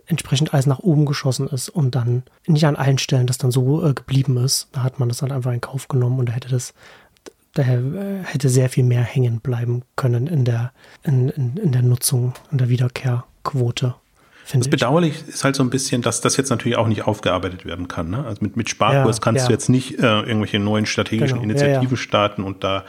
entsprechend 0.07 0.53
alles 0.53 0.67
nach 0.67 0.81
oben 0.81 1.07
geschossen 1.07 1.47
ist 1.47 1.69
und 1.69 1.95
dann 1.95 2.25
nicht 2.47 2.67
an 2.67 2.75
allen 2.77 2.99
Stellen 2.99 3.29
das 3.29 3.39
dann 3.39 3.53
so 3.53 3.87
äh, 3.87 3.95
geblieben 3.95 4.37
ist. 4.39 4.69
Da 4.73 4.83
hat 4.83 4.99
man 4.99 5.09
das 5.09 5.19
dann 5.19 5.31
einfach 5.31 5.53
in 5.53 5.61
Kauf 5.61 5.87
genommen 5.87 6.19
und 6.19 6.29
da 6.29 6.33
hätte 6.33 6.49
das 6.49 6.75
daher 7.59 7.79
äh, 7.79 8.25
hätte 8.25 8.49
sehr 8.49 8.69
viel 8.69 8.85
mehr 8.85 9.03
hängen 9.03 9.41
bleiben 9.41 9.83
können 9.97 10.27
in 10.27 10.45
der, 10.45 10.73
in, 11.03 11.29
in, 11.31 11.57
in 11.57 11.73
der 11.73 11.83
Nutzung, 11.83 12.35
in 12.51 12.59
der 12.59 12.69
Wiederkehrquote. 12.69 13.95
Das 14.53 14.69
bedauerlich 14.69 15.27
ist 15.27 15.43
halt 15.43 15.57
so 15.57 15.65
ein 15.65 15.71
bisschen, 15.71 16.03
dass 16.03 16.21
das 16.21 16.37
jetzt 16.37 16.51
natürlich 16.51 16.79
auch 16.79 16.87
nicht 16.87 17.03
aufgearbeitet 17.03 17.67
werden 17.67 17.89
kann. 17.89 18.11
Ne? 18.11 18.25
Also 18.25 18.39
mit, 18.43 18.57
mit 18.57 18.69
Sparkurs 18.69 19.17
ja, 19.17 19.21
kannst 19.21 19.43
ja. 19.43 19.47
du 19.49 19.53
jetzt 19.53 19.69
nicht 19.69 19.99
äh, 19.99 20.21
irgendwelche 20.21 20.61
neuen 20.61 20.87
strategischen 20.87 21.41
genau. 21.41 21.51
Initiativen 21.51 21.97
ja, 21.97 21.97
starten 21.97 22.45
und 22.45 22.63
da, 22.63 22.85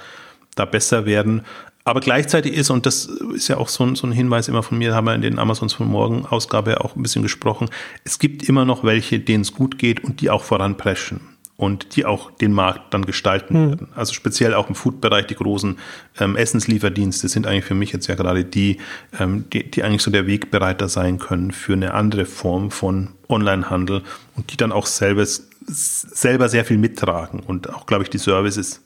da 0.54 0.66
besser 0.66 1.08
werden. 1.08 1.42
Aber 1.84 2.00
gleichzeitig 2.00 2.54
ist, 2.54 2.70
und 2.70 2.86
das 2.86 3.06
ist 3.34 3.48
ja 3.48 3.58
auch 3.58 3.70
so 3.70 3.86
ein, 3.86 3.96
so 3.96 4.06
ein 4.06 4.12
Hinweis 4.12 4.50
immer 4.50 4.62
von 4.62 4.78
mir, 4.78 4.94
haben 4.94 5.06
wir 5.06 5.16
in 5.16 5.22
den 5.22 5.40
Amazons 5.40 5.74
von 5.74 5.88
Morgen 5.88 6.26
Ausgabe 6.26 6.84
auch 6.84 6.96
ein 6.96 7.02
bisschen 7.02 7.24
gesprochen, 7.24 7.70
es 8.04 8.20
gibt 8.20 8.48
immer 8.48 8.66
noch 8.66 8.84
welche, 8.84 9.20
denen 9.20 9.42
es 9.42 9.54
gut 9.54 9.80
geht 9.80 10.04
und 10.04 10.22
die 10.22 10.30
auch 10.30 10.44
voranpreschen 10.44 11.37
und 11.58 11.96
die 11.96 12.06
auch 12.06 12.30
den 12.30 12.54
Markt 12.54 12.94
dann 12.94 13.06
gestalten 13.06 13.56
hm. 13.56 13.70
werden. 13.70 13.88
Also 13.96 14.14
speziell 14.14 14.54
auch 14.54 14.70
im 14.70 14.76
Food-Bereich, 14.76 15.26
die 15.26 15.36
großen 15.36 15.78
ähm, 16.20 16.36
Essenslieferdienste 16.36 17.28
sind 17.28 17.48
eigentlich 17.48 17.66
für 17.66 17.74
mich 17.74 17.92
jetzt 17.92 18.08
ja 18.08 18.16
gerade 18.16 18.46
die, 18.46 18.78
ähm, 19.20 19.46
die, 19.52 19.70
die 19.70 19.84
eigentlich 19.84 20.04
so 20.04 20.12
der 20.12 20.28
Wegbereiter 20.28 20.88
sein 20.88 21.18
können 21.18 21.52
für 21.52 21.74
eine 21.74 21.96
andere 21.96 22.26
Form 22.26 22.70
von 22.70 23.10
Onlinehandel 23.28 24.04
und 24.36 24.52
die 24.52 24.58
dann 24.58 24.72
auch 24.72 24.86
selber, 24.86 25.26
selber 25.66 26.48
sehr 26.48 26.64
viel 26.64 26.78
mittragen 26.78 27.40
und 27.40 27.74
auch, 27.74 27.88
glaube 27.88 28.04
ich, 28.04 28.12
die 28.12 28.20
Services 28.20 28.84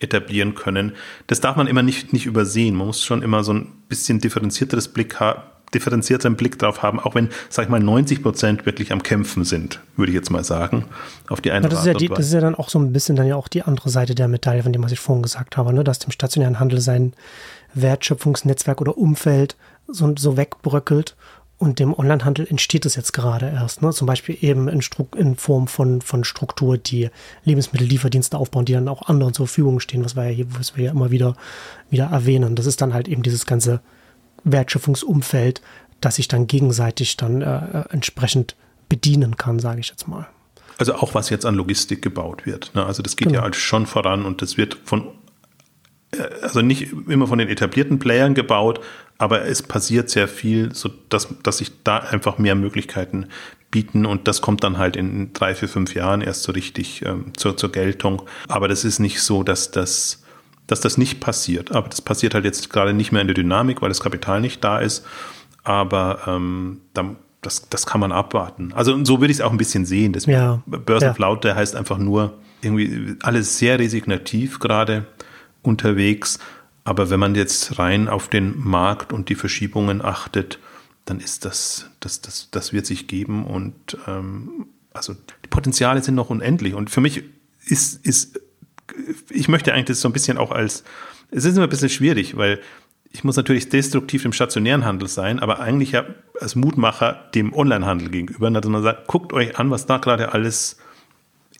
etablieren 0.00 0.56
können. 0.56 0.94
Das 1.28 1.40
darf 1.40 1.56
man 1.56 1.68
immer 1.68 1.82
nicht, 1.82 2.12
nicht 2.12 2.26
übersehen. 2.26 2.74
Man 2.74 2.88
muss 2.88 3.04
schon 3.04 3.22
immer 3.22 3.44
so 3.44 3.52
ein 3.52 3.68
bisschen 3.88 4.18
differenzierteres 4.18 4.88
Blick 4.88 5.20
haben 5.20 5.42
differenzierteren 5.74 6.36
Blick 6.36 6.58
drauf 6.58 6.82
haben, 6.82 7.00
auch 7.00 7.14
wenn, 7.14 7.28
sag 7.48 7.64
ich 7.64 7.68
mal, 7.68 7.80
90 7.80 8.22
Prozent 8.22 8.66
wirklich 8.66 8.92
am 8.92 9.02
Kämpfen 9.02 9.44
sind, 9.44 9.80
würde 9.96 10.10
ich 10.10 10.16
jetzt 10.16 10.30
mal 10.30 10.44
sagen, 10.44 10.84
auf 11.28 11.40
die 11.40 11.52
eine 11.52 11.68
das, 11.68 11.80
ist 11.80 11.86
ja 11.86 11.94
die, 11.94 12.08
das 12.08 12.26
ist 12.26 12.32
ja 12.32 12.40
dann 12.40 12.54
auch 12.54 12.68
so 12.68 12.78
ein 12.78 12.92
bisschen 12.92 13.16
dann 13.16 13.26
ja 13.26 13.36
auch 13.36 13.48
die 13.48 13.62
andere 13.62 13.90
Seite 13.90 14.14
der 14.14 14.28
Medaille, 14.28 14.62
von 14.62 14.72
dem, 14.72 14.82
was 14.82 14.92
ich 14.92 15.00
vorhin 15.00 15.22
gesagt 15.22 15.56
habe, 15.56 15.72
ne? 15.72 15.84
dass 15.84 15.98
dem 15.98 16.10
stationären 16.10 16.60
Handel 16.60 16.80
sein 16.80 17.12
Wertschöpfungsnetzwerk 17.74 18.80
oder 18.80 18.98
Umfeld 18.98 19.56
so, 19.86 20.12
so 20.16 20.36
wegbröckelt 20.36 21.16
und 21.60 21.78
dem 21.78 21.92
Onlinehandel 21.96 22.46
entsteht 22.48 22.86
es 22.86 22.96
jetzt 22.96 23.12
gerade 23.12 23.50
erst. 23.50 23.82
Ne? 23.82 23.90
Zum 23.90 24.06
Beispiel 24.06 24.38
eben 24.40 24.66
in, 24.68 24.80
in, 25.14 25.36
Form 25.36 25.68
von, 25.68 26.00
von 26.00 26.24
Struktur, 26.24 26.78
die 26.78 27.10
Lebensmittellieferdienste 27.44 28.38
aufbauen, 28.38 28.64
die 28.64 28.72
dann 28.72 28.88
auch 28.88 29.02
anderen 29.08 29.34
zur 29.34 29.46
Verfügung 29.46 29.78
stehen, 29.78 30.02
was 30.02 30.16
wir 30.16 30.24
ja, 30.24 30.30
hier, 30.30 30.46
was 30.58 30.76
wir 30.76 30.84
ja 30.86 30.90
immer 30.90 31.10
wieder, 31.10 31.36
wieder 31.90 32.06
erwähnen. 32.06 32.56
Das 32.56 32.64
ist 32.64 32.80
dann 32.80 32.94
halt 32.94 33.08
eben 33.08 33.22
dieses 33.22 33.44
ganze 33.44 33.82
Wertschöpfungsumfeld, 34.44 35.60
das 36.00 36.16
sich 36.16 36.28
dann 36.28 36.46
gegenseitig 36.46 37.16
dann 37.16 37.42
äh, 37.42 37.56
äh, 37.56 37.84
entsprechend 37.90 38.56
bedienen 38.88 39.36
kann, 39.36 39.58
sage 39.58 39.80
ich 39.80 39.88
jetzt 39.88 40.08
mal. 40.08 40.26
Also 40.78 40.94
auch 40.94 41.14
was 41.14 41.28
jetzt 41.30 41.44
an 41.44 41.54
Logistik 41.54 42.00
gebaut 42.00 42.46
wird. 42.46 42.74
Ne? 42.74 42.84
Also 42.84 43.02
das 43.02 43.16
geht 43.16 43.28
genau. 43.28 43.40
ja 43.40 43.44
halt 43.44 43.56
schon 43.56 43.86
voran 43.86 44.24
und 44.24 44.40
das 44.40 44.56
wird 44.56 44.78
von, 44.84 45.08
äh, 46.12 46.22
also 46.42 46.62
nicht 46.62 46.92
immer 47.08 47.26
von 47.26 47.38
den 47.38 47.48
etablierten 47.48 47.98
Playern 47.98 48.34
gebaut, 48.34 48.80
aber 49.18 49.44
es 49.44 49.62
passiert 49.62 50.08
sehr 50.08 50.28
viel, 50.28 50.74
so 50.74 50.90
dass, 51.10 51.28
dass 51.42 51.58
sich 51.58 51.72
da 51.84 51.98
einfach 51.98 52.38
mehr 52.38 52.54
Möglichkeiten 52.54 53.26
bieten 53.70 54.06
und 54.06 54.26
das 54.26 54.40
kommt 54.40 54.64
dann 54.64 54.78
halt 54.78 54.96
in 54.96 55.32
drei, 55.34 55.54
vier, 55.54 55.68
fünf 55.68 55.94
Jahren 55.94 56.22
erst 56.22 56.42
so 56.42 56.52
richtig 56.52 57.04
ähm, 57.04 57.32
zur, 57.36 57.56
zur 57.56 57.70
Geltung. 57.70 58.22
Aber 58.48 58.66
das 58.66 58.84
ist 58.84 58.98
nicht 58.98 59.20
so, 59.20 59.42
dass 59.42 59.70
das 59.70 60.19
dass 60.70 60.80
das 60.80 60.96
nicht 60.96 61.20
passiert. 61.20 61.72
Aber 61.72 61.88
das 61.88 62.00
passiert 62.00 62.34
halt 62.34 62.44
jetzt 62.44 62.70
gerade 62.70 62.92
nicht 62.92 63.10
mehr 63.10 63.20
in 63.20 63.26
der 63.26 63.34
Dynamik, 63.34 63.82
weil 63.82 63.88
das 63.88 64.00
Kapital 64.00 64.40
nicht 64.40 64.62
da 64.62 64.78
ist. 64.78 65.04
Aber 65.64 66.20
ähm, 66.26 66.80
dann, 66.94 67.16
das, 67.42 67.68
das 67.68 67.86
kann 67.86 68.00
man 68.00 68.12
abwarten. 68.12 68.72
Also 68.74 69.04
so 69.04 69.20
würde 69.20 69.32
ich 69.32 69.38
es 69.38 69.40
auch 69.40 69.50
ein 69.50 69.58
bisschen 69.58 69.84
sehen. 69.84 70.12
Das 70.12 70.26
ja. 70.26 70.62
Börsenflaute 70.66 71.48
ja. 71.48 71.54
heißt 71.56 71.74
einfach 71.74 71.98
nur 71.98 72.34
irgendwie 72.62 73.16
alles 73.22 73.58
sehr 73.58 73.78
resignativ 73.80 74.60
gerade 74.60 75.06
unterwegs. 75.62 76.38
Aber 76.84 77.10
wenn 77.10 77.18
man 77.20 77.34
jetzt 77.34 77.78
rein 77.78 78.08
auf 78.08 78.28
den 78.28 78.58
Markt 78.58 79.12
und 79.12 79.28
die 79.28 79.34
Verschiebungen 79.34 80.04
achtet, 80.04 80.60
dann 81.04 81.18
ist 81.18 81.44
das, 81.44 81.90
das, 81.98 82.20
das, 82.20 82.48
das 82.52 82.72
wird 82.72 82.86
sich 82.86 83.08
geben 83.08 83.44
und 83.44 83.98
ähm, 84.06 84.66
also 84.92 85.14
die 85.14 85.48
Potenziale 85.48 86.02
sind 86.02 86.14
noch 86.14 86.30
unendlich. 86.30 86.74
Und 86.74 86.90
für 86.90 87.00
mich 87.00 87.24
ist, 87.66 88.04
ist 88.06 88.40
ich 89.30 89.48
möchte 89.48 89.72
eigentlich 89.72 89.86
das 89.86 90.00
so 90.00 90.08
ein 90.08 90.12
bisschen 90.12 90.38
auch 90.38 90.50
als, 90.50 90.84
es 91.30 91.44
ist 91.44 91.56
immer 91.56 91.66
ein 91.66 91.70
bisschen 91.70 91.88
schwierig, 91.88 92.36
weil 92.36 92.60
ich 93.12 93.24
muss 93.24 93.36
natürlich 93.36 93.68
destruktiv 93.68 94.24
im 94.24 94.32
stationären 94.32 94.84
Handel 94.84 95.08
sein, 95.08 95.40
aber 95.40 95.60
eigentlich 95.60 95.92
ja 95.92 96.04
als 96.40 96.54
Mutmacher 96.54 97.28
dem 97.34 97.52
Onlinehandel 97.52 98.08
gegenüber, 98.08 98.50
dass 98.50 98.70
man 98.70 98.82
sagt, 98.82 99.08
guckt 99.08 99.32
euch 99.32 99.58
an, 99.58 99.70
was 99.70 99.86
da 99.86 99.98
gerade 99.98 100.32
alles 100.32 100.76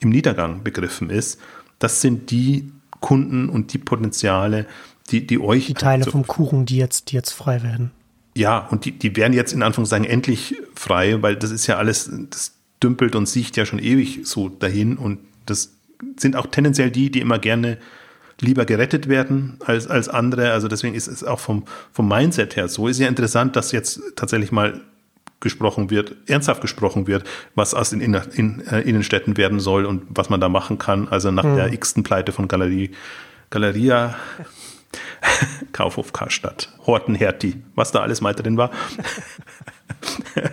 im 0.00 0.10
Niedergang 0.10 0.62
begriffen 0.62 1.10
ist. 1.10 1.40
Das 1.78 2.00
sind 2.00 2.30
die 2.30 2.72
Kunden 3.00 3.48
und 3.48 3.72
die 3.72 3.78
Potenziale, 3.78 4.66
die, 5.10 5.26
die 5.26 5.40
euch. 5.40 5.66
Die 5.66 5.74
Teile 5.74 6.04
so, 6.04 6.12
vom 6.12 6.26
Kuchen, 6.26 6.66
die 6.66 6.76
jetzt, 6.76 7.10
die 7.10 7.16
jetzt 7.16 7.32
frei 7.32 7.62
werden. 7.62 7.90
Ja, 8.36 8.58
und 8.70 8.84
die, 8.84 8.92
die 8.92 9.16
werden 9.16 9.32
jetzt 9.32 9.52
in 9.52 9.62
Anführungszeichen 9.62 10.06
endlich 10.06 10.54
frei, 10.74 11.20
weil 11.20 11.36
das 11.36 11.50
ist 11.50 11.66
ja 11.66 11.76
alles, 11.76 12.10
das 12.30 12.54
dümpelt 12.82 13.16
und 13.16 13.26
sieht 13.26 13.56
ja 13.56 13.66
schon 13.66 13.78
ewig 13.78 14.20
so 14.24 14.48
dahin 14.48 14.96
und 14.96 15.18
das 15.46 15.72
sind 16.18 16.36
auch 16.36 16.46
tendenziell 16.46 16.90
die, 16.90 17.10
die 17.10 17.20
immer 17.20 17.38
gerne 17.38 17.78
lieber 18.40 18.64
gerettet 18.64 19.08
werden 19.08 19.58
als, 19.64 19.86
als 19.86 20.08
andere. 20.08 20.52
Also 20.52 20.68
deswegen 20.68 20.94
ist 20.94 21.08
es 21.08 21.24
auch 21.24 21.40
vom, 21.40 21.64
vom 21.92 22.08
Mindset 22.08 22.56
her 22.56 22.68
so. 22.68 22.88
Ist 22.88 22.98
ja 22.98 23.08
interessant, 23.08 23.56
dass 23.56 23.72
jetzt 23.72 24.00
tatsächlich 24.16 24.52
mal 24.52 24.80
gesprochen 25.40 25.90
wird, 25.90 26.16
ernsthaft 26.26 26.60
gesprochen 26.60 27.06
wird, 27.06 27.24
was 27.54 27.74
aus 27.74 27.90
den 27.90 28.00
Inner, 28.00 28.22
in, 28.34 28.60
äh, 28.66 28.80
Innenstädten 28.80 29.36
werden 29.36 29.58
soll 29.58 29.86
und 29.86 30.02
was 30.10 30.28
man 30.28 30.40
da 30.40 30.48
machen 30.48 30.78
kann. 30.78 31.08
Also 31.08 31.30
nach 31.30 31.44
mhm. 31.44 31.56
der 31.56 31.72
x-ten 31.72 32.02
Pleite 32.02 32.32
von 32.32 32.46
Galerie, 32.46 32.90
Galeria, 33.48 34.16
Kaufhof 35.72 36.12
Karstadt, 36.12 36.72
Horten 36.86 37.14
Hertie, 37.14 37.62
was 37.74 37.90
da 37.90 38.00
alles 38.00 38.20
mal 38.20 38.34
drin 38.34 38.58
war. 38.58 38.70
ja, 40.34 40.50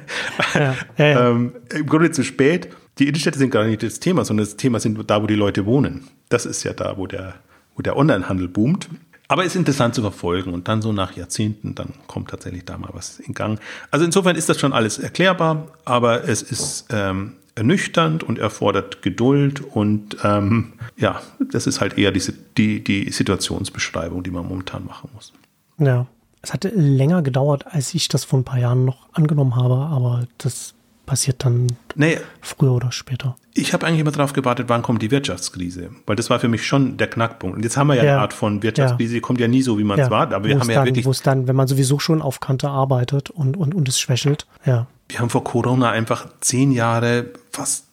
ja, 0.53 0.61
ja. 0.63 0.75
Ähm, 0.97 1.53
Im 1.73 1.85
Grunde 1.85 2.11
zu 2.11 2.23
spät 2.23 2.69
die 2.99 3.07
Innenstädte 3.07 3.37
sind 3.37 3.49
gar 3.49 3.65
nicht 3.65 3.83
das 3.83 3.99
Thema, 3.99 4.25
sondern 4.25 4.45
das 4.45 4.57
Thema 4.57 4.79
sind 4.79 5.09
da, 5.09 5.21
wo 5.21 5.27
die 5.27 5.35
Leute 5.35 5.65
wohnen. 5.65 6.07
Das 6.29 6.45
ist 6.45 6.63
ja 6.63 6.73
da, 6.73 6.97
wo 6.97 7.07
der, 7.07 7.35
wo 7.75 7.81
der 7.81 7.95
Onlinehandel 7.95 8.47
boomt. 8.47 8.89
Aber 9.29 9.43
es 9.43 9.53
ist 9.53 9.55
interessant 9.57 9.93
zu 9.93 10.01
verfolgen 10.01 10.53
und 10.53 10.67
dann 10.67 10.81
so 10.81 10.93
nach 10.93 11.15
Jahrzehnten, 11.15 11.75
dann 11.75 11.93
kommt 12.07 12.29
tatsächlich 12.29 12.63
da 12.63 12.77
mal 12.77 12.89
was 12.93 13.19
in 13.19 13.33
Gang. 13.33 13.59
Also 13.91 14.05
insofern 14.05 14.35
ist 14.37 14.47
das 14.47 14.59
schon 14.59 14.71
alles 14.71 14.99
erklärbar, 14.99 15.67
aber 15.83 16.27
es 16.29 16.41
ist 16.41 16.85
ähm, 16.91 17.33
ernüchternd 17.55 18.23
und 18.23 18.39
erfordert 18.39 19.01
Geduld 19.01 19.59
und 19.61 20.17
ähm, 20.23 20.73
ja, 20.95 21.21
das 21.39 21.67
ist 21.67 21.81
halt 21.81 21.97
eher 21.97 22.11
diese, 22.11 22.33
die, 22.57 22.83
die 22.83 23.11
Situationsbeschreibung, 23.11 24.23
die 24.23 24.31
man 24.31 24.47
momentan 24.47 24.85
machen 24.85 25.09
muss. 25.13 25.33
Ja, 25.77 26.07
es 26.41 26.53
hatte 26.53 26.69
länger 26.69 27.21
gedauert, 27.21 27.65
als 27.67 27.93
ich 27.93 28.07
das 28.07 28.23
vor 28.23 28.39
ein 28.39 28.45
paar 28.45 28.59
Jahren 28.59 28.85
noch 28.85 29.09
angenommen 29.11 29.55
habe, 29.57 29.75
aber 29.75 30.27
das 30.37 30.73
passiert 31.07 31.43
dann 31.43 31.67
nee, 31.95 32.19
früher 32.41 32.73
oder 32.73 32.91
später. 32.91 33.35
Ich 33.55 33.73
habe 33.73 33.87
eigentlich 33.87 34.01
immer 34.01 34.11
darauf 34.11 34.33
gewartet, 34.33 34.69
wann 34.69 34.83
kommt 34.83 35.01
die 35.01 35.09
Wirtschaftskrise, 35.09 35.89
weil 36.05 36.15
das 36.15 36.29
war 36.29 36.39
für 36.39 36.49
mich 36.49 36.67
schon 36.67 36.97
der 36.97 37.07
Knackpunkt. 37.07 37.57
Und 37.57 37.63
jetzt 37.63 37.77
haben 37.77 37.87
wir 37.87 37.95
ja, 37.95 38.03
ja 38.03 38.11
eine 38.11 38.21
Art 38.21 38.33
von 38.33 38.61
Wirtschaftskrise, 38.61 39.15
die 39.15 39.21
kommt 39.21 39.39
ja 39.39 39.47
nie 39.47 39.63
so, 39.63 39.79
wie 39.79 39.83
man 39.83 39.97
es 39.97 40.05
ja. 40.05 40.11
war, 40.11 40.31
aber 40.31 40.43
wir 40.45 40.59
haben 40.59 40.69
ja 40.69 40.85
wirklich. 40.85 41.05
Wo 41.05 41.11
es 41.11 41.23
dann, 41.23 41.47
wenn 41.47 41.55
man 41.55 41.67
sowieso 41.67 41.97
schon 41.97 42.21
auf 42.21 42.39
Kante 42.39 42.69
arbeitet 42.69 43.31
und, 43.31 43.57
und, 43.57 43.73
und 43.73 43.89
es 43.89 43.99
schwächelt, 43.99 44.45
ja. 44.65 44.85
Wir 45.09 45.19
haben 45.19 45.29
vor 45.29 45.45
Corona 45.45 45.89
einfach 45.89 46.27
zehn 46.41 46.71
Jahre, 46.71 47.27
fast 47.51 47.85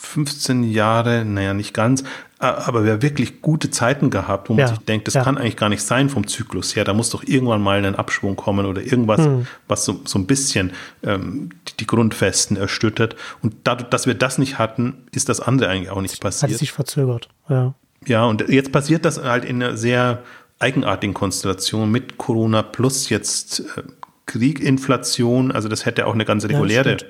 15 0.00 0.62
Jahre, 0.62 1.24
naja, 1.24 1.54
nicht 1.54 1.74
ganz, 1.74 2.04
aber 2.38 2.84
wir 2.84 2.92
haben 2.92 3.02
wirklich 3.02 3.42
gute 3.42 3.70
Zeiten 3.70 4.10
gehabt, 4.10 4.48
wo 4.48 4.54
man 4.54 4.60
ja, 4.60 4.68
sich 4.68 4.78
denkt, 4.78 5.08
das 5.08 5.14
ja. 5.14 5.24
kann 5.24 5.36
eigentlich 5.36 5.56
gar 5.56 5.68
nicht 5.68 5.82
sein 5.82 6.08
vom 6.08 6.26
Zyklus 6.28 6.76
her. 6.76 6.84
Da 6.84 6.94
muss 6.94 7.10
doch 7.10 7.24
irgendwann 7.24 7.60
mal 7.60 7.84
ein 7.84 7.96
Abschwung 7.96 8.36
kommen 8.36 8.64
oder 8.64 8.80
irgendwas, 8.80 9.24
hm. 9.24 9.46
was 9.66 9.84
so, 9.84 10.00
so 10.04 10.20
ein 10.20 10.26
bisschen 10.26 10.72
ähm, 11.02 11.50
die, 11.68 11.76
die, 11.78 11.86
Grundfesten 11.86 12.56
erstüttert. 12.56 13.16
Und 13.42 13.56
dadurch, 13.64 13.90
dass 13.90 14.06
wir 14.06 14.14
das 14.14 14.38
nicht 14.38 14.56
hatten, 14.56 15.08
ist 15.10 15.28
das 15.28 15.40
andere 15.40 15.70
eigentlich 15.70 15.90
auch 15.90 16.00
nicht 16.00 16.20
passiert. 16.20 16.52
Hat 16.52 16.58
sich 16.58 16.70
verzögert, 16.70 17.28
ja. 17.48 17.74
Ja, 18.06 18.24
und 18.24 18.48
jetzt 18.48 18.70
passiert 18.70 19.04
das 19.04 19.20
halt 19.20 19.44
in 19.44 19.60
einer 19.60 19.76
sehr 19.76 20.22
eigenartigen 20.60 21.14
Konstellation 21.14 21.90
mit 21.90 22.18
Corona 22.18 22.62
plus 22.62 23.08
jetzt 23.08 23.60
äh, 23.60 23.82
Krieg, 24.26 24.60
Inflation. 24.60 25.50
Also 25.50 25.68
das 25.68 25.86
hätte 25.86 26.06
auch 26.06 26.14
eine 26.14 26.24
ganz 26.24 26.44
reguläre 26.44 26.92
ja, 26.92 27.06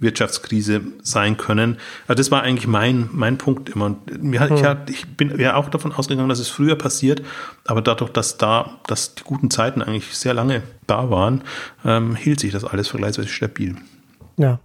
Wirtschaftskrise 0.00 0.80
sein 1.02 1.36
können. 1.36 1.76
Also 2.08 2.18
das 2.18 2.30
war 2.30 2.42
eigentlich 2.42 2.66
mein, 2.66 3.08
mein 3.12 3.38
Punkt 3.38 3.68
immer. 3.68 3.86
Und 3.86 4.22
mir 4.22 4.40
hat, 4.40 4.50
hm. 4.50 4.56
ja, 4.56 4.76
ich 4.88 5.06
bin 5.16 5.38
ja 5.38 5.56
auch 5.56 5.68
davon 5.68 5.92
ausgegangen, 5.92 6.28
dass 6.28 6.38
es 6.38 6.48
früher 6.48 6.76
passiert, 6.76 7.22
aber 7.66 7.82
dadurch, 7.82 8.10
dass 8.10 8.38
da, 8.38 8.78
dass 8.86 9.14
die 9.14 9.22
guten 9.22 9.50
Zeiten 9.50 9.82
eigentlich 9.82 10.16
sehr 10.16 10.34
lange 10.34 10.62
da 10.86 11.10
waren, 11.10 11.42
ähm, 11.84 12.16
hielt 12.16 12.40
sich 12.40 12.52
das 12.52 12.64
alles 12.64 12.88
vergleichsweise 12.88 13.28
stabil. 13.28 13.76
Ja. 14.36 14.58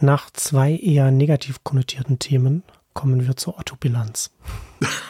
Nach 0.00 0.30
zwei 0.30 0.76
eher 0.76 1.10
negativ 1.10 1.64
konnotierten 1.64 2.18
Themen 2.18 2.62
kommen 2.98 3.24
wir 3.24 3.36
zur 3.36 3.56
Otto-Bilanz. 3.56 4.32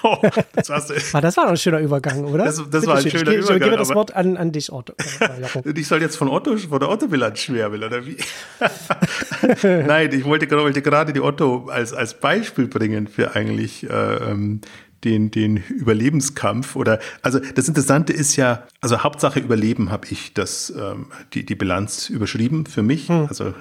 oh, 0.03 0.19
das, 0.53 0.71
ah, 1.15 1.21
das 1.23 1.37
war 1.39 1.45
doch 1.45 1.53
ein 1.53 1.57
schöner 1.57 1.79
Übergang, 1.79 2.23
oder? 2.27 2.45
Das, 2.45 2.63
das 2.71 2.87
war 2.87 2.97
ein 2.97 3.03
schön. 3.03 3.13
schöner 3.13 3.31
ich, 3.31 3.39
Übergang. 3.39 3.57
Ich 3.57 3.65
gebe 3.65 3.77
das 3.79 3.95
Wort 3.95 4.15
an, 4.15 4.37
an 4.37 4.53
dich, 4.53 4.71
Otto. 4.71 4.93
ich 5.75 5.89
soll 5.89 6.03
jetzt 6.03 6.17
von 6.17 6.29
Otto, 6.29 6.55
von 6.59 6.81
der 6.81 6.91
Otto-Bilanz 6.91 7.39
schwärmen, 7.39 7.83
oder 7.83 8.05
wie? 8.05 8.19
Nein, 9.63 10.13
ich 10.13 10.27
wollte, 10.27 10.51
wollte, 10.51 10.83
gerade 10.83 11.15
die 11.15 11.23
Otto 11.23 11.69
als, 11.71 11.95
als 11.95 12.21
Beispiel 12.21 12.67
bringen 12.67 13.07
für 13.07 13.35
eigentlich 13.35 13.89
äh, 13.89 14.17
ähm, 14.17 14.61
den, 15.05 15.31
den 15.31 15.57
Überlebenskampf 15.69 16.77
oder 16.77 16.99
also 17.23 17.39
das 17.39 17.69
Interessante 17.69 18.13
ist 18.13 18.37
ja, 18.37 18.65
also 18.81 19.03
Hauptsache 19.03 19.41
Überleben 19.41 19.91
habe 19.91 20.07
ich 20.11 20.35
das, 20.35 20.73
ähm, 20.77 21.07
die, 21.35 21.47
die 21.47 21.55
Bilanz 21.55 22.09
überschrieben 22.09 22.67
für 22.67 22.83
mich, 22.83 23.09
hm. 23.09 23.27
also 23.29 23.55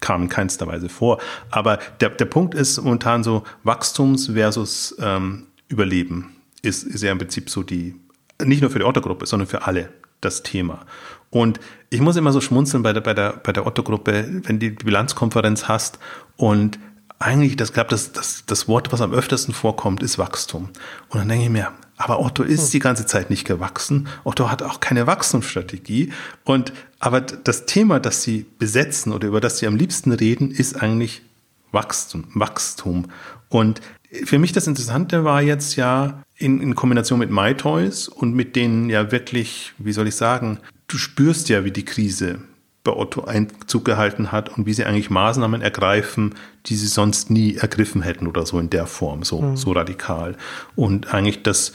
kam 0.00 0.22
in 0.22 0.28
keinster 0.28 0.66
Weise 0.66 0.88
vor. 0.88 1.20
Aber 1.50 1.78
der, 2.00 2.10
der 2.10 2.24
Punkt 2.24 2.54
ist 2.54 2.82
momentan 2.82 3.22
so 3.22 3.44
Wachstums 3.62 4.26
versus 4.26 4.96
ähm, 5.00 5.46
Überleben 5.68 6.36
ist, 6.62 6.84
ist 6.84 7.02
ja 7.02 7.12
im 7.12 7.18
Prinzip 7.18 7.50
so 7.50 7.62
die, 7.62 7.94
nicht 8.42 8.62
nur 8.62 8.70
für 8.70 8.78
die 8.78 8.84
Otto-Gruppe, 8.84 9.26
sondern 9.26 9.48
für 9.48 9.66
alle 9.66 9.90
das 10.20 10.42
Thema. 10.42 10.86
Und 11.30 11.60
ich 11.90 12.00
muss 12.00 12.16
immer 12.16 12.32
so 12.32 12.40
schmunzeln 12.40 12.82
bei 12.82 12.92
der, 12.92 13.00
bei 13.00 13.14
der, 13.14 13.32
bei 13.42 13.52
der 13.52 13.66
Otto-Gruppe, 13.66 14.42
wenn 14.44 14.60
du 14.60 14.70
die 14.70 14.84
Bilanzkonferenz 14.84 15.68
hast 15.68 15.98
und 16.36 16.78
eigentlich, 17.22 17.56
das 17.56 17.72
glaube 17.72 17.90
das, 17.90 18.12
das, 18.12 18.44
das 18.46 18.68
Wort, 18.68 18.92
was 18.92 19.00
am 19.00 19.12
öftesten 19.12 19.54
vorkommt, 19.54 20.02
ist 20.02 20.18
Wachstum. 20.18 20.70
Und 21.08 21.18
dann 21.18 21.28
denke 21.28 21.44
ich 21.44 21.50
mir, 21.50 21.72
aber 21.96 22.20
Otto 22.20 22.42
ist 22.42 22.64
hm. 22.64 22.70
die 22.72 22.78
ganze 22.80 23.06
Zeit 23.06 23.30
nicht 23.30 23.46
gewachsen. 23.46 24.08
Otto 24.24 24.50
hat 24.50 24.62
auch 24.62 24.80
keine 24.80 25.06
Wachstumsstrategie. 25.06 26.12
Und 26.44 26.72
aber 26.98 27.20
das 27.20 27.66
Thema, 27.66 28.00
das 28.00 28.22
sie 28.22 28.46
besetzen 28.58 29.12
oder 29.12 29.28
über 29.28 29.40
das 29.40 29.58
sie 29.58 29.66
am 29.66 29.76
liebsten 29.76 30.12
reden, 30.12 30.50
ist 30.50 30.80
eigentlich 30.82 31.22
Wachstum. 31.70 32.24
Wachstum. 32.34 33.06
Und 33.48 33.80
für 34.24 34.38
mich 34.38 34.52
das 34.52 34.66
Interessante 34.66 35.24
war 35.24 35.42
jetzt 35.42 35.76
ja 35.76 36.22
in, 36.36 36.60
in 36.60 36.74
Kombination 36.74 37.18
mit 37.18 37.30
MyToys 37.30 38.08
und 38.08 38.34
mit 38.34 38.56
denen 38.56 38.90
ja 38.90 39.10
wirklich, 39.12 39.72
wie 39.78 39.92
soll 39.92 40.08
ich 40.08 40.16
sagen, 40.16 40.58
du 40.88 40.98
spürst 40.98 41.48
ja, 41.48 41.64
wie 41.64 41.70
die 41.70 41.84
Krise 41.84 42.40
bei 42.84 42.92
Otto 42.92 43.24
Einzug 43.24 43.84
gehalten 43.84 44.32
hat 44.32 44.56
und 44.56 44.66
wie 44.66 44.74
sie 44.74 44.84
eigentlich 44.84 45.10
Maßnahmen 45.10 45.62
ergreifen, 45.62 46.34
die 46.66 46.74
sie 46.74 46.88
sonst 46.88 47.30
nie 47.30 47.56
ergriffen 47.56 48.02
hätten 48.02 48.26
oder 48.26 48.44
so 48.44 48.58
in 48.58 48.70
der 48.70 48.86
Form, 48.86 49.22
so, 49.22 49.40
mhm. 49.40 49.56
so 49.56 49.72
radikal. 49.72 50.36
Und 50.74 51.14
eigentlich 51.14 51.42
das 51.42 51.72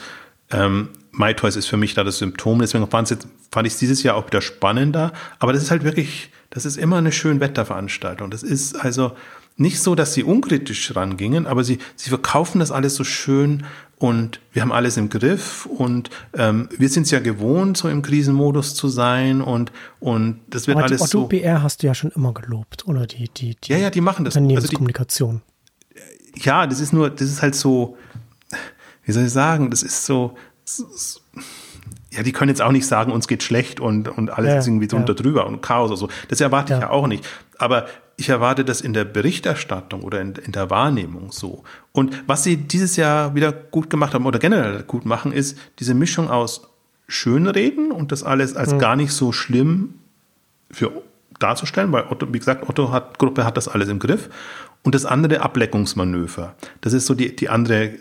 ähm, 0.50 0.90
MyToys 1.12 1.56
ist 1.56 1.66
für 1.66 1.76
mich 1.76 1.94
da 1.94 2.04
das 2.04 2.18
Symptom. 2.18 2.58
Deswegen 2.60 2.86
fand 2.88 3.10
ich 3.10 3.72
es 3.72 3.78
dieses 3.78 4.02
Jahr 4.02 4.16
auch 4.16 4.26
wieder 4.26 4.40
spannender. 4.40 5.12
Aber 5.38 5.52
das 5.52 5.62
ist 5.62 5.70
halt 5.70 5.84
wirklich, 5.84 6.30
das 6.50 6.66
ist 6.66 6.76
immer 6.76 6.96
eine 6.96 7.12
schön 7.12 7.40
Wetterveranstaltung. 7.40 8.30
Das 8.30 8.42
ist 8.42 8.74
also 8.76 9.12
nicht 9.58 9.80
so, 9.80 9.94
dass 9.94 10.14
sie 10.14 10.24
unkritisch 10.24 10.94
rangingen, 10.96 11.46
aber 11.46 11.64
sie, 11.64 11.78
sie 11.96 12.08
verkaufen 12.08 12.60
das 12.60 12.70
alles 12.70 12.94
so 12.94 13.04
schön 13.04 13.64
und 13.96 14.40
wir 14.52 14.62
haben 14.62 14.70
alles 14.72 14.96
im 14.96 15.08
Griff 15.08 15.66
und 15.66 16.10
ähm, 16.32 16.68
wir 16.78 16.88
sind 16.88 17.02
es 17.02 17.10
ja 17.10 17.18
gewohnt, 17.18 17.76
so 17.76 17.88
im 17.88 18.00
Krisenmodus 18.02 18.74
zu 18.74 18.88
sein 18.88 19.42
und 19.42 19.72
und 19.98 20.40
das 20.48 20.68
wird 20.68 20.76
Aber 20.76 20.86
alles 20.86 21.00
die 21.00 21.04
Otto 21.04 21.22
so. 21.22 21.26
BR 21.26 21.62
hast 21.62 21.82
du 21.82 21.88
ja 21.88 21.94
schon 21.94 22.12
immer 22.12 22.32
gelobt, 22.32 22.86
oder 22.86 23.06
die 23.06 23.28
die, 23.28 23.56
die 23.56 23.72
ja 23.72 23.78
ja 23.78 23.90
die 23.90 24.00
machen 24.00 24.24
das 24.24 24.36
Unternehmenskommunikation. 24.36 25.42
Also 25.42 26.06
die, 26.36 26.40
ja, 26.40 26.66
das 26.66 26.78
ist 26.78 26.92
nur, 26.92 27.10
das 27.10 27.28
ist 27.28 27.42
halt 27.42 27.56
so, 27.56 27.96
wie 29.04 29.12
soll 29.12 29.24
ich 29.24 29.32
sagen, 29.32 29.70
das 29.70 29.82
ist 29.82 30.06
so, 30.06 30.36
ja, 32.10 32.22
die 32.22 32.32
können 32.32 32.50
jetzt 32.50 32.62
auch 32.62 32.72
nicht 32.72 32.86
sagen, 32.86 33.10
uns 33.10 33.26
geht 33.26 33.42
schlecht 33.42 33.80
und, 33.80 34.08
und 34.08 34.30
alles 34.30 34.48
ja, 34.48 34.58
ist 34.58 34.66
irgendwie 34.66 34.88
so 34.88 34.98
ja. 34.98 35.04
drüber 35.04 35.46
und 35.46 35.62
Chaos 35.62 35.90
oder 35.90 35.96
so. 35.96 36.08
Das 36.28 36.40
erwarte 36.40 36.72
ja. 36.72 36.78
ich 36.78 36.82
ja 36.82 36.90
auch 36.90 37.06
nicht. 37.06 37.26
Aber 37.58 37.86
ich 38.18 38.28
erwarte 38.28 38.64
das 38.64 38.80
in 38.80 38.92
der 38.92 39.04
Berichterstattung 39.04 40.02
oder 40.02 40.20
in, 40.20 40.34
in, 40.34 40.50
der 40.50 40.70
Wahrnehmung 40.70 41.30
so. 41.30 41.62
Und 41.92 42.24
was 42.26 42.42
sie 42.42 42.56
dieses 42.56 42.96
Jahr 42.96 43.36
wieder 43.36 43.52
gut 43.52 43.90
gemacht 43.90 44.12
haben 44.12 44.26
oder 44.26 44.40
generell 44.40 44.82
gut 44.82 45.06
machen, 45.06 45.32
ist 45.32 45.56
diese 45.78 45.94
Mischung 45.94 46.28
aus 46.28 46.68
Schönreden 47.06 47.92
und 47.92 48.10
das 48.10 48.24
alles 48.24 48.56
als 48.56 48.74
mhm. 48.74 48.78
gar 48.80 48.96
nicht 48.96 49.12
so 49.12 49.30
schlimm 49.30 49.94
für 50.70 50.90
darzustellen, 51.38 51.92
weil 51.92 52.06
Otto, 52.10 52.26
wie 52.32 52.40
gesagt, 52.40 52.68
Otto 52.68 52.90
hat, 52.90 53.18
Gruppe 53.20 53.44
hat 53.44 53.56
das 53.56 53.68
alles 53.68 53.88
im 53.88 54.00
Griff. 54.00 54.28
Und 54.82 54.94
das 54.94 55.06
andere 55.06 55.40
Ableckungsmanöver. 55.40 56.54
Das 56.80 56.92
ist 56.92 57.06
so 57.06 57.14
die, 57.14 57.34
die 57.34 57.48
andere 57.48 57.92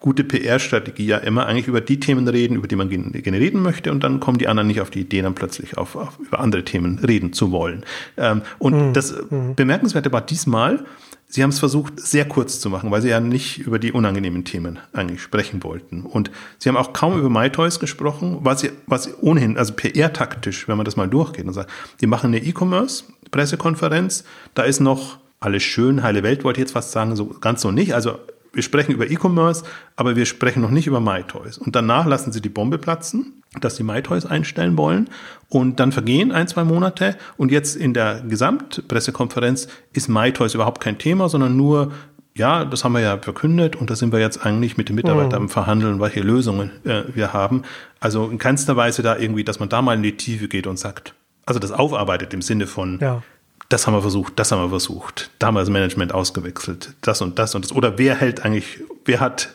gute 0.00 0.24
PR-Strategie 0.24 1.06
ja 1.06 1.18
immer 1.18 1.46
eigentlich 1.46 1.68
über 1.68 1.80
die 1.80 1.98
Themen 2.00 2.28
reden, 2.28 2.56
über 2.56 2.68
die 2.68 2.76
man 2.76 2.88
gerne 2.90 3.38
reden 3.38 3.62
möchte 3.62 3.90
und 3.90 4.04
dann 4.04 4.20
kommen 4.20 4.38
die 4.38 4.48
anderen 4.48 4.66
nicht 4.66 4.80
auf 4.80 4.90
die 4.90 5.00
Idee, 5.00 5.22
dann 5.22 5.34
plötzlich 5.34 5.78
auf, 5.78 5.96
auf 5.96 6.18
über 6.18 6.40
andere 6.40 6.64
Themen 6.64 6.98
reden 6.98 7.32
zu 7.32 7.50
wollen. 7.50 7.84
Ähm, 8.16 8.42
und 8.58 8.88
mhm. 8.88 8.92
das 8.92 9.14
mhm. 9.30 9.54
Bemerkenswerte 9.54 10.12
war 10.12 10.20
diesmal, 10.20 10.84
Sie 11.28 11.42
haben 11.42 11.50
es 11.50 11.58
versucht, 11.58 11.98
sehr 11.98 12.24
kurz 12.24 12.60
zu 12.60 12.70
machen, 12.70 12.92
weil 12.92 13.02
Sie 13.02 13.08
ja 13.08 13.18
nicht 13.18 13.58
über 13.58 13.80
die 13.80 13.90
unangenehmen 13.90 14.44
Themen 14.44 14.78
eigentlich 14.92 15.20
sprechen 15.20 15.64
wollten. 15.64 16.02
Und 16.02 16.30
Sie 16.58 16.68
haben 16.68 16.76
auch 16.76 16.92
kaum 16.92 17.18
über 17.18 17.28
MyToys 17.28 17.80
gesprochen, 17.80 18.38
was 18.42 18.60
Sie, 18.60 18.70
was 18.86 19.04
Sie 19.04 19.14
ohnehin, 19.20 19.58
also 19.58 19.72
PR-taktisch, 19.72 20.68
wenn 20.68 20.76
man 20.76 20.84
das 20.84 20.94
mal 20.94 21.08
durchgeht 21.08 21.44
und 21.44 21.52
sagt, 21.52 21.70
die 22.00 22.06
machen 22.06 22.28
eine 22.28 22.44
E-Commerce-Pressekonferenz, 22.44 24.22
da 24.54 24.62
ist 24.62 24.78
noch 24.78 25.18
alles 25.40 25.64
schön, 25.64 26.02
heile 26.02 26.22
Welt 26.22 26.44
wollte 26.44 26.60
ich 26.60 26.66
jetzt 26.66 26.72
fast 26.72 26.92
sagen, 26.92 27.16
so 27.16 27.26
ganz 27.26 27.60
so 27.60 27.72
nicht. 27.72 27.92
Also 27.94 28.18
wir 28.52 28.62
sprechen 28.62 28.92
über 28.92 29.10
E-Commerce, 29.10 29.64
aber 29.96 30.16
wir 30.16 30.26
sprechen 30.26 30.62
noch 30.62 30.70
nicht 30.70 30.86
über 30.86 31.00
MyToys. 31.00 31.58
Und 31.58 31.76
danach 31.76 32.06
lassen 32.06 32.32
sie 32.32 32.40
die 32.40 32.48
Bombe 32.48 32.78
platzen, 32.78 33.42
dass 33.60 33.76
sie 33.76 33.82
MyToys 33.82 34.26
einstellen 34.26 34.76
wollen. 34.76 35.08
Und 35.48 35.80
dann 35.80 35.92
vergehen 35.92 36.32
ein, 36.32 36.48
zwei 36.48 36.64
Monate. 36.64 37.16
Und 37.36 37.50
jetzt 37.50 37.76
in 37.76 37.94
der 37.94 38.22
Gesamtpressekonferenz 38.22 39.68
ist 39.92 40.08
MyToys 40.08 40.54
überhaupt 40.54 40.80
kein 40.80 40.98
Thema, 40.98 41.28
sondern 41.28 41.56
nur 41.56 41.92
ja, 42.34 42.66
das 42.66 42.84
haben 42.84 42.92
wir 42.92 43.00
ja 43.00 43.16
verkündet 43.16 43.76
und 43.76 43.88
da 43.88 43.96
sind 43.96 44.12
wir 44.12 44.20
jetzt 44.20 44.44
eigentlich 44.44 44.76
mit 44.76 44.90
den 44.90 44.96
Mitarbeitern 44.96 45.44
mhm. 45.44 45.48
Verhandeln, 45.48 46.00
welche 46.00 46.20
Lösungen 46.20 46.70
äh, 46.84 47.04
wir 47.14 47.32
haben. 47.32 47.62
Also 47.98 48.28
in 48.28 48.36
keinster 48.36 48.76
Weise 48.76 49.02
da 49.02 49.16
irgendwie, 49.16 49.42
dass 49.42 49.58
man 49.58 49.70
da 49.70 49.80
mal 49.80 49.94
in 49.94 50.02
die 50.02 50.18
Tiefe 50.18 50.46
geht 50.46 50.66
und 50.66 50.78
sagt, 50.78 51.14
also 51.46 51.58
das 51.58 51.72
aufarbeitet 51.72 52.34
im 52.34 52.42
Sinne 52.42 52.66
von, 52.66 52.98
ja 53.00 53.22
das 53.68 53.86
haben 53.86 53.94
wir 53.94 54.02
versucht, 54.02 54.34
das 54.38 54.52
haben 54.52 54.62
wir 54.62 54.68
versucht, 54.68 55.30
da 55.38 55.48
haben 55.48 55.54
wir 55.54 55.60
das 55.60 55.70
Management 55.70 56.14
ausgewechselt, 56.14 56.94
das 57.00 57.20
und 57.20 57.38
das 57.38 57.54
und 57.54 57.64
das. 57.64 57.72
Oder 57.72 57.98
wer 57.98 58.14
hält 58.16 58.44
eigentlich, 58.44 58.80
wer 59.04 59.20
hat 59.20 59.50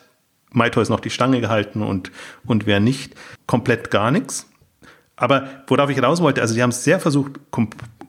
MyToys 0.52 0.90
noch 0.90 1.00
die 1.00 1.10
Stange 1.10 1.40
gehalten 1.40 1.82
und, 1.82 2.12
und 2.46 2.66
wer 2.66 2.80
nicht? 2.80 3.16
Komplett 3.48 3.90
gar 3.90 4.12
nichts. 4.12 4.48
Aber 5.16 5.48
worauf 5.68 5.90
ich 5.90 6.02
raus 6.02 6.22
wollte, 6.22 6.42
also 6.42 6.54
sie 6.54 6.64
haben 6.64 6.72
es 6.72 6.84
sehr 6.84 7.00
versucht, 7.00 7.34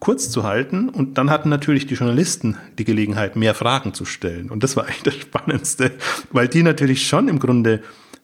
kurz 0.01 0.31
zu 0.31 0.43
halten 0.43 0.89
und 0.89 1.19
dann 1.19 1.31
hatten 1.31 1.49
natürlich 1.49 1.87
die 1.87 1.95
Journalisten 1.95 2.57
die 2.79 2.85
Gelegenheit, 2.85 3.37
mehr 3.37 3.55
Fragen 3.55 3.95
zu 3.95 4.05
stellen. 4.05 4.51
Und 4.51 4.65
das 4.65 4.77
war 4.77 4.87
eigentlich 4.87 5.03
das 5.03 5.15
Spannendste, 5.17 5.93
weil 6.33 6.49
die 6.49 6.63
natürlich 6.63 7.07
schon 7.07 7.29
im 7.29 7.39
Grunde 7.39 7.83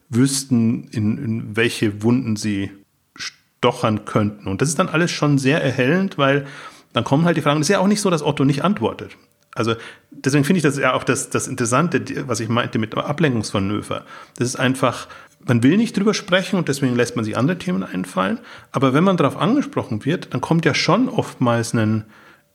wüssten, 0.09 0.89
in, 0.91 1.17
in 1.23 1.55
welche 1.55 2.03
Wunden 2.03 2.35
sie 2.35 2.71
stochern 3.15 4.05
könnten. 4.05 4.47
Und 4.47 4.61
das 4.61 4.69
ist 4.69 4.79
dann 4.79 4.89
alles 4.89 5.11
schon 5.11 5.37
sehr 5.37 5.63
erhellend, 5.63 6.17
weil 6.17 6.47
dann 6.93 7.03
kommen 7.03 7.25
halt 7.25 7.37
die 7.37 7.41
Fragen. 7.41 7.61
Es 7.61 7.69
ist 7.69 7.73
ja 7.73 7.79
auch 7.79 7.87
nicht 7.87 8.01
so, 8.01 8.09
dass 8.09 8.23
Otto 8.23 8.45
nicht 8.45 8.63
antwortet. 8.63 9.15
Also 9.55 9.75
deswegen 10.11 10.43
finde 10.43 10.57
ich 10.57 10.63
das 10.63 10.77
ja 10.77 10.93
auch 10.93 11.03
das, 11.03 11.29
das 11.29 11.47
Interessante, 11.47 12.01
was 12.27 12.39
ich 12.39 12.49
meinte 12.49 12.79
mit 12.79 12.95
Ablenkungsmanöver. 12.95 14.05
Das 14.37 14.47
ist 14.47 14.55
einfach, 14.55 15.07
man 15.45 15.63
will 15.63 15.77
nicht 15.77 15.97
drüber 15.97 16.13
sprechen 16.13 16.57
und 16.57 16.67
deswegen 16.67 16.95
lässt 16.95 17.15
man 17.15 17.25
sich 17.25 17.37
andere 17.37 17.57
Themen 17.57 17.83
einfallen. 17.83 18.39
Aber 18.71 18.93
wenn 18.93 19.03
man 19.03 19.17
darauf 19.17 19.37
angesprochen 19.37 20.05
wird, 20.05 20.33
dann 20.33 20.41
kommt 20.41 20.65
ja 20.65 20.73
schon 20.73 21.09
oftmals 21.09 21.73
ein, 21.73 22.05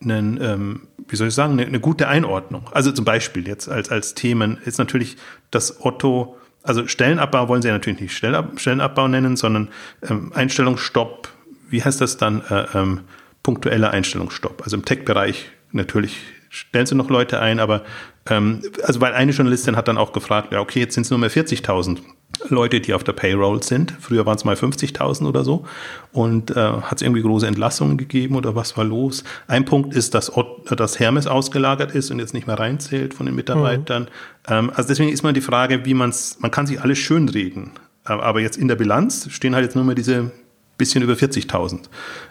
einen 0.03 0.41
ähm, 0.41 0.89
wie 1.09 1.16
soll 1.16 1.28
ich 1.28 1.35
sagen, 1.35 1.55
eine, 1.55 1.66
eine, 1.66 1.80
gute 1.80 2.09
Einordnung. 2.09 2.70
Also 2.72 2.93
zum 2.93 3.05
Beispiel 3.05 3.47
jetzt 3.49 3.68
als, 3.68 3.91
als 3.91 4.14
Themen 4.14 4.59
ist 4.64 4.78
natürlich 4.78 5.16
das 5.51 5.85
Otto, 5.85 6.37
also 6.62 6.87
Stellenabbau 6.87 7.49
wollen 7.49 7.62
sie 7.62 7.68
ja 7.68 7.74
natürlich 7.74 8.01
nicht 8.01 8.16
Stellenabbau 8.16 9.09
nennen, 9.09 9.37
sondern 9.37 9.68
ähm, 10.09 10.32
Einstellungsstopp, 10.35 11.28
wie 11.68 11.82
heißt 11.82 12.01
das 12.01 12.16
dann? 12.16 12.43
Äh, 12.49 12.66
ähm, 12.74 13.01
punktueller 13.45 13.93
Einstellungsstopp. 13.93 14.63
Also 14.65 14.77
im 14.77 14.85
Tech-Bereich 14.85 15.47
natürlich 15.71 16.19
stellen 16.49 16.87
sie 16.87 16.97
noch 16.97 17.11
Leute 17.11 17.41
ein, 17.41 17.61
aber 17.61 17.85
ähm, 18.29 18.63
also 18.83 19.01
weil 19.01 19.13
eine 19.13 19.31
Journalistin 19.31 19.77
hat 19.77 19.87
dann 19.87 19.99
auch 19.99 20.13
gefragt, 20.13 20.53
ja 20.53 20.61
okay, 20.61 20.81
jetzt 20.81 20.95
sind 20.95 21.05
es 21.05 21.11
nur 21.11 21.21
mehr 21.21 21.31
40.000 21.31 21.99
Leute, 22.49 22.81
die 22.81 22.95
auf 22.95 23.05
der 23.05 23.13
Payroll 23.13 23.63
sind. 23.63 23.95
Früher 24.01 24.27
waren 24.27 24.37
es 24.37 24.45
mal 24.45 24.55
50.000 24.55 25.27
oder 25.27 25.45
so. 25.45 25.65
Und 26.13 26.51
äh, 26.51 26.55
hat 26.55 26.97
es 26.97 27.03
irgendwie 27.03 27.23
große 27.23 27.47
Entlassungen 27.47 27.97
gegeben 27.97 28.37
oder 28.37 28.55
was 28.55 28.77
war 28.77 28.85
los? 28.85 29.25
Ein 29.47 29.65
Punkt 29.65 29.95
ist, 29.95 30.15
dass, 30.15 30.33
dass 30.77 30.99
Hermes 30.99 31.27
ausgelagert 31.27 31.95
ist 31.95 32.11
und 32.11 32.19
jetzt 32.19 32.35
nicht 32.35 32.47
mehr 32.47 32.59
reinzählt 32.59 33.15
von 33.15 33.27
den 33.27 33.35
Mitarbeitern. 33.35 34.05
Mhm. 34.05 34.09
Ähm, 34.49 34.71
also 34.75 34.89
deswegen 34.89 35.11
ist 35.11 35.23
man 35.23 35.35
die 35.35 35.41
Frage, 35.41 35.85
wie 35.85 35.95
man 35.95 36.11
es, 36.11 36.39
man 36.41 36.51
kann 36.51 36.67
sich 36.67 36.81
alles 36.81 36.99
schönreden. 36.99 37.73
Aber 38.05 38.41
jetzt 38.41 38.59
in 38.59 38.69
der 38.69 38.77
Bilanz 38.77 39.29
stehen 39.31 39.55
halt 39.55 39.65
jetzt 39.65 39.77
nur 39.77 39.85
mehr 39.85 39.95
diese 39.95 40.31
bisschen 40.77 41.03
über 41.03 41.14
40.000 41.14 41.81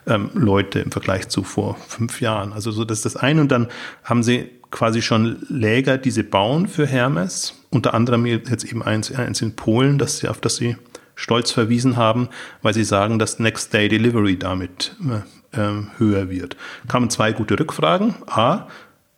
ähm, 0.07 0.29
Leute 0.33 0.79
im 0.79 0.91
Vergleich 0.91 1.29
zu 1.29 1.43
vor 1.43 1.77
fünf 1.87 2.21
Jahren. 2.21 2.53
Also 2.53 2.71
so 2.71 2.83
das 2.85 2.99
ist 2.99 3.05
das 3.05 3.15
eine. 3.15 3.41
Und 3.41 3.51
dann 3.51 3.67
haben 4.03 4.23
sie 4.23 4.49
quasi 4.71 5.01
schon 5.01 5.37
Läger, 5.49 5.97
die 5.97 6.11
sie 6.11 6.23
bauen 6.23 6.67
für 6.67 6.85
Hermes. 6.85 7.53
Unter 7.69 7.93
anderem 7.93 8.25
jetzt 8.25 8.65
eben 8.65 8.83
eins, 8.83 9.13
eins 9.13 9.41
in 9.41 9.55
Polen, 9.55 9.97
das 9.97 10.17
sie, 10.19 10.27
auf 10.27 10.41
das 10.41 10.55
sie 10.57 10.77
stolz 11.15 11.51
verwiesen 11.51 11.95
haben, 11.95 12.29
weil 12.63 12.73
sie 12.73 12.83
sagen, 12.83 13.19
dass 13.19 13.39
Next 13.39 13.73
Day 13.73 13.87
Delivery 13.87 14.37
damit 14.37 14.95
äh, 15.55 15.59
höher 15.97 16.29
wird. 16.29 16.57
Kamen 16.87 17.09
zwei 17.09 17.31
gute 17.33 17.59
Rückfragen. 17.59 18.15
A, 18.27 18.67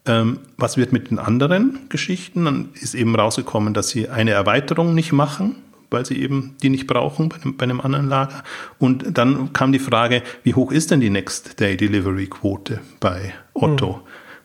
Ähm, 0.08 0.42
was 0.58 0.78
wird 0.78 0.94
mit 0.94 1.10
den 1.10 1.18
anderen 1.18 1.90
Geschichten? 1.90 2.46
Dann 2.46 2.70
ist 2.76 2.94
eben 2.94 3.16
rausgekommen, 3.16 3.74
dass 3.74 3.90
sie 3.90 4.08
eine 4.08 4.32
Erweiterung 4.32 4.94
nicht 4.94 5.14
machen, 5.14 5.56
weil 5.96 6.06
sie 6.06 6.22
eben 6.22 6.56
die 6.62 6.70
nicht 6.70 6.86
brauchen 6.86 7.30
bei 7.30 7.38
einem, 7.38 7.58
bei 7.58 7.64
einem 7.64 7.82
anderen 7.82 8.08
Lager. 8.08 8.44
Und 8.78 9.18
dann 9.18 9.54
kam 9.54 9.72
die 9.72 9.80
Frage, 9.80 10.22
wie 10.44 10.54
hoch 10.54 10.72
ist 10.72 10.92
denn 10.92 11.00
die 11.00 11.10
Next 11.10 11.60
Day 11.60 11.76
Delivery 11.76 12.28
Quote 12.28 12.82
bei 13.00 13.34
Otto? 13.54 13.96
Hm. 13.96 14.02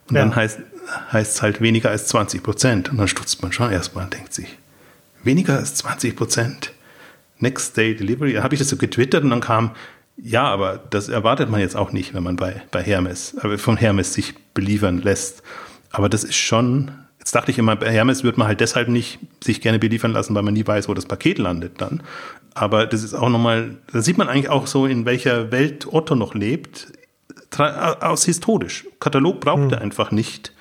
Und 0.09 0.15
ja. 0.15 0.21
dann 0.21 0.35
heißt 0.35 0.59
es 1.13 1.41
halt 1.41 1.61
weniger 1.61 1.89
als 1.89 2.07
20 2.07 2.41
Prozent. 2.41 2.89
Und 2.89 2.97
dann 2.97 3.07
stutzt 3.07 3.41
man 3.43 3.51
schon 3.51 3.71
erstmal 3.71 4.05
und 4.05 4.13
denkt 4.13 4.33
sich, 4.33 4.57
weniger 5.23 5.57
als 5.57 5.75
20 5.75 6.15
Prozent 6.15 6.73
Next 7.39 7.77
Day 7.77 7.95
Delivery. 7.95 8.33
Dann 8.33 8.43
habe 8.43 8.55
ich 8.55 8.59
das 8.59 8.69
so 8.69 8.77
getwittert 8.77 9.23
und 9.23 9.29
dann 9.29 9.41
kam, 9.41 9.71
ja, 10.17 10.43
aber 10.43 10.79
das 10.89 11.09
erwartet 11.09 11.49
man 11.49 11.59
jetzt 11.59 11.75
auch 11.75 11.91
nicht, 11.91 12.13
wenn 12.13 12.23
man 12.23 12.35
bei, 12.35 12.61
bei 12.71 12.81
Hermes, 12.81 13.35
äh, 13.43 13.57
von 13.57 13.77
Hermes 13.77 14.13
sich 14.13 14.35
beliefern 14.53 15.01
lässt. 15.01 15.43
Aber 15.91 16.09
das 16.09 16.23
ist 16.23 16.35
schon, 16.35 16.91
jetzt 17.21 17.35
dachte 17.35 17.51
ich 17.51 17.59
immer, 17.59 17.75
bei 17.75 17.91
Hermes 17.91 18.23
wird 18.23 18.39
man 18.39 18.47
halt 18.47 18.61
deshalb 18.61 18.87
nicht 18.89 19.19
sich 19.43 19.61
gerne 19.61 19.77
beliefern 19.77 20.11
lassen, 20.11 20.33
weil 20.33 20.41
man 20.41 20.55
nie 20.55 20.65
weiß, 20.65 20.89
wo 20.89 20.95
das 20.95 21.05
Paket 21.05 21.37
landet 21.37 21.79
dann. 21.79 22.01
Aber 22.55 22.87
das 22.87 23.03
ist 23.03 23.13
auch 23.13 23.29
nochmal, 23.29 23.77
da 23.93 24.01
sieht 24.01 24.17
man 24.17 24.27
eigentlich 24.27 24.49
auch 24.49 24.65
so, 24.65 24.87
in 24.87 25.05
welcher 25.05 25.51
Welt 25.51 25.85
Otto 25.85 26.15
noch 26.15 26.33
lebt, 26.33 26.91
aus 27.59 28.25
historisch. 28.25 28.87
Katalog 28.99 29.39
braucht 29.39 29.61
hm. 29.61 29.73
er 29.73 29.81
einfach 29.81 30.09
nicht, 30.09 30.51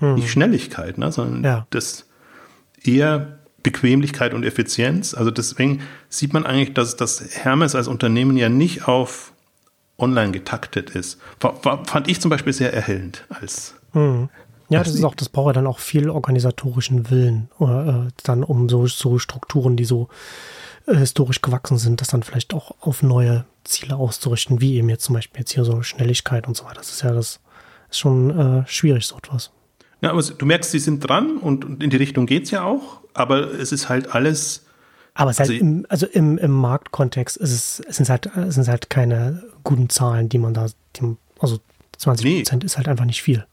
hm. 0.00 0.16
nicht 0.16 0.28
Schnelligkeit, 0.28 0.98
ne, 0.98 1.12
sondern 1.12 1.44
ja. 1.44 1.66
das 1.70 2.06
eher 2.82 3.38
Bequemlichkeit 3.62 4.34
und 4.34 4.42
Effizienz. 4.42 5.14
Also 5.14 5.30
deswegen 5.30 5.82
sieht 6.08 6.32
man 6.32 6.46
eigentlich, 6.46 6.74
dass 6.74 6.96
das 6.96 7.22
Hermes 7.44 7.76
als 7.76 7.86
Unternehmen 7.86 8.36
ja 8.36 8.48
nicht 8.48 8.88
auf 8.88 9.32
online 9.98 10.32
getaktet 10.32 10.90
ist. 10.90 11.20
War, 11.38 11.64
war, 11.64 11.84
fand 11.84 12.08
ich 12.08 12.20
zum 12.20 12.30
Beispiel 12.30 12.52
sehr 12.52 12.72
erhellend 12.72 13.24
als. 13.28 13.76
Mhm. 13.92 14.30
Ja, 14.70 14.82
das 14.82 14.94
ist 14.94 15.04
auch, 15.04 15.14
das 15.14 15.28
braucht 15.28 15.48
ja 15.48 15.52
dann 15.54 15.66
auch 15.66 15.78
viel 15.78 16.10
organisatorischen 16.10 17.10
Willen, 17.10 17.48
äh, 17.60 18.10
dann 18.22 18.44
um 18.44 18.68
so, 18.68 18.86
so 18.86 19.18
Strukturen, 19.18 19.76
die 19.76 19.84
so 19.84 20.08
äh, 20.86 20.94
historisch 20.96 21.40
gewachsen 21.40 21.78
sind, 21.78 22.00
das 22.00 22.08
dann 22.08 22.22
vielleicht 22.22 22.52
auch 22.52 22.74
auf 22.80 23.02
neue 23.02 23.46
Ziele 23.64 23.96
auszurichten, 23.96 24.60
wie 24.60 24.76
eben 24.76 24.88
jetzt 24.88 25.04
zum 25.04 25.14
Beispiel 25.14 25.40
jetzt 25.40 25.52
hier 25.52 25.64
so 25.64 25.82
Schnelligkeit 25.82 26.46
und 26.46 26.56
so 26.56 26.64
weiter. 26.64 26.76
Das 26.76 26.90
ist 26.90 27.02
ja 27.02 27.12
das 27.12 27.40
ist 27.90 27.98
schon 27.98 28.30
äh, 28.38 28.66
schwierig, 28.66 29.06
so 29.06 29.16
etwas. 29.16 29.50
Ja, 30.00 30.10
aber 30.10 30.22
du 30.22 30.46
merkst, 30.46 30.70
sie 30.70 30.78
sind 30.78 31.00
dran 31.00 31.38
und, 31.38 31.64
und 31.64 31.82
in 31.82 31.90
die 31.90 31.96
Richtung 31.96 32.26
geht 32.26 32.44
es 32.44 32.50
ja 32.50 32.64
auch 32.64 33.00
aber 33.18 33.52
es 33.52 33.72
ist 33.72 33.88
halt 33.88 34.14
alles. 34.14 34.64
Aber 35.14 35.30
es 35.30 35.40
also, 35.40 35.52
halt 35.52 35.60
im, 35.60 35.86
also 35.88 36.06
im, 36.06 36.38
im 36.38 36.52
Marktkontext 36.52 37.36
ist 37.36 37.50
es, 37.50 37.80
es 37.80 37.96
sind 37.96 38.08
halt, 38.08 38.26
es 38.36 38.54
sind 38.54 38.68
halt 38.68 38.88
keine 38.88 39.42
guten 39.64 39.90
Zahlen, 39.90 40.28
die 40.28 40.38
man 40.38 40.54
da, 40.54 40.66
die, 40.96 41.16
also 41.40 41.58
20 41.98 42.36
Prozent 42.36 42.62
nee. 42.62 42.66
ist 42.66 42.76
halt 42.76 42.88
einfach 42.88 43.04
nicht 43.04 43.22
viel. 43.22 43.44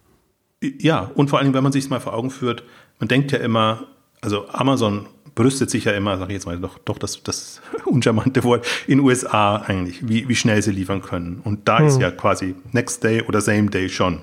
Ja, 0.62 1.12
und 1.16 1.30
vor 1.30 1.40
allem, 1.40 1.54
wenn 1.54 1.64
man 1.64 1.72
sich 1.72 1.86
es 1.86 1.90
mal 1.90 2.00
vor 2.00 2.14
Augen 2.14 2.30
führt, 2.30 2.64
man 3.00 3.08
denkt 3.08 3.32
ja 3.32 3.40
immer, 3.40 3.88
also 4.22 4.48
Amazon 4.50 5.08
brüstet 5.36 5.70
sich 5.70 5.84
ja 5.84 5.92
immer, 5.92 6.18
sage 6.18 6.32
ich 6.32 6.36
jetzt 6.36 6.46
mal 6.46 6.58
doch, 6.58 6.80
doch 6.80 6.98
das, 6.98 7.22
das 7.24 7.62
uncharmante 7.86 8.44
Wort, 8.44 8.66
in 8.88 9.00
USA 9.02 9.58
eigentlich, 9.58 10.08
wie, 10.08 10.28
wie 10.28 10.36
schnell 10.36 10.62
sie 10.62 10.72
liefern 10.72 11.02
können. 11.02 11.42
Und 11.44 11.68
da 11.68 11.80
hm. 11.80 11.88
ist 11.88 12.00
ja 12.00 12.10
quasi 12.10 12.56
Next 12.72 13.04
Day 13.04 13.22
oder 13.22 13.42
Same 13.42 13.70
Day 13.70 13.90
schon 13.90 14.22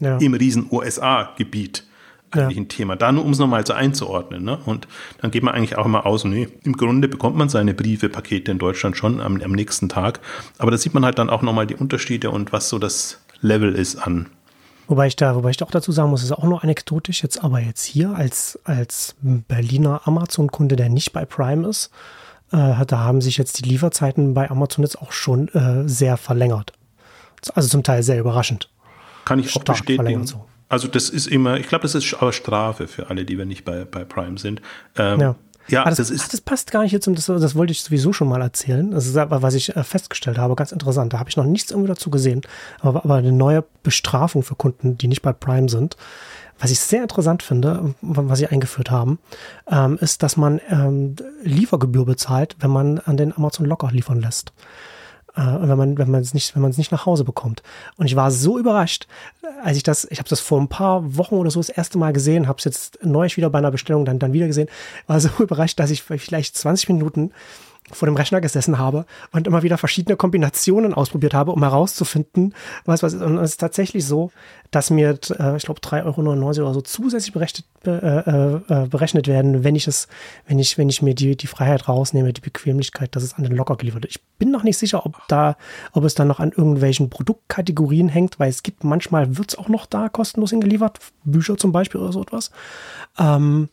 ja. 0.00 0.18
im 0.18 0.34
riesen 0.34 0.68
USA-Gebiet 0.70 1.84
eigentlich 2.30 2.56
ja. 2.56 2.62
ein 2.62 2.68
Thema. 2.68 2.96
Da 2.96 3.12
nur, 3.12 3.24
um 3.24 3.30
es 3.30 3.38
nochmal 3.38 3.66
so 3.66 3.72
einzuordnen. 3.72 4.44
Ne? 4.44 4.58
Und 4.66 4.88
dann 5.20 5.30
geht 5.30 5.42
man 5.42 5.54
eigentlich 5.54 5.76
auch 5.78 5.86
immer 5.86 6.04
aus, 6.04 6.24
nee, 6.24 6.48
im 6.64 6.74
Grunde 6.74 7.08
bekommt 7.08 7.36
man 7.36 7.48
seine 7.48 7.74
Briefe, 7.74 8.08
Pakete 8.08 8.50
in 8.50 8.58
Deutschland 8.58 8.96
schon 8.96 9.20
am, 9.20 9.40
am 9.40 9.52
nächsten 9.52 9.88
Tag. 9.88 10.20
Aber 10.58 10.70
da 10.70 10.76
sieht 10.76 10.94
man 10.94 11.04
halt 11.04 11.18
dann 11.18 11.30
auch 11.30 11.42
nochmal 11.42 11.66
die 11.66 11.76
Unterschiede 11.76 12.30
und 12.30 12.52
was 12.52 12.68
so 12.68 12.78
das 12.78 13.20
Level 13.40 13.74
ist 13.74 13.96
an 13.96 14.26
Wobei 14.86 15.06
ich 15.06 15.16
da, 15.16 15.34
wobei 15.34 15.50
ich 15.50 15.62
auch 15.62 15.70
dazu 15.70 15.92
sagen 15.92 16.10
muss, 16.10 16.22
ist 16.22 16.32
auch 16.32 16.44
nur 16.44 16.62
anekdotisch 16.62 17.22
jetzt, 17.22 17.42
aber 17.42 17.60
jetzt 17.60 17.84
hier 17.84 18.14
als, 18.14 18.58
als 18.64 19.14
Berliner 19.22 20.02
Amazon-Kunde, 20.04 20.76
der 20.76 20.90
nicht 20.90 21.12
bei 21.12 21.24
Prime 21.24 21.66
ist, 21.66 21.90
äh, 22.52 22.84
da 22.86 22.98
haben 22.98 23.20
sich 23.20 23.38
jetzt 23.38 23.64
die 23.64 23.68
Lieferzeiten 23.68 24.34
bei 24.34 24.50
Amazon 24.50 24.84
jetzt 24.84 25.00
auch 25.00 25.12
schon 25.12 25.48
äh, 25.48 25.88
sehr 25.88 26.16
verlängert. 26.16 26.72
Also 27.54 27.68
zum 27.68 27.82
Teil 27.82 28.02
sehr 28.02 28.18
überraschend. 28.18 28.70
Kann 29.24 29.38
ich 29.38 29.54
auch 29.56 29.64
bestätigen. 29.64 30.26
So. 30.26 30.44
Also 30.68 30.88
das 30.88 31.10
ist 31.10 31.26
immer, 31.26 31.58
ich 31.58 31.68
glaube, 31.68 31.82
das 31.82 31.94
ist 31.94 32.14
aber 32.14 32.32
Strafe 32.32 32.86
für 32.86 33.10
alle, 33.10 33.24
die 33.24 33.38
wir 33.38 33.44
nicht 33.44 33.64
bei, 33.64 33.84
bei 33.84 34.04
Prime 34.04 34.38
sind. 34.38 34.60
Ähm, 34.96 35.20
ja. 35.20 35.34
Ja, 35.68 35.84
das, 35.84 35.96
das, 35.96 36.10
ist. 36.10 36.22
Ach, 36.24 36.28
das 36.28 36.40
passt 36.40 36.70
gar 36.70 36.82
nicht 36.82 36.92
jetzt 36.92 37.06
das, 37.06 37.26
das 37.26 37.54
wollte 37.54 37.72
ich 37.72 37.82
sowieso 37.82 38.12
schon 38.12 38.28
mal 38.28 38.42
erzählen. 38.42 38.90
Das 38.90 39.06
ist 39.06 39.16
aber, 39.16 39.42
was 39.42 39.54
ich 39.54 39.74
äh, 39.76 39.84
festgestellt 39.84 40.38
habe, 40.38 40.54
ganz 40.54 40.72
interessant. 40.72 41.12
Da 41.12 41.18
habe 41.18 41.30
ich 41.30 41.36
noch 41.36 41.44
nichts 41.44 41.70
irgendwie 41.70 41.88
dazu 41.88 42.10
gesehen. 42.10 42.42
Aber, 42.80 43.04
aber 43.04 43.14
eine 43.14 43.32
neue 43.32 43.64
Bestrafung 43.82 44.42
für 44.42 44.54
Kunden, 44.54 44.98
die 44.98 45.08
nicht 45.08 45.22
bei 45.22 45.32
Prime 45.32 45.68
sind. 45.68 45.96
Was 46.58 46.70
ich 46.70 46.78
sehr 46.78 47.02
interessant 47.02 47.42
finde, 47.42 47.94
was 48.00 48.38
sie 48.38 48.46
eingeführt 48.46 48.90
haben, 48.90 49.18
ähm, 49.68 49.98
ist, 50.00 50.22
dass 50.22 50.36
man 50.36 50.60
ähm, 50.70 51.16
Liefergebühr 51.42 52.04
bezahlt, 52.04 52.56
wenn 52.60 52.70
man 52.70 53.00
an 53.00 53.16
den 53.16 53.36
Amazon 53.36 53.66
Locker 53.66 53.90
liefern 53.90 54.20
lässt 54.20 54.52
äh, 55.36 55.40
wenn 55.40 55.78
man 55.78 55.98
wenn 55.98 56.10
man 56.10 56.20
es 56.22 56.34
nicht 56.34 56.54
wenn 56.54 56.62
man 56.62 56.70
es 56.70 56.78
nicht 56.78 56.92
nach 56.92 57.06
Hause 57.06 57.24
bekommt. 57.24 57.62
Und 57.96 58.06
ich 58.06 58.16
war 58.16 58.30
so 58.30 58.58
überrascht, 58.58 59.06
als 59.62 59.76
ich 59.76 59.82
das 59.82 60.06
ich 60.10 60.18
habe 60.18 60.28
das 60.28 60.40
vor 60.40 60.60
ein 60.60 60.68
paar 60.68 61.16
Wochen 61.16 61.36
oder 61.36 61.50
so 61.50 61.60
das 61.60 61.68
erste 61.68 61.98
Mal 61.98 62.12
gesehen, 62.12 62.48
habe 62.48 62.58
es 62.58 62.64
jetzt 62.64 62.98
neulich 63.02 63.36
wieder 63.36 63.50
bei 63.50 63.58
einer 63.58 63.70
Bestellung 63.70 64.04
dann 64.04 64.18
dann 64.18 64.32
wieder 64.32 64.46
gesehen, 64.46 64.68
war 65.06 65.20
so 65.20 65.28
überrascht, 65.38 65.78
dass 65.78 65.90
ich 65.90 66.02
vielleicht 66.02 66.56
20 66.56 66.88
Minuten 66.88 67.32
vor 67.92 68.06
dem 68.06 68.16
Rechner 68.16 68.40
gesessen 68.40 68.78
habe 68.78 69.04
und 69.32 69.46
immer 69.46 69.62
wieder 69.62 69.76
verschiedene 69.76 70.16
Kombinationen 70.16 70.94
ausprobiert 70.94 71.34
habe, 71.34 71.52
um 71.52 71.62
herauszufinden, 71.62 72.54
was 72.86 73.02
was 73.02 73.12
ist. 73.12 73.22
Und 73.22 73.36
es 73.38 73.52
ist 73.52 73.60
tatsächlich 73.60 74.06
so, 74.06 74.30
dass 74.70 74.90
mir, 74.90 75.18
äh, 75.38 75.56
ich 75.56 75.64
glaube, 75.64 75.80
3,99 75.80 76.58
Euro 76.58 76.62
oder 76.62 76.74
so 76.74 76.80
zusätzlich 76.80 77.34
berechnet, 77.34 77.66
äh, 77.86 77.90
äh, 77.90 78.86
berechnet 78.88 79.28
werden, 79.28 79.64
wenn 79.64 79.76
ich 79.76 79.86
es, 79.86 80.08
wenn 80.46 80.58
ich, 80.58 80.78
wenn 80.78 80.88
ich 80.88 81.02
mir 81.02 81.14
die, 81.14 81.36
die 81.36 81.46
Freiheit 81.46 81.86
rausnehme, 81.86 82.32
die 82.32 82.40
Bequemlichkeit, 82.40 83.14
dass 83.14 83.22
es 83.22 83.34
an 83.34 83.44
den 83.44 83.54
Locker 83.54 83.76
geliefert 83.76 84.04
wird. 84.04 84.12
Ich 84.16 84.22
bin 84.38 84.50
noch 84.50 84.62
nicht 84.62 84.78
sicher, 84.78 85.04
ob 85.04 85.16
da, 85.28 85.56
ob 85.92 86.04
es 86.04 86.14
dann 86.14 86.28
noch 86.28 86.40
an 86.40 86.52
irgendwelchen 86.52 87.10
Produktkategorien 87.10 88.08
hängt, 88.08 88.40
weil 88.40 88.48
es 88.48 88.62
gibt 88.62 88.82
manchmal 88.82 89.36
wird 89.36 89.50
es 89.52 89.58
auch 89.58 89.68
noch 89.68 89.84
da 89.84 90.08
kostenlos 90.08 90.50
hingeliefert, 90.50 91.00
Bücher 91.24 91.58
zum 91.58 91.70
Beispiel 91.70 92.00
oder 92.00 92.12
so 92.12 92.22
etwas. 92.22 92.50
Ähm, 93.18 93.68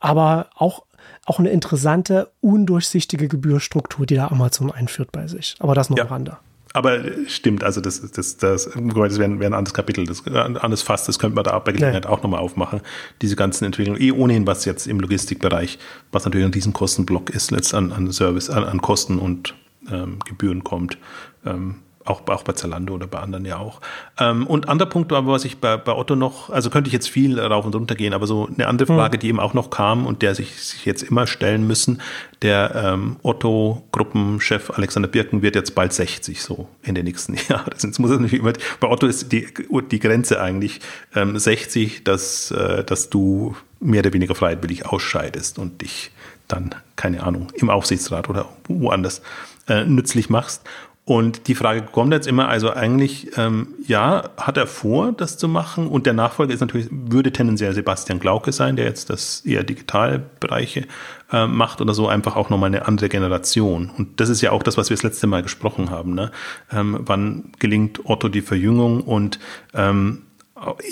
aber 0.00 0.50
auch 0.54 0.84
auch 1.26 1.38
eine 1.38 1.50
interessante, 1.50 2.30
undurchsichtige 2.40 3.28
Gebührstruktur, 3.28 4.06
die 4.06 4.16
da 4.16 4.28
Amazon 4.28 4.70
einführt 4.70 5.12
bei 5.12 5.26
sich. 5.26 5.56
Aber 5.58 5.74
das 5.74 5.90
noch 5.90 5.98
ja. 5.98 6.04
am 6.04 6.10
Rande. 6.10 6.38
Aber 6.74 7.00
stimmt, 7.26 7.64
also 7.64 7.80
das, 7.80 8.00
das, 8.12 8.36
das, 8.36 8.64
das 8.66 8.76
wäre 8.76 9.24
ein, 9.24 9.40
wär 9.40 9.48
ein 9.48 9.54
anderes 9.54 9.72
Kapitel, 9.72 10.06
das 10.06 10.26
ein 10.26 10.56
anderes 10.56 10.82
Fass, 10.82 11.06
das 11.06 11.18
könnte 11.18 11.34
man 11.34 11.44
da 11.44 11.58
bei 11.58 11.72
Gelegenheit 11.72 12.04
ja. 12.04 12.10
auch 12.10 12.22
nochmal 12.22 12.40
aufmachen. 12.40 12.82
Diese 13.22 13.36
ganzen 13.36 13.64
Entwicklungen, 13.64 14.00
eh 14.00 14.12
ohnehin, 14.12 14.46
was 14.46 14.64
jetzt 14.64 14.86
im 14.86 15.00
Logistikbereich, 15.00 15.78
was 16.12 16.24
natürlich 16.24 16.44
an 16.44 16.52
diesem 16.52 16.74
Kostenblock 16.74 17.30
ist, 17.30 17.50
letzt 17.50 17.74
an, 17.74 17.90
an 17.92 18.12
Service, 18.12 18.50
an, 18.50 18.64
an 18.64 18.82
Kosten 18.82 19.18
und 19.18 19.54
ähm, 19.90 20.18
Gebühren 20.26 20.62
kommt. 20.62 20.98
Ähm, 21.44 21.76
auch, 22.08 22.26
auch 22.26 22.42
bei 22.42 22.52
Zalando 22.52 22.94
oder 22.94 23.06
bei 23.06 23.18
anderen 23.18 23.44
ja 23.44 23.58
auch. 23.58 23.80
Ähm, 24.18 24.46
und 24.46 24.68
anderer 24.68 24.88
Punkt 24.88 25.10
war, 25.10 25.26
was 25.26 25.44
ich 25.44 25.58
bei, 25.58 25.76
bei 25.76 25.92
Otto 25.92 26.16
noch, 26.16 26.50
also 26.50 26.70
könnte 26.70 26.88
ich 26.88 26.92
jetzt 26.94 27.08
viel 27.08 27.38
rauf 27.38 27.64
und 27.64 27.74
runter 27.74 27.94
gehen, 27.94 28.14
aber 28.14 28.26
so 28.26 28.48
eine 28.52 28.66
andere 28.66 28.88
hm. 28.88 28.96
Frage, 28.96 29.18
mhm. 29.18 29.20
die 29.20 29.28
eben 29.28 29.40
auch 29.40 29.54
noch 29.54 29.70
kam 29.70 30.06
und 30.06 30.22
der 30.22 30.34
sich, 30.34 30.54
sich 30.62 30.84
jetzt 30.84 31.02
immer 31.02 31.26
stellen 31.26 31.66
müssen, 31.66 32.00
der 32.42 32.72
ähm, 32.74 33.16
Otto-Gruppenchef 33.22 34.70
Alexander 34.70 35.08
Birken 35.08 35.42
wird 35.42 35.54
jetzt 35.54 35.74
bald 35.74 35.92
60, 35.92 36.42
so 36.42 36.68
in 36.82 36.94
den 36.94 37.04
nächsten 37.04 37.34
Jahren. 37.48 37.70
Jetzt 37.72 37.98
muss 37.98 38.10
er 38.10 38.16
natürlich 38.16 38.40
immer, 38.40 38.52
bei 38.80 38.88
Otto 38.88 39.06
ist 39.06 39.32
die, 39.32 39.48
die 39.90 39.98
Grenze 39.98 40.40
eigentlich 40.40 40.80
ähm, 41.14 41.38
60, 41.38 42.04
dass, 42.04 42.50
äh, 42.50 42.84
dass 42.84 43.10
du 43.10 43.56
mehr 43.80 44.00
oder 44.00 44.12
weniger 44.12 44.34
freiwillig 44.34 44.86
ausscheidest 44.86 45.58
und 45.58 45.82
dich 45.82 46.10
dann, 46.48 46.74
keine 46.96 47.22
Ahnung, 47.22 47.48
im 47.54 47.70
Aufsichtsrat 47.70 48.28
oder 48.28 48.48
woanders 48.66 49.22
äh, 49.68 49.84
nützlich 49.84 50.30
machst. 50.30 50.62
Und 51.08 51.48
die 51.48 51.54
Frage 51.54 51.80
kommt 51.90 52.12
jetzt 52.12 52.26
immer, 52.26 52.48
also 52.48 52.70
eigentlich, 52.70 53.30
ähm, 53.38 53.68
ja, 53.86 54.28
hat 54.36 54.58
er 54.58 54.66
vor, 54.66 55.12
das 55.12 55.38
zu 55.38 55.48
machen? 55.48 55.86
Und 55.86 56.04
der 56.04 56.12
Nachfolger 56.12 56.52
ist 56.52 56.60
natürlich, 56.60 56.88
würde 56.90 57.32
tendenziell 57.32 57.72
Sebastian 57.72 58.20
Glauke 58.20 58.52
sein, 58.52 58.76
der 58.76 58.84
jetzt 58.84 59.08
das 59.08 59.40
eher 59.40 59.64
Digitalbereiche 59.64 60.86
äh, 61.32 61.46
macht 61.46 61.80
oder 61.80 61.94
so, 61.94 62.08
einfach 62.08 62.36
auch 62.36 62.50
nochmal 62.50 62.66
eine 62.66 62.86
andere 62.86 63.08
Generation. 63.08 63.90
Und 63.96 64.20
das 64.20 64.28
ist 64.28 64.42
ja 64.42 64.52
auch 64.52 64.62
das, 64.62 64.76
was 64.76 64.90
wir 64.90 64.98
das 64.98 65.02
letzte 65.02 65.26
Mal 65.26 65.42
gesprochen 65.42 65.88
haben. 65.88 66.12
Ne? 66.12 66.30
Ähm, 66.70 66.98
wann 67.00 67.52
gelingt 67.58 68.00
Otto 68.04 68.28
die 68.28 68.42
Verjüngung? 68.42 69.00
Und 69.00 69.38
ähm, 69.72 70.24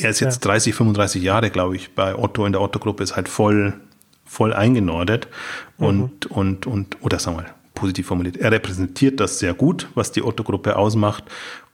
er 0.00 0.08
ist 0.08 0.20
jetzt 0.20 0.42
ja. 0.46 0.50
30, 0.50 0.74
35 0.74 1.22
Jahre, 1.22 1.50
glaube 1.50 1.76
ich, 1.76 1.94
bei 1.94 2.16
Otto 2.16 2.46
in 2.46 2.52
der 2.52 2.62
Otto-Gruppe, 2.62 3.02
ist 3.02 3.16
halt 3.16 3.28
voll 3.28 3.74
voll 4.28 4.52
eingenordet 4.52 5.28
und, 5.78 6.28
mhm. 6.30 6.36
und, 6.36 6.66
und, 6.66 6.96
oder 7.00 7.18
sagen 7.18 7.36
wir 7.36 7.42
mal, 7.44 7.54
positiv 7.76 8.08
formuliert. 8.08 8.36
Er 8.38 8.50
repräsentiert 8.50 9.20
das 9.20 9.38
sehr 9.38 9.54
gut, 9.54 9.88
was 9.94 10.10
die 10.10 10.24
Otto-Gruppe 10.24 10.74
ausmacht. 10.74 11.22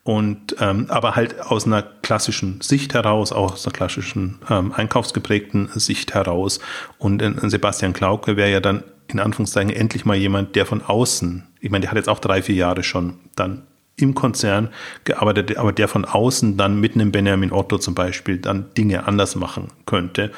Und 0.05 0.57
ähm, 0.59 0.87
aber 0.89 1.15
halt 1.15 1.41
aus 1.41 1.65
einer 1.65 1.83
klassischen 1.83 2.61
Sicht 2.61 2.93
heraus, 2.93 3.31
auch 3.33 3.53
aus 3.53 3.65
einer 3.65 3.73
klassischen 3.73 4.41
ähm, 4.51 4.73
einkaufsgeprägten 4.73 5.69
Sicht 5.75 6.13
heraus. 6.13 6.59
Und 6.99 7.23
in, 7.23 7.49
Sebastian 7.49 7.93
Klauke 7.93 8.37
wäre 8.37 8.51
ja 8.51 8.61
dann 8.61 8.83
in 9.07 9.21
Anführungszeichen 9.21 9.71
endlich 9.71 10.05
mal 10.05 10.17
jemand, 10.17 10.57
der 10.57 10.67
von 10.67 10.83
außen, 10.83 11.47
ich 11.61 11.71
meine, 11.71 11.83
der 11.83 11.91
hat 11.91 11.97
jetzt 11.97 12.09
auch 12.09 12.19
drei, 12.19 12.43
vier 12.43 12.57
Jahre 12.57 12.83
schon 12.83 13.15
dann 13.37 13.63
im 13.97 14.15
Konzern 14.15 14.71
gearbeitet, 15.05 15.57
aber 15.57 15.73
der 15.73 15.87
von 15.87 16.05
außen 16.05 16.57
dann 16.57 16.81
mit 16.81 16.95
einem 16.95 17.13
Benjamin 17.13 17.53
Otto 17.53 17.79
zum 17.79 17.95
Beispiel 17.95 18.39
dann 18.39 18.73
Dinge 18.75 19.07
anders 19.07 19.37
machen 19.37 19.69
könnte. 19.87 20.33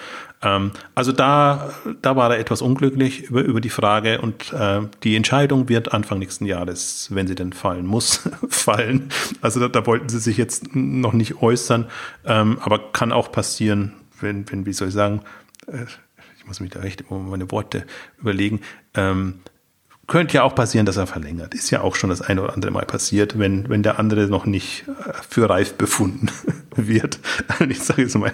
Ähm, 0.44 0.72
also 0.94 1.10
da, 1.10 1.70
da 2.02 2.16
war 2.16 2.32
er 2.32 2.38
etwas 2.38 2.62
unglücklich 2.62 3.22
über, 3.22 3.42
über 3.42 3.60
die 3.60 3.70
Frage 3.70 4.20
und 4.20 4.52
äh, 4.52 4.82
die 5.02 5.16
Entscheidung 5.16 5.68
wird 5.68 5.92
Anfang 5.92 6.18
nächsten 6.18 6.44
Jahres, 6.44 7.08
wenn 7.10 7.26
sie 7.26 7.34
denn 7.34 7.52
fallen 7.52 7.86
muss, 7.86 8.28
fallen. 8.48 9.08
Also 9.40 9.58
da, 9.58 9.68
da, 9.68 9.86
wollten 9.86 10.08
sie 10.08 10.20
sich 10.20 10.36
jetzt 10.36 10.76
noch 10.76 11.14
nicht 11.14 11.42
äußern, 11.42 11.86
ähm, 12.24 12.58
aber 12.60 12.92
kann 12.92 13.10
auch 13.10 13.32
passieren, 13.32 13.92
wenn, 14.20 14.50
wenn 14.50 14.66
wie 14.66 14.72
soll 14.72 14.88
ich 14.88 14.94
sagen, 14.94 15.22
äh, 15.66 15.84
ich 16.38 16.46
muss 16.46 16.60
mich 16.60 16.70
da 16.70 16.82
echt 16.82 17.04
immer 17.08 17.20
meine 17.20 17.50
Worte 17.50 17.86
überlegen, 18.18 18.60
ähm, 18.94 19.40
könnte 20.06 20.34
ja 20.34 20.42
auch 20.42 20.54
passieren, 20.54 20.86
dass 20.86 20.96
er 20.96 21.06
verlängert. 21.06 21.54
Ist 21.54 21.70
ja 21.70 21.80
auch 21.80 21.96
schon 21.96 22.10
das 22.10 22.20
eine 22.20 22.42
oder 22.42 22.54
andere 22.54 22.70
Mal 22.70 22.84
passiert, 22.84 23.38
wenn, 23.38 23.68
wenn 23.68 23.82
der 23.82 23.98
andere 23.98 24.26
noch 24.26 24.46
nicht 24.46 24.84
äh, 24.88 25.12
für 25.28 25.48
reif 25.48 25.74
befunden 25.74 26.30
wird. 26.76 27.18
Ich 27.68 27.80
sage 27.80 28.02
jetzt 28.02 28.16
mal 28.16 28.32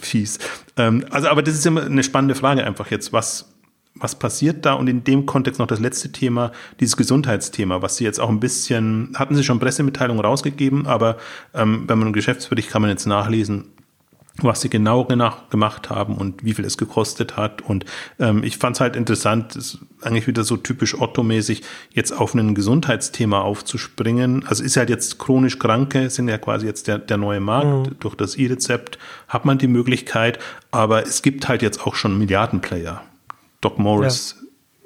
fies. 0.00 0.38
Ähm, 0.76 1.04
also, 1.10 1.28
aber 1.28 1.42
das 1.42 1.54
ist 1.54 1.66
immer 1.66 1.84
eine 1.84 2.02
spannende 2.02 2.34
Frage 2.34 2.64
einfach 2.64 2.90
jetzt. 2.90 3.12
Was, 3.12 3.50
was 3.94 4.14
passiert 4.14 4.64
da? 4.64 4.74
Und 4.74 4.88
in 4.88 5.04
dem 5.04 5.26
Kontext 5.26 5.58
noch 5.60 5.66
das 5.66 5.80
letzte 5.80 6.10
Thema, 6.10 6.52
dieses 6.80 6.96
Gesundheitsthema, 6.96 7.82
was 7.82 7.96
Sie 7.96 8.04
jetzt 8.04 8.20
auch 8.20 8.28
ein 8.28 8.40
bisschen, 8.40 9.12
hatten 9.16 9.34
Sie 9.34 9.44
schon 9.44 9.60
Pressemitteilungen 9.60 10.24
rausgegeben, 10.24 10.86
aber 10.86 11.18
ähm, 11.54 11.84
wenn 11.86 11.98
man 11.98 12.08
einen 12.08 12.14
Geschäftsbericht 12.14 12.70
kann 12.70 12.82
man 12.82 12.90
jetzt 12.90 13.06
nachlesen, 13.06 13.73
was 14.42 14.60
sie 14.60 14.68
genau 14.68 15.04
gemacht 15.04 15.90
haben 15.90 16.16
und 16.16 16.44
wie 16.44 16.54
viel 16.54 16.64
es 16.64 16.76
gekostet 16.76 17.36
hat. 17.36 17.62
Und 17.62 17.84
ähm, 18.18 18.42
ich 18.42 18.58
fand 18.58 18.76
es 18.76 18.80
halt 18.80 18.96
interessant, 18.96 19.54
ist 19.54 19.78
eigentlich 20.02 20.26
wieder 20.26 20.42
so 20.42 20.56
typisch 20.56 21.00
Otto-mäßig, 21.00 21.62
jetzt 21.92 22.10
auf 22.10 22.34
ein 22.34 22.54
Gesundheitsthema 22.54 23.40
aufzuspringen. 23.40 24.44
Also 24.46 24.64
ist 24.64 24.76
halt 24.76 24.90
jetzt 24.90 25.18
chronisch 25.18 25.58
Kranke, 25.58 26.10
sind 26.10 26.28
ja 26.28 26.38
quasi 26.38 26.66
jetzt 26.66 26.88
der, 26.88 26.98
der 26.98 27.16
neue 27.16 27.40
Markt. 27.40 27.90
Mhm. 27.90 27.96
Durch 28.00 28.16
das 28.16 28.34
E-Rezept 28.34 28.98
hat 29.28 29.44
man 29.44 29.58
die 29.58 29.68
Möglichkeit, 29.68 30.40
aber 30.72 31.06
es 31.06 31.22
gibt 31.22 31.48
halt 31.48 31.62
jetzt 31.62 31.86
auch 31.86 31.94
schon 31.94 32.18
Milliardenplayer. 32.18 33.02
Doc 33.60 33.78
Morris 33.78 34.36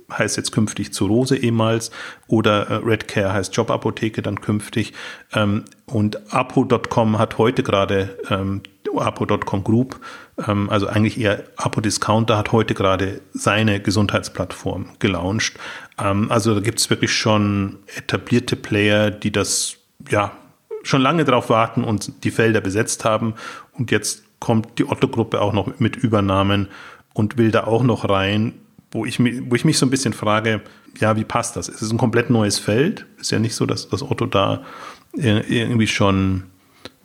ja. 0.09 0.18
heißt 0.18 0.36
jetzt 0.36 0.53
künftig 0.53 0.92
zu 0.92 1.07
Rose 1.07 1.36
ehemals 1.36 1.90
oder 2.26 2.68
äh, 2.68 2.74
Redcare 2.74 3.32
heißt 3.32 3.57
Jobapotheke 3.57 4.20
dann 4.20 4.42
künftig. 4.42 4.92
Ähm, 5.32 5.64
und 5.86 6.34
Apo.com 6.34 7.18
hat 7.18 7.38
heute 7.38 7.62
gerade 7.62 8.18
ähm, 8.28 8.62
Apo.com 8.97 9.64
Group, 9.64 10.01
ähm, 10.47 10.70
also 10.70 10.86
eigentlich 10.86 11.20
eher 11.20 11.45
Apo 11.57 11.80
Discounter, 11.80 12.39
hat 12.39 12.53
heute 12.53 12.74
gerade 12.74 13.20
seine 13.32 13.80
Gesundheitsplattform 13.80 14.91
gelauncht. 14.99 15.55
Ähm, 15.99 16.30
also 16.30 16.55
da 16.55 16.61
gibt 16.61 16.78
es 16.80 16.91
wirklich 16.91 17.12
schon 17.12 17.78
etablierte 17.97 18.57
Player, 18.57 19.11
die 19.11 19.30
das 19.30 19.76
ja 20.11 20.32
schon 20.82 21.03
lange 21.03 21.24
darauf 21.24 21.51
warten 21.51 21.84
und 21.84 22.24
die 22.24 22.30
Felder 22.30 22.61
besetzt 22.61 23.05
haben. 23.05 23.34
Und 23.72 23.91
jetzt 23.91 24.22
kommt 24.41 24.78
die 24.78 24.89
Otto-Gruppe 24.89 25.41
auch 25.41 25.53
noch 25.53 25.78
mit 25.78 25.97
Übernahmen 25.97 26.68
und 27.12 27.36
will 27.36 27.51
da 27.51 27.64
auch 27.64 27.82
noch 27.82 28.09
rein, 28.09 28.55
wo 28.91 29.05
ich, 29.05 29.18
wo 29.18 29.55
ich 29.55 29.64
mich 29.64 29.78
so 29.78 29.86
ein 29.86 29.91
bisschen 29.91 30.12
frage, 30.12 30.62
ja, 30.99 31.16
wie 31.16 31.24
passt 31.24 31.57
das? 31.57 31.68
Es 31.68 31.82
ist 31.82 31.93
ein 31.93 31.99
komplett 31.99 32.30
neues 32.30 32.59
Feld. 32.59 33.07
Ist 33.18 33.30
ja 33.30 33.39
nicht 33.39 33.55
so, 33.55 33.66
dass 33.66 33.89
das 33.89 34.03
Otto 34.03 34.26
da 34.26 34.62
irgendwie 35.12 35.86
schon 35.86 36.45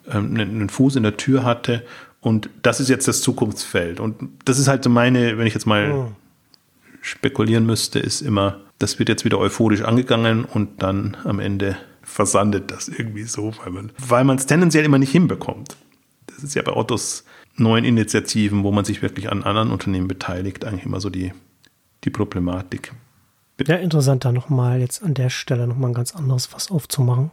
einen 0.08 0.68
Fuß 0.68 0.96
in 0.96 1.02
der 1.02 1.16
Tür 1.16 1.44
hatte. 1.44 1.84
Und 2.20 2.48
das 2.62 2.80
ist 2.80 2.88
jetzt 2.88 3.06
das 3.06 3.20
Zukunftsfeld. 3.20 4.00
Und 4.00 4.16
das 4.44 4.58
ist 4.58 4.68
halt 4.68 4.84
so 4.84 4.90
meine, 4.90 5.36
wenn 5.38 5.46
ich 5.46 5.54
jetzt 5.54 5.66
mal 5.66 5.90
oh. 5.90 6.12
spekulieren 7.00 7.66
müsste, 7.66 7.98
ist 7.98 8.22
immer, 8.22 8.60
das 8.78 8.98
wird 8.98 9.08
jetzt 9.08 9.24
wieder 9.24 9.38
euphorisch 9.38 9.82
angegangen 9.82 10.44
und 10.44 10.82
dann 10.82 11.16
am 11.24 11.38
Ende 11.38 11.76
versandet 12.02 12.70
das 12.70 12.88
irgendwie 12.88 13.24
so, 13.24 13.52
weil 13.62 13.72
man 13.72 13.92
weil 13.98 14.24
man 14.24 14.36
es 14.36 14.46
tendenziell 14.46 14.84
immer 14.84 14.98
nicht 14.98 15.12
hinbekommt. 15.12 15.76
Das 16.26 16.42
ist 16.42 16.54
ja 16.54 16.62
bei 16.62 16.72
Ottos 16.72 17.24
neuen 17.56 17.84
Initiativen, 17.84 18.64
wo 18.64 18.72
man 18.72 18.84
sich 18.84 19.02
wirklich 19.02 19.30
an 19.30 19.42
anderen 19.42 19.70
Unternehmen 19.70 20.08
beteiligt, 20.08 20.64
eigentlich 20.64 20.84
immer 20.84 21.00
so 21.00 21.10
die, 21.10 21.32
die 22.04 22.10
Problematik. 22.10 22.92
Ja, 23.66 23.76
interessant, 23.76 24.24
da 24.24 24.32
nochmal 24.32 24.80
jetzt 24.80 25.02
an 25.02 25.14
der 25.14 25.30
Stelle 25.30 25.66
nochmal 25.66 25.90
ein 25.90 25.94
ganz 25.94 26.14
anderes 26.14 26.52
was 26.52 26.70
aufzumachen. 26.70 27.30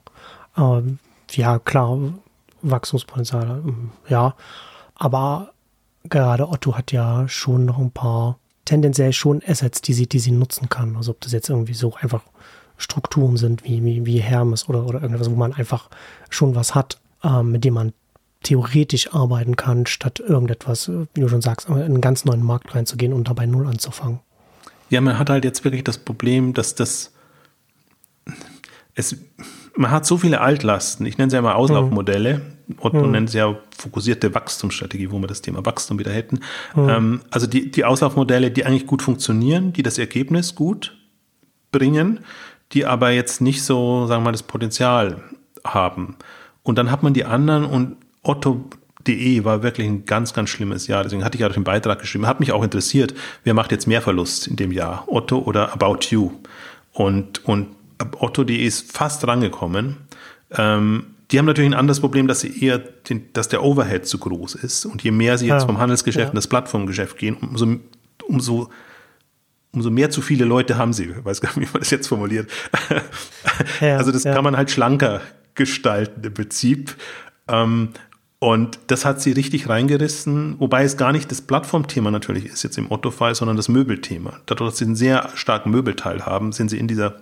Aber 0.53 0.83
ja, 1.31 1.57
klar, 1.57 1.97
Wachstumspotenzial, 2.61 3.61
ähm, 3.65 3.91
ja. 4.07 4.35
Aber 4.95 5.53
gerade 6.03 6.49
Otto 6.49 6.75
hat 6.75 6.91
ja 6.91 7.27
schon 7.27 7.65
noch 7.65 7.79
ein 7.79 7.91
paar, 7.91 8.39
tendenziell 8.65 9.13
schon 9.13 9.41
Assets, 9.45 9.81
die 9.81 9.93
sie, 9.93 10.07
die 10.07 10.19
sie 10.19 10.31
nutzen 10.31 10.69
kann. 10.69 10.95
Also 10.95 11.11
ob 11.11 11.21
das 11.21 11.31
jetzt 11.31 11.49
irgendwie 11.49 11.73
so 11.73 11.95
einfach 11.95 12.23
Strukturen 12.77 13.37
sind 13.37 13.63
wie, 13.63 13.83
wie, 13.83 14.05
wie 14.05 14.19
Hermes 14.19 14.67
oder, 14.67 14.85
oder 14.85 15.01
irgendwas, 15.01 15.29
wo 15.29 15.35
man 15.35 15.53
einfach 15.53 15.89
schon 16.29 16.55
was 16.55 16.75
hat, 16.75 16.99
ähm, 17.23 17.51
mit 17.51 17.63
dem 17.63 17.75
man 17.75 17.93
theoretisch 18.43 19.13
arbeiten 19.13 19.55
kann, 19.55 19.85
statt 19.85 20.19
irgendetwas, 20.19 20.89
wie 21.13 21.21
du 21.21 21.27
schon 21.27 21.41
sagst, 21.41 21.69
in 21.69 21.75
einen 21.75 22.01
ganz 22.01 22.25
neuen 22.25 22.43
Markt 22.43 22.73
reinzugehen 22.73 23.13
und 23.13 23.27
dabei 23.27 23.45
null 23.45 23.67
anzufangen. 23.67 24.19
Ja, 24.89 24.99
man 24.99 25.19
hat 25.19 25.29
halt 25.29 25.45
jetzt 25.45 25.63
wirklich 25.63 25.83
das 25.83 25.99
Problem, 25.99 26.53
dass 26.53 26.75
das 26.75 27.13
es 28.95 29.15
man 29.75 29.91
hat 29.91 30.05
so 30.05 30.17
viele 30.17 30.41
Altlasten. 30.41 31.05
Ich 31.05 31.17
nenne 31.17 31.29
sie 31.29 31.35
ja 31.35 31.41
mal 31.41 31.53
Auslaufmodelle. 31.53 32.41
Otto 32.77 33.05
mhm. 33.05 33.11
nennt 33.11 33.29
sie 33.29 33.37
ja 33.37 33.55
fokussierte 33.77 34.33
Wachstumsstrategie, 34.33 35.11
wo 35.11 35.19
wir 35.19 35.27
das 35.27 35.41
Thema 35.41 35.65
Wachstum 35.65 35.99
wieder 35.99 36.11
hätten. 36.11 36.39
Mhm. 36.75 36.89
Ähm, 36.89 37.21
also 37.31 37.47
die, 37.47 37.71
die 37.71 37.85
Auslaufmodelle, 37.85 38.51
die 38.51 38.65
eigentlich 38.65 38.87
gut 38.87 39.01
funktionieren, 39.01 39.73
die 39.73 39.83
das 39.83 39.97
Ergebnis 39.97 40.55
gut 40.55 40.97
bringen, 41.71 42.21
die 42.73 42.85
aber 42.85 43.11
jetzt 43.11 43.41
nicht 43.41 43.63
so, 43.63 44.05
sagen 44.07 44.21
wir 44.21 44.25
mal, 44.25 44.31
das 44.31 44.43
Potenzial 44.43 45.21
haben. 45.65 46.15
Und 46.63 46.77
dann 46.77 46.91
hat 46.91 47.03
man 47.03 47.13
die 47.13 47.25
anderen 47.25 47.65
und 47.65 47.97
Otto.de 48.23 49.43
war 49.43 49.63
wirklich 49.63 49.87
ein 49.87 50.05
ganz, 50.05 50.33
ganz 50.33 50.49
schlimmes 50.49 50.87
Jahr. 50.87 51.03
Deswegen 51.03 51.23
hatte 51.23 51.37
ich 51.37 51.45
auch 51.45 51.51
den 51.51 51.63
Beitrag 51.63 51.99
geschrieben. 51.99 52.27
Hat 52.27 52.39
mich 52.39 52.51
auch 52.51 52.63
interessiert, 52.63 53.13
wer 53.43 53.53
macht 53.53 53.71
jetzt 53.71 53.87
mehr 53.87 54.01
Verlust 54.01 54.47
in 54.47 54.55
dem 54.55 54.71
Jahr? 54.71 55.05
Otto 55.07 55.39
oder 55.39 55.73
About 55.73 56.05
You? 56.09 56.31
Und, 56.93 57.43
und 57.45 57.67
Otto.de 58.19 58.55
ist 58.55 58.91
fast 58.91 59.25
rangekommen. 59.27 59.97
Ähm, 60.51 61.05
die 61.31 61.39
haben 61.39 61.45
natürlich 61.45 61.71
ein 61.71 61.77
anderes 61.77 62.01
Problem, 62.01 62.27
dass 62.27 62.41
sie 62.41 62.63
eher, 62.63 62.77
den, 62.77 63.31
dass 63.33 63.47
der 63.47 63.63
Overhead 63.63 64.05
zu 64.05 64.17
groß 64.17 64.55
ist. 64.55 64.85
Und 64.85 65.01
je 65.03 65.11
mehr 65.11 65.37
sie 65.37 65.47
jetzt 65.47 65.61
ja, 65.61 65.65
vom 65.65 65.77
Handelsgeschäft 65.77 66.25
ja. 66.25 66.29
in 66.29 66.35
das 66.35 66.47
Plattformgeschäft 66.47 67.17
gehen, 67.17 67.37
umso, 67.37 67.77
umso, 68.27 68.69
umso 69.71 69.89
mehr 69.89 70.09
zu 70.09 70.21
viele 70.21 70.43
Leute 70.43 70.77
haben 70.77 70.91
sie. 70.91 71.05
Ich 71.05 71.25
weiß 71.25 71.39
gar 71.39 71.49
nicht, 71.57 71.69
wie 71.69 71.73
man 71.73 71.79
das 71.79 71.89
jetzt 71.89 72.07
formuliert. 72.07 72.49
Ja, 73.79 73.97
also 73.97 74.11
das 74.11 74.23
kann 74.23 74.43
man 74.43 74.57
halt 74.57 74.71
schlanker 74.71 75.21
gestalten 75.55 76.23
im 76.23 76.33
Prinzip. 76.33 76.95
Ähm, 77.47 77.89
und 78.39 78.79
das 78.87 79.05
hat 79.05 79.21
sie 79.21 79.33
richtig 79.33 79.69
reingerissen, 79.69 80.55
wobei 80.59 80.83
es 80.83 80.97
gar 80.97 81.11
nicht 81.11 81.29
das 81.29 81.41
Plattformthema 81.41 82.09
natürlich 82.09 82.45
ist 82.45 82.63
jetzt 82.63 82.77
im 82.79 82.91
Otto-Fall, 82.91 83.35
sondern 83.35 83.55
das 83.55 83.69
Möbelthema. 83.69 84.39
Dadurch, 84.47 84.71
dass 84.71 84.79
sie 84.79 84.85
einen 84.85 84.95
sehr 84.95 85.29
starken 85.35 85.69
Möbelteil 85.69 86.25
haben, 86.25 86.51
sind 86.51 86.69
sie 86.69 86.79
in 86.79 86.87
dieser 86.87 87.17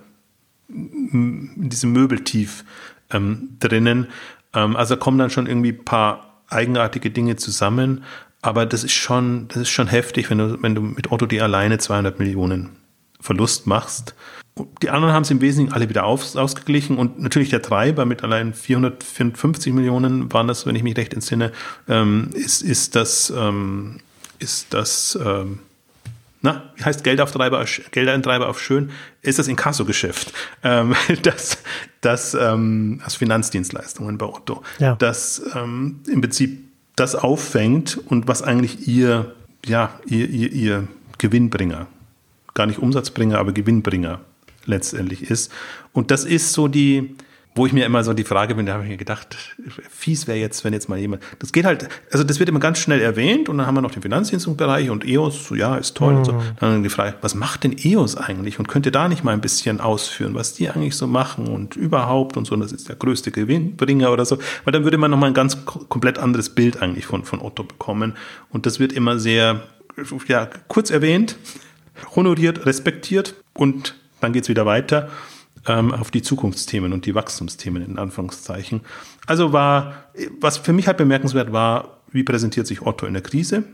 in 0.72 1.68
diesem 1.68 1.92
Möbeltief 1.92 2.64
ähm, 3.10 3.56
drinnen. 3.58 4.08
Ähm, 4.54 4.76
also 4.76 4.96
kommen 4.96 5.18
dann 5.18 5.30
schon 5.30 5.46
irgendwie 5.46 5.72
ein 5.72 5.84
paar 5.84 6.42
eigenartige 6.48 7.10
Dinge 7.10 7.36
zusammen. 7.36 8.04
Aber 8.42 8.66
das 8.66 8.84
ist 8.84 8.92
schon, 8.92 9.48
das 9.48 9.58
ist 9.58 9.70
schon 9.70 9.86
heftig, 9.86 10.30
wenn 10.30 10.38
du, 10.38 10.62
wenn 10.62 10.74
du 10.74 10.80
mit 10.80 11.12
Otto 11.12 11.26
die 11.26 11.40
alleine 11.42 11.78
200 11.78 12.18
Millionen 12.18 12.70
Verlust 13.20 13.66
machst. 13.66 14.14
Die 14.82 14.90
anderen 14.90 15.14
haben 15.14 15.22
es 15.22 15.30
im 15.30 15.40
Wesentlichen 15.40 15.74
alle 15.74 15.88
wieder 15.88 16.04
auf, 16.04 16.34
ausgeglichen 16.34 16.98
und 16.98 17.20
natürlich 17.20 17.50
der 17.50 17.62
Treiber 17.62 18.04
mit 18.04 18.22
allein 18.22 18.52
454 18.54 19.72
Millionen 19.72 20.32
waren 20.32 20.48
das, 20.48 20.66
wenn 20.66 20.74
ich 20.74 20.82
mich 20.82 20.96
recht 20.96 21.14
entsinne, 21.14 21.52
ähm, 21.88 22.30
ist, 22.34 22.62
ist 22.62 22.96
das, 22.96 23.30
ähm, 23.34 24.00
ist 24.38 24.72
das, 24.74 25.18
ähm, 25.22 25.60
na, 26.42 26.72
wie 26.76 26.84
heißt 26.84 27.04
Geldauftreiber, 27.04 27.64
Geldeintreiber 27.90 28.48
auf 28.48 28.60
schön, 28.60 28.90
ist 29.22 29.38
das 29.38 29.48
Inkasso-Geschäft, 29.48 30.32
ähm, 30.62 30.94
das, 31.22 31.58
das 32.00 32.34
ähm, 32.34 33.00
also 33.04 33.18
Finanzdienstleistungen 33.18 34.18
bei 34.18 34.26
Otto, 34.26 34.62
ja. 34.78 34.96
das 34.96 35.42
ähm, 35.54 36.00
im 36.06 36.20
Prinzip 36.20 36.64
das 36.96 37.14
auffängt 37.14 37.98
und 38.06 38.28
was 38.28 38.42
eigentlich 38.42 38.88
ihr, 38.88 39.34
ja, 39.64 39.98
ihr, 40.06 40.28
ihr, 40.28 40.52
ihr 40.52 40.88
Gewinnbringer, 41.18 41.86
gar 42.54 42.66
nicht 42.66 42.78
Umsatzbringer, 42.78 43.38
aber 43.38 43.52
Gewinnbringer 43.52 44.20
letztendlich 44.64 45.30
ist. 45.30 45.52
Und 45.92 46.10
das 46.10 46.24
ist 46.24 46.52
so 46.52 46.68
die, 46.68 47.16
wo 47.54 47.66
ich 47.66 47.72
mir 47.72 47.84
immer 47.84 48.04
so 48.04 48.12
die 48.12 48.24
Frage 48.24 48.54
bin, 48.54 48.66
da 48.66 48.74
habe 48.74 48.84
ich 48.84 48.90
mir 48.90 48.96
gedacht, 48.96 49.36
fies 49.90 50.28
wäre 50.28 50.38
jetzt, 50.38 50.64
wenn 50.64 50.72
jetzt 50.72 50.88
mal 50.88 50.98
jemand, 50.98 51.22
das 51.40 51.52
geht 51.52 51.64
halt, 51.64 51.88
also 52.12 52.22
das 52.22 52.38
wird 52.38 52.48
immer 52.48 52.60
ganz 52.60 52.78
schnell 52.78 53.00
erwähnt 53.00 53.48
und 53.48 53.58
dann 53.58 53.66
haben 53.66 53.74
wir 53.74 53.80
noch 53.80 53.90
den 53.90 54.02
Finanzdienstungsbereich 54.02 54.88
und 54.88 55.04
EOS, 55.04 55.48
so 55.48 55.54
ja, 55.56 55.74
ist 55.76 55.96
toll 55.96 56.12
mhm. 56.12 56.18
und 56.18 56.24
so. 56.24 56.32
Mhm. 56.32 56.42
Dann 56.60 56.82
die 56.84 56.88
Frage, 56.88 57.16
was 57.22 57.34
macht 57.34 57.64
denn 57.64 57.76
EOS 57.76 58.16
eigentlich 58.16 58.60
und 58.60 58.68
könnt 58.68 58.86
ihr 58.86 58.92
da 58.92 59.08
nicht 59.08 59.24
mal 59.24 59.32
ein 59.32 59.40
bisschen 59.40 59.80
ausführen, 59.80 60.34
was 60.34 60.54
die 60.54 60.70
eigentlich 60.70 60.94
so 60.94 61.08
machen 61.08 61.48
und 61.48 61.74
überhaupt 61.74 62.36
und 62.36 62.46
so, 62.46 62.54
und 62.54 62.60
das 62.60 62.70
ist 62.70 62.88
der 62.88 62.96
größte 62.96 63.32
Gewinnbringer 63.32 64.12
oder 64.12 64.24
so, 64.24 64.38
weil 64.64 64.72
dann 64.72 64.84
würde 64.84 64.98
man 64.98 65.10
nochmal 65.10 65.30
ein 65.30 65.34
ganz 65.34 65.64
komplett 65.64 66.18
anderes 66.18 66.50
Bild 66.50 66.80
eigentlich 66.80 67.06
von, 67.06 67.24
von 67.24 67.40
Otto 67.40 67.64
bekommen 67.64 68.14
und 68.50 68.64
das 68.64 68.78
wird 68.78 68.92
immer 68.92 69.18
sehr, 69.18 69.64
ja, 70.28 70.48
kurz 70.68 70.90
erwähnt, 70.90 71.36
honoriert, 72.14 72.64
respektiert 72.64 73.34
und 73.54 73.96
dann 74.20 74.32
geht's 74.32 74.48
wieder 74.48 74.66
weiter 74.66 75.08
ähm, 75.66 75.92
auf 75.92 76.10
die 76.10 76.22
Zukunftsthemen 76.22 76.92
und 76.92 77.06
die 77.06 77.14
Wachstumsthemen 77.14 77.84
in 77.84 77.98
Anführungszeichen. 77.98 78.80
Also 79.26 79.52
war, 79.52 80.04
was 80.40 80.58
für 80.58 80.72
mich 80.72 80.86
halt 80.86 80.96
bemerkenswert 80.96 81.52
war, 81.52 81.98
wie 82.10 82.22
präsentiert 82.22 82.66
sich 82.66 82.82
Otto 82.82 83.06
in 83.06 83.12
der 83.12 83.22
Krise? 83.22 83.64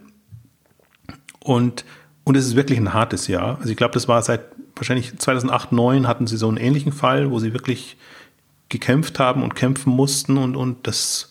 Und, 1.40 1.84
und 2.24 2.36
es 2.36 2.46
ist 2.46 2.56
wirklich 2.56 2.78
ein 2.78 2.92
hartes 2.92 3.28
Jahr. 3.28 3.58
Also 3.58 3.70
ich 3.70 3.76
glaube, 3.76 3.94
das 3.94 4.08
war 4.08 4.20
seit 4.22 4.40
wahrscheinlich 4.74 5.16
2008, 5.16 5.70
2009 5.70 6.06
hatten 6.06 6.26
sie 6.26 6.36
so 6.36 6.48
einen 6.48 6.58
ähnlichen 6.58 6.92
Fall, 6.92 7.30
wo 7.30 7.38
sie 7.38 7.52
wirklich 7.52 7.96
gekämpft 8.68 9.18
haben 9.18 9.42
und 9.42 9.54
kämpfen 9.54 9.90
mussten 9.90 10.38
und, 10.38 10.56
und 10.56 10.86
das, 10.86 11.30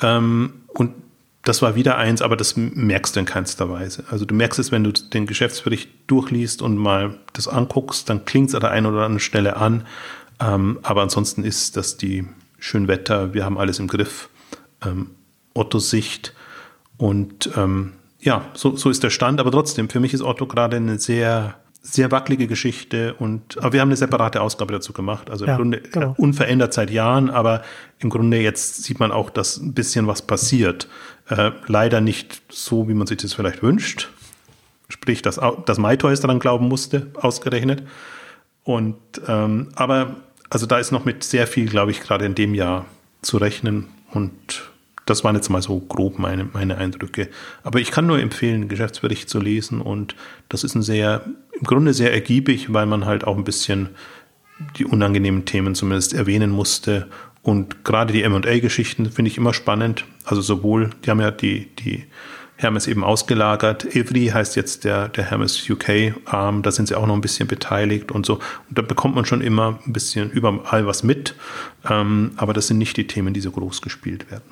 ähm, 0.00 0.62
und 0.68 0.94
das 1.42 1.60
war 1.60 1.74
wieder 1.74 1.96
eins, 1.98 2.22
aber 2.22 2.36
das 2.36 2.56
merkst 2.56 3.16
du 3.16 3.20
in 3.20 3.26
keinster 3.26 3.68
Weise. 3.68 4.04
Also 4.10 4.24
du 4.24 4.34
merkst 4.34 4.60
es, 4.60 4.70
wenn 4.70 4.84
du 4.84 4.92
den 4.92 5.26
Geschäftsbericht 5.26 5.90
durchliest 6.06 6.62
und 6.62 6.76
mal 6.76 7.18
das 7.32 7.48
anguckst, 7.48 8.08
dann 8.08 8.24
klingt 8.24 8.50
es 8.50 8.54
an 8.54 8.60
der 8.60 8.70
einen 8.70 8.86
oder 8.86 8.98
anderen 8.98 9.18
Stelle 9.18 9.56
an. 9.56 9.86
Ähm, 10.40 10.78
aber 10.82 11.02
ansonsten 11.02 11.42
ist 11.42 11.76
das 11.76 11.96
die 11.96 12.24
Schönwetter, 12.58 13.34
wir 13.34 13.44
haben 13.44 13.58
alles 13.58 13.80
im 13.80 13.88
Griff, 13.88 14.28
ähm, 14.84 15.10
Otto-Sicht. 15.54 16.32
Und 16.96 17.50
ähm, 17.56 17.94
ja, 18.20 18.44
so, 18.54 18.76
so 18.76 18.88
ist 18.88 19.02
der 19.02 19.10
Stand. 19.10 19.40
Aber 19.40 19.50
trotzdem, 19.50 19.88
für 19.88 19.98
mich 19.98 20.14
ist 20.14 20.22
Otto 20.22 20.46
gerade 20.46 20.76
eine 20.76 21.00
sehr 21.00 21.56
sehr 21.84 22.12
wackelige 22.12 22.46
Geschichte 22.46 23.14
und 23.14 23.58
aber 23.58 23.72
wir 23.72 23.80
haben 23.80 23.88
eine 23.88 23.96
separate 23.96 24.40
Ausgabe 24.40 24.72
dazu 24.72 24.92
gemacht. 24.92 25.28
Also 25.28 25.44
ja, 25.44 25.52
im 25.52 25.56
Grunde 25.56 25.80
genau. 25.80 26.14
unverändert 26.16 26.72
seit 26.72 26.90
Jahren, 26.90 27.28
aber 27.28 27.62
im 27.98 28.08
Grunde 28.08 28.38
jetzt 28.38 28.84
sieht 28.84 29.00
man 29.00 29.10
auch, 29.10 29.30
dass 29.30 29.56
ein 29.56 29.74
bisschen 29.74 30.06
was 30.06 30.22
passiert. 30.22 30.86
Äh, 31.32 31.52
leider 31.66 32.02
nicht 32.02 32.42
so, 32.50 32.88
wie 32.88 32.94
man 32.94 33.06
sich 33.06 33.16
das 33.16 33.32
vielleicht 33.32 33.62
wünscht. 33.62 34.10
Sprich, 34.88 35.22
dass, 35.22 35.40
dass 35.64 35.78
MyToys 35.78 36.20
daran 36.20 36.40
glauben 36.40 36.68
musste, 36.68 37.10
ausgerechnet. 37.14 37.82
Und 38.64 38.96
ähm, 39.26 39.68
aber 39.74 40.16
also 40.50 40.66
da 40.66 40.78
ist 40.78 40.92
noch 40.92 41.06
mit 41.06 41.24
sehr 41.24 41.46
viel, 41.46 41.66
glaube 41.70 41.90
ich, 41.90 42.00
gerade 42.00 42.26
in 42.26 42.34
dem 42.34 42.54
Jahr 42.54 42.84
zu 43.22 43.38
rechnen 43.38 43.88
und 44.10 44.70
das 45.06 45.24
waren 45.24 45.34
jetzt 45.34 45.48
mal 45.48 45.62
so 45.62 45.80
grob 45.80 46.18
meine, 46.18 46.44
meine 46.52 46.76
Eindrücke. 46.76 47.28
Aber 47.64 47.80
ich 47.80 47.90
kann 47.90 48.06
nur 48.06 48.20
empfehlen, 48.20 48.68
Geschäftsbericht 48.68 49.30
zu 49.30 49.40
lesen 49.40 49.80
und 49.80 50.14
das 50.50 50.62
ist 50.62 50.74
ein 50.74 50.82
sehr, 50.82 51.24
im 51.58 51.66
Grunde 51.66 51.94
sehr 51.94 52.12
ergiebig, 52.12 52.72
weil 52.72 52.84
man 52.84 53.06
halt 53.06 53.24
auch 53.24 53.36
ein 53.36 53.44
bisschen 53.44 53.88
die 54.76 54.84
unangenehmen 54.84 55.46
Themen 55.46 55.74
zumindest 55.74 56.12
erwähnen 56.12 56.50
musste. 56.50 57.08
Und 57.42 57.84
gerade 57.84 58.12
die 58.12 58.26
MA-Geschichten 58.26 59.10
finde 59.10 59.30
ich 59.30 59.36
immer 59.36 59.52
spannend. 59.52 60.04
Also 60.24 60.40
sowohl, 60.40 60.90
die 61.04 61.10
haben 61.10 61.20
ja 61.20 61.30
die, 61.30 61.66
die 61.76 62.04
Hermes 62.56 62.86
eben 62.86 63.02
ausgelagert. 63.02 63.84
Every 63.96 64.26
heißt 64.26 64.54
jetzt 64.54 64.84
der, 64.84 65.08
der 65.08 65.24
Hermes 65.24 65.68
UK-Arm, 65.68 66.62
da 66.62 66.70
sind 66.70 66.86
sie 66.86 66.94
auch 66.94 67.06
noch 67.06 67.14
ein 67.14 67.20
bisschen 67.20 67.48
beteiligt 67.48 68.12
und 68.12 68.24
so. 68.24 68.34
Und 68.34 68.78
da 68.78 68.82
bekommt 68.82 69.16
man 69.16 69.24
schon 69.24 69.40
immer 69.40 69.80
ein 69.84 69.92
bisschen 69.92 70.30
überall 70.30 70.86
was 70.86 71.02
mit. 71.02 71.34
Ähm, 71.88 72.32
aber 72.36 72.52
das 72.52 72.68
sind 72.68 72.78
nicht 72.78 72.96
die 72.96 73.08
Themen, 73.08 73.34
die 73.34 73.40
so 73.40 73.50
groß 73.50 73.82
gespielt 73.82 74.30
werden. 74.30 74.44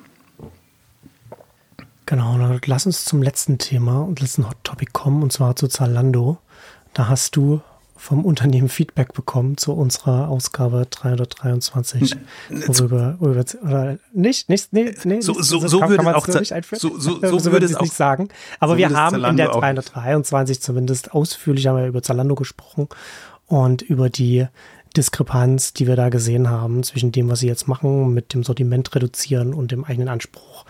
Genau, 2.05 2.37
dann 2.37 2.59
lass 2.65 2.85
uns 2.85 3.05
zum 3.05 3.21
letzten 3.21 3.57
Thema 3.57 4.01
und 4.01 4.19
letzten 4.19 4.49
Hot 4.49 4.57
Topic 4.63 4.91
kommen, 4.91 5.23
und 5.23 5.31
zwar 5.31 5.55
zu 5.55 5.69
Zalando. 5.69 6.39
Da 6.93 7.07
hast 7.07 7.37
du 7.37 7.61
vom 8.01 8.25
Unternehmen 8.25 8.67
Feedback 8.67 9.13
bekommen 9.13 9.57
zu 9.57 9.73
unserer 9.73 10.27
Ausgabe 10.27 10.87
323. 10.89 12.15
Worüber, 12.49 13.15
worüber, 13.19 13.45
oder 13.61 13.99
nicht, 14.11 14.49
nicht, 14.49 14.73
nee, 14.73 14.95
nee, 15.03 15.21
so, 15.21 15.33
so, 15.33 15.59
so 15.67 15.79
würde 15.81 16.01
es 16.01 16.15
auch 16.15 16.27
nicht 16.27 16.51
einführen. 16.51 16.79
So, 16.79 16.97
so, 16.97 17.19
so, 17.21 17.37
so 17.39 17.51
würde 17.51 17.67
es 17.67 17.79
nicht 17.79 17.93
sagen. 17.93 18.29
Aber 18.59 18.73
so 18.73 18.77
wir 18.79 18.89
haben 18.89 19.11
Zalando 19.11 19.29
in 19.29 19.37
der 19.37 19.49
323 19.49 20.61
zumindest 20.61 21.13
ausführlich 21.13 21.67
haben 21.67 21.77
wir 21.77 21.85
über 21.85 22.01
Zalando 22.01 22.33
gesprochen 22.33 22.89
und 23.45 23.83
über 23.83 24.09
die 24.09 24.47
Diskrepanz, 24.97 25.73
die 25.73 25.85
wir 25.85 25.95
da 25.95 26.09
gesehen 26.09 26.49
haben 26.49 26.81
zwischen 26.81 27.11
dem, 27.11 27.29
was 27.29 27.41
sie 27.41 27.47
jetzt 27.47 27.67
machen, 27.67 28.15
mit 28.15 28.33
dem 28.33 28.43
Sortiment 28.43 28.95
reduzieren 28.95 29.53
und 29.53 29.71
dem 29.71 29.85
eigenen 29.85 30.09
Anspruch 30.09 30.65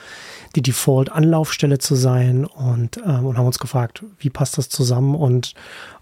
die 0.55 0.61
Default-Anlaufstelle 0.61 1.79
zu 1.79 1.95
sein 1.95 2.45
und, 2.45 2.97
ähm, 2.97 3.25
und 3.25 3.37
haben 3.37 3.45
uns 3.45 3.59
gefragt, 3.59 4.03
wie 4.19 4.29
passt 4.29 4.57
das 4.57 4.69
zusammen 4.69 5.15
und 5.15 5.53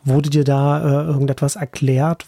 wurde 0.04 0.30
dir 0.30 0.43
da 0.43 0.80
äh, 0.80 1.06
irgendetwas 1.08 1.56
erklärt, 1.56 2.26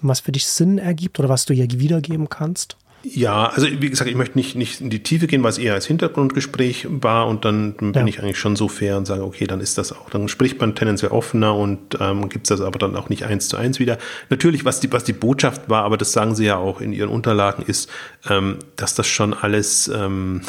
was 0.00 0.20
für 0.20 0.32
dich 0.32 0.46
Sinn 0.46 0.78
ergibt 0.78 1.18
oder 1.20 1.28
was 1.28 1.44
du 1.44 1.54
hier 1.54 1.68
wiedergeben 1.70 2.28
kannst? 2.28 2.76
Ja, 3.04 3.46
also 3.46 3.68
wie 3.68 3.90
gesagt, 3.90 4.10
ich 4.10 4.16
möchte 4.16 4.36
nicht, 4.36 4.56
nicht 4.56 4.80
in 4.80 4.90
die 4.90 5.02
Tiefe 5.04 5.28
gehen, 5.28 5.42
weil 5.44 5.50
es 5.50 5.58
eher 5.58 5.74
als 5.74 5.86
Hintergrundgespräch 5.86 6.88
war 6.90 7.28
und 7.28 7.44
dann 7.44 7.74
bin 7.74 7.92
ja. 7.94 8.06
ich 8.06 8.20
eigentlich 8.20 8.38
schon 8.38 8.56
so 8.56 8.66
fair 8.66 8.96
und 8.96 9.06
sage, 9.06 9.22
okay, 9.22 9.46
dann 9.46 9.60
ist 9.60 9.78
das 9.78 9.92
auch, 9.92 10.10
dann 10.10 10.26
spricht 10.28 10.60
man 10.60 10.74
tendenziell 10.74 11.12
offener 11.12 11.54
und 11.54 11.96
ähm, 12.00 12.28
gibt 12.28 12.46
es 12.46 12.48
das 12.48 12.60
aber 12.60 12.78
dann 12.80 12.96
auch 12.96 13.08
nicht 13.08 13.24
eins 13.24 13.48
zu 13.48 13.56
eins 13.56 13.78
wieder. 13.78 13.98
Natürlich, 14.30 14.64
was 14.64 14.80
die, 14.80 14.92
was 14.92 15.04
die 15.04 15.12
Botschaft 15.12 15.68
war, 15.70 15.84
aber 15.84 15.96
das 15.96 16.12
sagen 16.12 16.34
sie 16.34 16.46
ja 16.46 16.56
auch 16.56 16.80
in 16.80 16.92
ihren 16.92 17.08
Unterlagen, 17.08 17.62
ist, 17.62 17.88
ähm, 18.28 18.58
dass 18.74 18.96
das 18.96 19.06
schon 19.06 19.32
alles 19.32 19.86
ähm, 19.88 20.42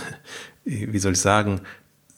wie 0.64 0.99
soll 0.99 1.14
ich 1.14 1.22
sagen, 1.22 1.62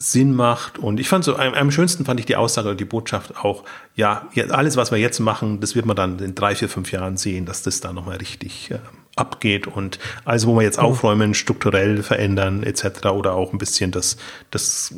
Sinn 0.02 0.34
macht. 0.34 0.80
Und 0.80 1.00
ich 1.00 1.08
fand 1.08 1.24
so, 1.24 1.36
am, 1.36 1.54
am 1.54 1.72
schönsten 1.72 2.06
fand 2.06 2.20
ich 2.20 2.26
die 2.26 2.36
Aussage 2.36 2.70
oder 2.70 2.76
die 2.76 2.86
Botschaft 2.86 3.38
auch, 3.38 3.64
ja, 3.96 4.28
alles, 4.50 4.76
was 4.76 4.92
wir 4.92 4.98
jetzt 4.98 5.20
machen, 5.20 5.60
das 5.60 5.76
wird 5.76 5.86
man 5.86 5.96
dann 5.96 6.18
in 6.20 6.34
drei, 6.34 6.56
vier, 6.56 6.70
fünf 6.70 6.92
Jahren 6.92 7.18
sehen, 7.18 7.46
dass 7.46 7.62
das 7.62 7.82
da 7.82 7.94
nochmal 7.94 8.18
richtig 8.18 8.72
äh, 8.72 8.80
abgeht 9.16 9.68
und 9.68 10.00
also 10.26 10.48
wo 10.48 10.56
wir 10.56 10.64
jetzt 10.64 10.80
aufräumen, 10.80 11.34
strukturell 11.34 12.02
verändern 12.02 12.64
etc. 12.64 13.06
oder 13.08 13.34
auch 13.34 13.54
ein 13.54 13.60
bisschen 13.60 13.92
das, 13.92 14.18
das 14.50 14.96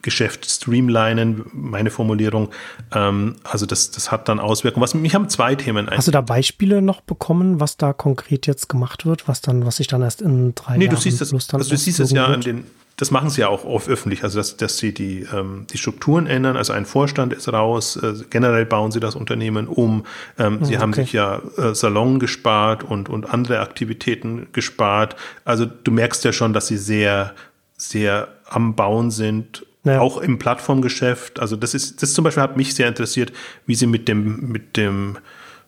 Geschäft 0.00 0.48
streamlinen, 0.48 1.44
meine 1.52 1.90
Formulierung. 1.90 2.50
Ähm, 2.94 3.36
also 3.42 3.66
das, 3.66 3.90
das 3.90 4.10
hat 4.10 4.28
dann 4.28 4.38
Auswirkungen. 4.38 4.82
Was, 4.82 4.94
mich 4.94 5.14
haben 5.14 5.28
zwei 5.28 5.56
Themen. 5.56 5.90
Hast 5.90 6.06
du 6.06 6.12
da 6.12 6.20
Beispiele 6.20 6.80
noch 6.80 7.00
bekommen, 7.00 7.60
was 7.60 7.76
da 7.76 7.92
konkret 7.92 8.46
jetzt 8.46 8.68
gemacht 8.68 9.04
wird, 9.04 9.28
was 9.28 9.40
dann, 9.40 9.66
was 9.66 9.76
sich 9.76 9.88
dann 9.88 10.02
erst 10.02 10.22
in 10.22 10.54
drei 10.54 10.78
nee, 10.78 10.84
Jahren 10.84 10.94
du 10.94 11.00
siehst 11.00 11.20
das, 11.20 11.32
also 11.32 11.58
du 11.58 11.76
siehst 11.76 12.00
es 12.00 12.12
ja 12.12 12.26
an 12.26 12.40
den, 12.40 12.64
das 12.96 13.10
machen 13.10 13.28
sie 13.28 13.42
ja 13.42 13.48
auch 13.48 13.64
oft 13.64 13.88
öffentlich, 13.88 14.24
also 14.24 14.38
dass, 14.38 14.56
dass 14.56 14.78
sie 14.78 14.94
die, 14.94 15.26
ähm, 15.32 15.66
die 15.70 15.76
Strukturen 15.76 16.26
ändern, 16.26 16.56
also 16.56 16.72
ein 16.72 16.86
Vorstand 16.86 17.34
ist 17.34 17.52
raus, 17.52 17.96
äh, 17.96 18.14
generell 18.30 18.64
bauen 18.64 18.90
sie 18.90 19.00
das 19.00 19.14
Unternehmen 19.14 19.68
um, 19.68 20.06
ähm, 20.38 20.64
sie 20.64 20.74
okay. 20.74 20.82
haben 20.82 20.92
sich 20.94 21.12
ja 21.12 21.42
äh, 21.58 21.74
Salon 21.74 22.18
gespart 22.18 22.82
und, 22.82 23.10
und 23.10 23.32
andere 23.32 23.60
Aktivitäten 23.60 24.46
gespart, 24.52 25.14
also 25.44 25.66
du 25.66 25.90
merkst 25.90 26.24
ja 26.24 26.32
schon, 26.32 26.54
dass 26.54 26.68
sie 26.68 26.78
sehr, 26.78 27.34
sehr 27.76 28.28
am 28.46 28.74
Bauen 28.74 29.10
sind, 29.10 29.66
ja. 29.84 30.00
auch 30.00 30.16
im 30.16 30.38
Plattformgeschäft, 30.38 31.38
also 31.38 31.56
das 31.56 31.74
ist, 31.74 32.02
das 32.02 32.14
zum 32.14 32.24
Beispiel 32.24 32.42
hat 32.42 32.56
mich 32.56 32.74
sehr 32.74 32.88
interessiert, 32.88 33.30
wie 33.66 33.74
sie 33.74 33.86
mit 33.86 34.08
dem, 34.08 34.48
mit 34.48 34.78
dem, 34.78 35.18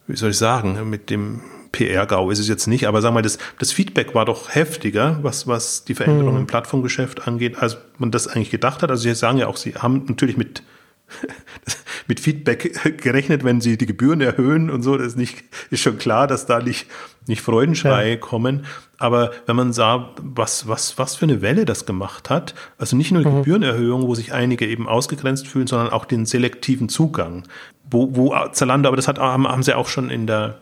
wie 0.06 0.16
soll 0.16 0.30
ich 0.30 0.38
sagen, 0.38 0.88
mit 0.88 1.10
dem 1.10 1.42
PR-GAU 1.72 2.30
ist 2.30 2.38
es 2.38 2.48
jetzt 2.48 2.66
nicht, 2.66 2.86
aber 2.86 3.02
sagen 3.02 3.14
wir 3.14 3.18
mal, 3.18 3.22
das, 3.22 3.38
das 3.58 3.72
Feedback 3.72 4.14
war 4.14 4.24
doch 4.24 4.54
heftiger, 4.54 5.18
was, 5.22 5.46
was 5.46 5.84
die 5.84 5.94
Veränderung 5.94 6.34
mhm. 6.34 6.40
im 6.40 6.46
Plattformgeschäft 6.46 7.26
angeht, 7.26 7.58
als 7.58 7.78
man 7.98 8.10
das 8.10 8.28
eigentlich 8.28 8.50
gedacht 8.50 8.82
hat. 8.82 8.90
Also 8.90 9.02
Sie 9.02 9.14
sagen 9.14 9.38
ja 9.38 9.46
auch, 9.46 9.56
Sie 9.56 9.74
haben 9.74 10.04
natürlich 10.06 10.36
mit, 10.36 10.62
mit 12.06 12.20
Feedback 12.20 13.00
gerechnet, 13.02 13.44
wenn 13.44 13.60
Sie 13.60 13.76
die 13.76 13.86
Gebühren 13.86 14.20
erhöhen 14.20 14.70
und 14.70 14.82
so. 14.82 14.96
Das 14.96 15.08
ist, 15.08 15.18
nicht, 15.18 15.44
ist 15.70 15.80
schon 15.80 15.98
klar, 15.98 16.26
dass 16.26 16.46
da 16.46 16.60
nicht, 16.60 16.86
nicht 17.26 17.42
Freudenschreie 17.42 18.12
ja. 18.12 18.16
kommen. 18.16 18.64
Aber 18.96 19.30
wenn 19.46 19.56
man 19.56 19.72
sah, 19.72 20.14
was, 20.22 20.68
was, 20.68 20.98
was 20.98 21.16
für 21.16 21.26
eine 21.26 21.42
Welle 21.42 21.64
das 21.64 21.86
gemacht 21.86 22.30
hat, 22.30 22.54
also 22.78 22.96
nicht 22.96 23.12
nur 23.12 23.22
die 23.22 23.28
mhm. 23.28 23.36
Gebührenerhöhung, 23.38 24.02
wo 24.02 24.14
sich 24.14 24.32
einige 24.32 24.66
eben 24.66 24.88
ausgegrenzt 24.88 25.46
fühlen, 25.46 25.66
sondern 25.66 25.90
auch 25.90 26.04
den 26.04 26.26
selektiven 26.26 26.88
Zugang. 26.88 27.44
Wo, 27.90 28.16
wo 28.16 28.34
Zalando, 28.52 28.88
aber 28.88 28.96
das 28.96 29.08
hat, 29.08 29.18
haben, 29.18 29.46
haben 29.46 29.62
sie 29.62 29.74
auch 29.74 29.88
schon 29.88 30.10
in 30.10 30.26
der, 30.26 30.58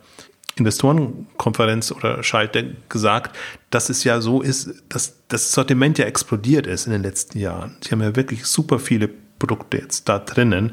Investorenkonferenz 0.57 1.91
oder 1.91 2.23
Schalte 2.23 2.75
gesagt, 2.89 3.35
dass 3.69 3.89
es 3.89 4.03
ja 4.03 4.21
so 4.21 4.41
ist, 4.41 4.83
dass 4.89 5.15
das 5.27 5.51
Sortiment 5.51 5.97
ja 5.97 6.05
explodiert 6.05 6.67
ist 6.67 6.85
in 6.85 6.93
den 6.93 7.03
letzten 7.03 7.39
Jahren. 7.39 7.77
Sie 7.81 7.91
haben 7.91 8.01
ja 8.01 8.15
wirklich 8.15 8.45
super 8.45 8.79
viele 8.79 9.09
Produkte 9.39 9.77
jetzt 9.77 10.09
da 10.09 10.19
drinnen 10.19 10.71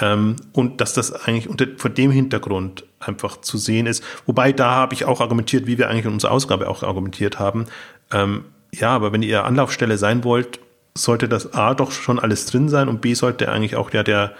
ähm, 0.00 0.36
und 0.52 0.80
dass 0.80 0.94
das 0.94 1.12
eigentlich 1.12 1.48
unter 1.48 1.66
vor 1.76 1.90
dem 1.90 2.10
Hintergrund 2.10 2.84
einfach 2.98 3.40
zu 3.40 3.58
sehen 3.58 3.86
ist. 3.86 4.02
Wobei 4.24 4.52
da 4.52 4.70
habe 4.70 4.94
ich 4.94 5.04
auch 5.04 5.20
argumentiert, 5.20 5.66
wie 5.66 5.78
wir 5.78 5.90
eigentlich 5.90 6.06
in 6.06 6.12
unserer 6.12 6.32
Ausgabe 6.32 6.68
auch 6.68 6.82
argumentiert 6.82 7.38
haben. 7.38 7.66
Ähm, 8.10 8.44
ja, 8.72 8.90
aber 8.90 9.12
wenn 9.12 9.22
ihr 9.22 9.44
Anlaufstelle 9.44 9.98
sein 9.98 10.24
wollt, 10.24 10.60
sollte 10.96 11.28
das 11.28 11.52
A 11.52 11.74
doch 11.74 11.92
schon 11.92 12.18
alles 12.18 12.46
drin 12.46 12.68
sein 12.68 12.88
und 12.88 13.02
B 13.02 13.14
sollte 13.14 13.50
eigentlich 13.50 13.76
auch 13.76 13.92
ja 13.92 14.02
der 14.02 14.32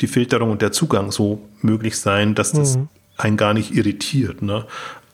die 0.00 0.06
Filterung 0.06 0.50
und 0.50 0.62
der 0.62 0.72
Zugang 0.72 1.12
so 1.12 1.46
möglich 1.60 1.98
sein, 1.98 2.34
dass 2.34 2.52
das 2.52 2.78
mhm 2.78 2.88
einen 3.20 3.36
gar 3.36 3.54
nicht 3.54 3.74
irritiert. 3.74 4.42
Ne? 4.42 4.66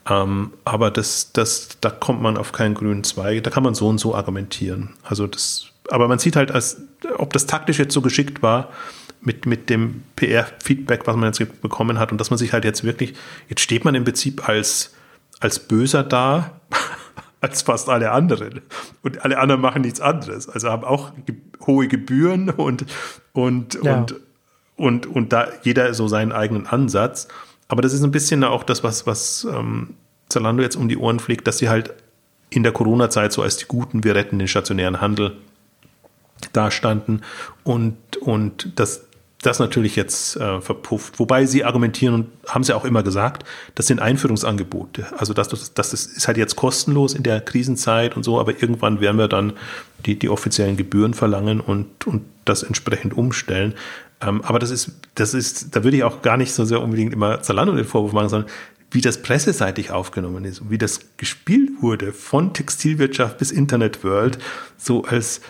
Ähm, 0.09 0.53
aber 0.63 0.91
das, 0.91 1.31
das, 1.33 1.77
da 1.81 1.89
kommt 1.89 2.21
man 2.21 2.37
auf 2.37 2.51
keinen 2.51 2.75
grünen 2.75 3.03
Zweig. 3.03 3.43
Da 3.43 3.49
kann 3.49 3.63
man 3.63 3.75
so 3.75 3.87
und 3.87 3.99
so 3.99 4.15
argumentieren. 4.15 4.93
Also 5.03 5.27
das, 5.27 5.67
aber 5.89 6.07
man 6.07 6.19
sieht 6.19 6.35
halt, 6.35 6.51
als, 6.51 6.81
ob 7.17 7.33
das 7.33 7.45
taktisch 7.45 7.79
jetzt 7.79 7.93
so 7.93 8.01
geschickt 8.01 8.41
war 8.41 8.69
mit, 9.21 9.45
mit 9.45 9.69
dem 9.69 10.03
PR-Feedback, 10.15 11.07
was 11.07 11.15
man 11.15 11.31
jetzt 11.33 11.61
bekommen 11.61 11.99
hat 11.99 12.11
und 12.11 12.19
dass 12.19 12.29
man 12.29 12.37
sich 12.37 12.53
halt 12.53 12.65
jetzt 12.65 12.83
wirklich, 12.83 13.13
jetzt 13.49 13.61
steht 13.61 13.83
man 13.83 13.95
im 13.95 14.03
Prinzip 14.03 14.47
als, 14.47 14.93
als 15.39 15.59
Böser 15.59 16.03
da, 16.03 16.51
als 17.41 17.63
fast 17.63 17.89
alle 17.89 18.11
anderen. 18.11 18.61
Und 19.03 19.23
alle 19.23 19.37
anderen 19.39 19.61
machen 19.61 19.81
nichts 19.81 19.99
anderes. 19.99 20.47
Also 20.47 20.69
haben 20.69 20.83
auch 20.83 21.11
hohe 21.65 21.87
Gebühren 21.87 22.49
und, 22.49 22.85
und, 23.33 23.79
ja. 23.83 23.97
und, 23.97 24.15
und, 24.77 25.05
und 25.05 25.33
da 25.33 25.47
jeder 25.63 25.93
so 25.93 26.07
seinen 26.07 26.31
eigenen 26.31 26.67
Ansatz. 26.67 27.27
Aber 27.67 27.81
das 27.81 27.93
ist 27.93 28.03
ein 28.03 28.11
bisschen 28.11 28.43
auch 28.43 28.63
das, 28.63 28.83
was, 28.83 29.05
was 29.05 29.47
ähm, 29.51 29.95
Zalando 30.29 30.63
jetzt 30.63 30.75
um 30.75 30.87
die 30.89 30.97
Ohren 30.97 31.19
fliegt, 31.19 31.47
dass 31.47 31.57
sie 31.57 31.69
halt 31.69 31.93
in 32.49 32.63
der 32.63 32.71
Corona-Zeit 32.71 33.33
so 33.33 33.41
als 33.41 33.57
die 33.57 33.65
Guten, 33.65 34.03
wir 34.03 34.15
retten 34.15 34.39
den 34.39 34.47
stationären 34.47 35.01
Handel 35.01 35.37
dastanden 36.53 37.23
und, 37.63 38.17
und 38.17 38.71
das, 38.79 39.05
das 39.41 39.59
natürlich 39.59 39.95
jetzt 39.95 40.37
äh, 40.37 40.61
verpufft. 40.61 41.19
Wobei 41.19 41.45
sie 41.45 41.63
argumentieren 41.63 42.13
und 42.13 42.27
haben 42.47 42.63
sie 42.63 42.73
auch 42.73 42.85
immer 42.85 43.03
gesagt, 43.03 43.43
das 43.75 43.87
sind 43.87 43.99
Einführungsangebote. 43.99 45.07
Also 45.17 45.33
das, 45.33 45.49
das, 45.49 45.73
das 45.73 45.93
ist 45.93 46.27
halt 46.27 46.37
jetzt 46.37 46.55
kostenlos 46.55 47.13
in 47.13 47.23
der 47.23 47.41
Krisenzeit 47.41 48.15
und 48.15 48.23
so, 48.23 48.39
aber 48.39 48.61
irgendwann 48.61 49.01
werden 49.01 49.17
wir 49.17 49.27
dann 49.27 49.53
die, 50.05 50.17
die 50.17 50.29
offiziellen 50.29 50.77
Gebühren 50.77 51.13
verlangen 51.13 51.59
und, 51.59 52.07
und 52.07 52.23
das 52.45 52.63
entsprechend 52.63 53.15
umstellen. 53.15 53.73
Ähm, 54.21 54.41
aber 54.41 54.59
das 54.59 54.71
ist, 54.71 54.91
das 55.15 55.33
ist, 55.33 55.75
da 55.75 55.83
würde 55.83 55.97
ich 55.97 56.03
auch 56.03 56.21
gar 56.21 56.37
nicht 56.37 56.53
so 56.53 56.65
sehr 56.65 56.81
unbedingt 56.81 57.13
immer 57.13 57.41
Zalando 57.41 57.75
den 57.75 57.85
Vorwurf 57.85 58.13
machen, 58.13 58.29
sondern 58.29 58.49
wie 58.91 59.01
das 59.01 59.21
presseseitig 59.21 59.91
aufgenommen 59.91 60.45
ist, 60.45 60.69
wie 60.69 60.77
das 60.77 61.01
gespielt 61.17 61.69
wurde 61.81 62.13
von 62.13 62.53
Textilwirtschaft 62.53 63.37
bis 63.37 63.51
Internet 63.51 64.03
World, 64.03 64.39
so 64.77 65.03
als 65.03 65.41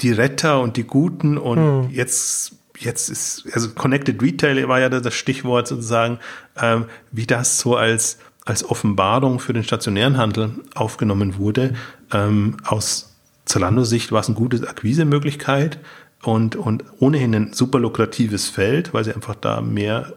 die 0.00 0.12
Retter 0.12 0.60
und 0.60 0.76
die 0.76 0.84
Guten 0.84 1.38
und 1.38 1.58
hm. 1.58 1.90
jetzt 1.90 2.56
jetzt 2.78 3.10
ist 3.10 3.46
also 3.52 3.70
Connected 3.70 4.22
Retail 4.22 4.66
war 4.68 4.80
ja 4.80 4.88
das 4.88 5.14
Stichwort 5.14 5.68
sozusagen, 5.68 6.18
ähm, 6.60 6.86
wie 7.12 7.26
das 7.26 7.58
so 7.58 7.76
als 7.76 8.18
als 8.46 8.64
Offenbarung 8.64 9.38
für 9.38 9.52
den 9.52 9.64
stationären 9.64 10.16
Handel 10.16 10.52
aufgenommen 10.74 11.36
wurde. 11.36 11.74
Ähm, 12.10 12.56
aus 12.64 13.14
Zalando-Sicht 13.44 14.12
war 14.12 14.20
es 14.20 14.28
eine 14.28 14.36
gute 14.36 14.66
Akquisemöglichkeit 14.68 15.78
und, 16.22 16.56
und 16.56 16.84
ohnehin 16.98 17.34
ein 17.34 17.52
super 17.52 17.78
lukratives 17.78 18.48
Feld, 18.48 18.92
weil 18.92 19.04
sie 19.04 19.14
einfach 19.14 19.34
da 19.34 19.60
mehr 19.60 20.14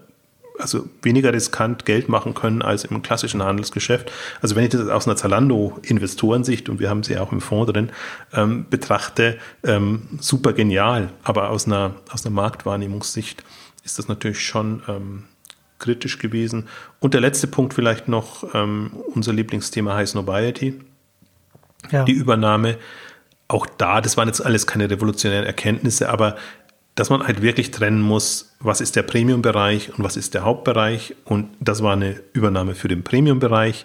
also 0.58 0.88
weniger 1.02 1.32
riskant 1.32 1.84
Geld 1.84 2.08
machen 2.08 2.34
können 2.34 2.62
als 2.62 2.84
im 2.84 3.02
klassischen 3.02 3.42
Handelsgeschäft. 3.42 4.12
Also 4.40 4.54
wenn 4.54 4.64
ich 4.64 4.70
das 4.70 4.88
aus 4.88 5.06
einer 5.06 5.16
Zalando-Investorensicht, 5.16 6.68
und 6.68 6.78
wir 6.78 6.90
haben 6.90 7.02
sie 7.02 7.18
auch 7.18 7.32
im 7.32 7.40
Fonds 7.40 7.72
drin, 7.72 7.90
ähm, 8.32 8.66
betrachte, 8.70 9.38
ähm, 9.64 10.02
super 10.20 10.52
genial. 10.52 11.10
Aber 11.24 11.50
aus 11.50 11.66
einer, 11.66 11.96
aus 12.10 12.24
einer 12.24 12.34
Marktwahrnehmungssicht 12.34 13.42
ist 13.82 13.98
das 13.98 14.06
natürlich 14.06 14.40
schon 14.40 14.82
ähm, 14.88 15.24
kritisch 15.78 16.18
gewesen. 16.18 16.68
Und 17.00 17.14
der 17.14 17.20
letzte 17.20 17.48
Punkt 17.48 17.74
vielleicht 17.74 18.06
noch, 18.06 18.54
ähm, 18.54 18.92
unser 19.12 19.32
Lieblingsthema 19.32 19.94
High 19.94 20.08
Snobiety. 20.08 20.80
Ja. 21.90 22.04
Die 22.04 22.12
Übernahme. 22.12 22.78
Auch 23.54 23.66
da, 23.66 24.00
das 24.00 24.16
waren 24.16 24.26
jetzt 24.26 24.44
alles 24.44 24.66
keine 24.66 24.90
revolutionären 24.90 25.46
Erkenntnisse, 25.46 26.10
aber 26.10 26.34
dass 26.96 27.08
man 27.08 27.24
halt 27.24 27.40
wirklich 27.40 27.70
trennen 27.70 28.00
muss, 28.00 28.56
was 28.58 28.80
ist 28.80 28.96
der 28.96 29.04
Premium-Bereich 29.04 29.96
und 29.96 30.02
was 30.02 30.16
ist 30.16 30.34
der 30.34 30.42
Hauptbereich. 30.42 31.14
Und 31.24 31.50
das 31.60 31.80
war 31.80 31.92
eine 31.92 32.20
Übernahme 32.32 32.74
für 32.74 32.88
den 32.88 33.04
Premium-Bereich. 33.04 33.84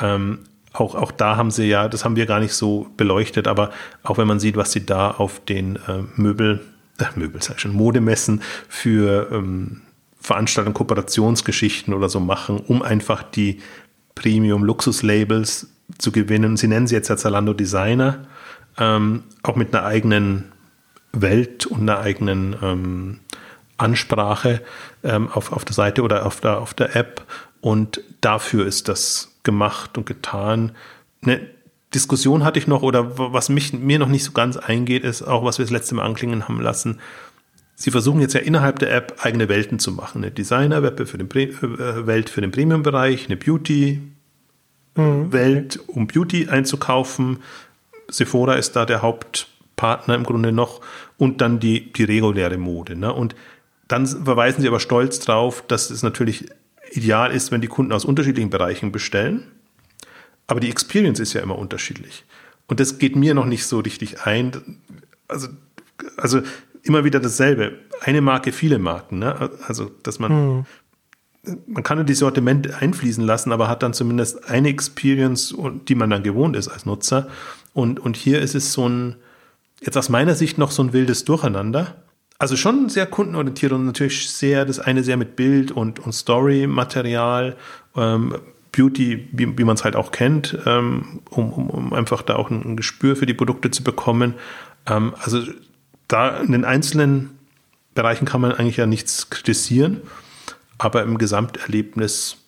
Ähm, 0.00 0.38
auch, 0.72 0.94
auch 0.94 1.12
da 1.12 1.36
haben 1.36 1.50
sie 1.50 1.64
ja, 1.64 1.86
das 1.86 2.02
haben 2.02 2.16
wir 2.16 2.24
gar 2.24 2.40
nicht 2.40 2.54
so 2.54 2.86
beleuchtet, 2.96 3.46
aber 3.46 3.72
auch 4.04 4.16
wenn 4.16 4.26
man 4.26 4.40
sieht, 4.40 4.56
was 4.56 4.72
sie 4.72 4.86
da 4.86 5.10
auf 5.10 5.44
den 5.44 5.76
äh, 5.76 6.02
Möbel, 6.16 6.62
äh, 6.98 7.04
Möbel, 7.14 7.42
sag 7.42 7.56
ich 7.56 7.60
schon, 7.60 7.74
Modemessen 7.74 8.40
für 8.70 9.28
ähm, 9.32 9.82
Veranstaltungen, 10.18 10.72
Kooperationsgeschichten 10.72 11.92
oder 11.92 12.08
so 12.08 12.20
machen, 12.20 12.58
um 12.58 12.80
einfach 12.80 13.22
die 13.22 13.60
Premium-Luxus-Labels 14.14 15.68
zu 15.98 16.10
gewinnen. 16.10 16.56
Sie 16.56 16.68
nennen 16.68 16.86
sie 16.86 16.94
jetzt 16.94 17.08
ja 17.08 17.18
Zalando 17.18 17.52
Designer, 17.52 18.26
ähm, 18.80 19.22
auch 19.42 19.56
mit 19.56 19.74
einer 19.74 19.84
eigenen 19.86 20.50
Welt 21.12 21.66
und 21.66 21.82
einer 21.82 22.00
eigenen 22.00 22.56
ähm, 22.62 23.20
Ansprache 23.76 24.60
ähm, 25.02 25.28
auf, 25.28 25.52
auf 25.52 25.64
der 25.64 25.74
Seite 25.74 26.02
oder 26.02 26.26
auf 26.26 26.40
der, 26.40 26.58
auf 26.58 26.74
der 26.74 26.96
App. 26.96 27.24
Und 27.60 28.00
dafür 28.20 28.66
ist 28.66 28.88
das 28.88 29.36
gemacht 29.42 29.96
und 29.96 30.06
getan. 30.06 30.72
Eine 31.22 31.40
Diskussion 31.94 32.44
hatte 32.44 32.58
ich 32.58 32.66
noch, 32.66 32.82
oder 32.82 33.18
was 33.18 33.48
mich, 33.48 33.72
mir 33.72 33.98
noch 33.98 34.08
nicht 34.08 34.24
so 34.24 34.32
ganz 34.32 34.56
eingeht, 34.56 35.04
ist 35.04 35.22
auch, 35.22 35.44
was 35.44 35.58
wir 35.58 35.64
das 35.64 35.72
letzte 35.72 35.94
Mal 35.94 36.04
anklingen 36.04 36.48
haben 36.48 36.60
lassen. 36.60 36.98
Sie 37.74 37.90
versuchen 37.90 38.20
jetzt 38.20 38.34
ja 38.34 38.40
innerhalb 38.40 38.78
der 38.78 38.94
App 38.94 39.16
eigene 39.22 39.48
Welten 39.48 39.78
zu 39.78 39.92
machen. 39.92 40.22
Eine 40.22 40.30
Designer-Welt 40.30 41.08
für 41.08 41.16
den, 41.18 41.30
äh, 41.30 42.06
Welt 42.06 42.28
für 42.30 42.42
den 42.42 42.50
Premium-Bereich, 42.50 43.26
eine 43.26 43.36
Beauty-Welt, 43.36 44.02
mhm. 45.76 45.82
um 45.94 46.06
Beauty 46.06 46.48
einzukaufen. 46.48 47.38
Sephora 48.10 48.54
ist 48.54 48.76
da 48.76 48.86
der 48.86 49.02
Haupt, 49.02 49.48
Partner 49.76 50.14
im 50.14 50.24
Grunde 50.24 50.52
noch 50.52 50.82
und 51.16 51.40
dann 51.40 51.58
die, 51.58 51.90
die 51.92 52.04
reguläre 52.04 52.58
Mode. 52.58 52.96
Ne? 52.96 53.12
Und 53.12 53.34
dann 53.88 54.06
verweisen 54.06 54.60
sie 54.60 54.68
aber 54.68 54.78
stolz 54.78 55.20
darauf, 55.20 55.64
dass 55.66 55.90
es 55.90 56.02
natürlich 56.02 56.50
ideal 56.92 57.32
ist, 57.32 57.50
wenn 57.50 57.60
die 57.60 57.68
Kunden 57.68 57.92
aus 57.92 58.04
unterschiedlichen 58.04 58.50
Bereichen 58.50 58.92
bestellen. 58.92 59.46
Aber 60.46 60.60
die 60.60 60.68
Experience 60.68 61.18
ist 61.18 61.32
ja 61.32 61.40
immer 61.40 61.58
unterschiedlich. 61.58 62.24
Und 62.66 62.78
das 62.78 62.98
geht 62.98 63.16
mir 63.16 63.34
noch 63.34 63.46
nicht 63.46 63.64
so 63.66 63.80
richtig 63.80 64.26
ein. 64.26 64.52
Also, 65.28 65.48
also 66.16 66.42
immer 66.82 67.04
wieder 67.04 67.20
dasselbe. 67.20 67.78
Eine 68.00 68.20
Marke, 68.20 68.52
viele 68.52 68.78
Marken. 68.78 69.18
Ne? 69.18 69.50
Also, 69.66 69.90
dass 70.02 70.18
man, 70.18 70.66
hm. 71.44 71.56
man 71.66 71.82
kann 71.82 72.04
die 72.04 72.14
Sortimente 72.14 72.76
einfließen 72.76 73.24
lassen, 73.24 73.50
aber 73.50 73.68
hat 73.68 73.82
dann 73.82 73.92
zumindest 73.92 74.48
eine 74.48 74.68
Experience, 74.68 75.54
die 75.88 75.94
man 75.94 76.10
dann 76.10 76.22
gewohnt 76.22 76.54
ist 76.54 76.68
als 76.68 76.84
Nutzer. 76.84 77.28
Und, 77.72 78.00
und 78.00 78.16
hier 78.16 78.40
ist 78.40 78.54
es 78.54 78.72
so 78.72 78.88
ein, 78.88 79.16
jetzt 79.80 79.96
aus 79.96 80.08
meiner 80.08 80.34
Sicht 80.34 80.58
noch 80.58 80.70
so 80.70 80.82
ein 80.82 80.92
wildes 80.92 81.24
Durcheinander. 81.24 81.96
Also 82.38 82.56
schon 82.56 82.88
sehr 82.88 83.06
kundenorientiert 83.06 83.72
und 83.72 83.84
natürlich 83.84 84.30
sehr, 84.30 84.64
das 84.64 84.78
eine 84.78 85.04
sehr 85.04 85.16
mit 85.16 85.36
Bild 85.36 85.70
und, 85.70 86.00
und 86.00 86.12
Story-Material, 86.12 87.56
ähm, 87.96 88.34
Beauty, 88.72 89.28
wie, 89.32 89.58
wie 89.58 89.64
man 89.64 89.74
es 89.74 89.84
halt 89.84 89.96
auch 89.96 90.10
kennt, 90.10 90.58
ähm, 90.64 91.20
um, 91.30 91.52
um, 91.52 91.70
um 91.70 91.92
einfach 91.92 92.22
da 92.22 92.36
auch 92.36 92.50
ein, 92.50 92.62
ein, 92.64 92.76
Gespür 92.76 93.16
für 93.16 93.26
die 93.26 93.34
Produkte 93.34 93.70
zu 93.70 93.82
bekommen. 93.82 94.34
Ähm, 94.86 95.14
also 95.20 95.42
da 96.08 96.38
in 96.38 96.52
den 96.52 96.64
einzelnen 96.64 97.30
Bereichen 97.94 98.24
kann 98.24 98.40
man 98.40 98.52
eigentlich 98.52 98.76
ja 98.76 98.86
nichts 98.86 99.28
kritisieren, 99.30 100.00
aber 100.78 101.02
im 101.02 101.18
Gesamterlebnis, 101.18 102.38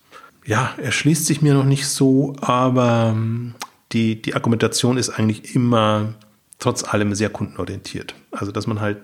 ja, 0.46 0.72
erschließt 0.78 1.26
sich 1.26 1.42
mir 1.42 1.54
noch 1.54 1.64
nicht 1.64 1.86
so, 1.86 2.34
aber 2.40 3.12
ähm, 3.14 3.54
die, 3.92 4.20
die 4.20 4.34
Argumentation 4.34 4.96
ist 4.96 5.10
eigentlich 5.10 5.54
immer 5.54 6.14
trotz 6.58 6.84
allem 6.84 7.14
sehr 7.14 7.30
kundenorientiert. 7.30 8.14
Also, 8.30 8.52
dass 8.52 8.66
man 8.66 8.80
halt 8.80 8.98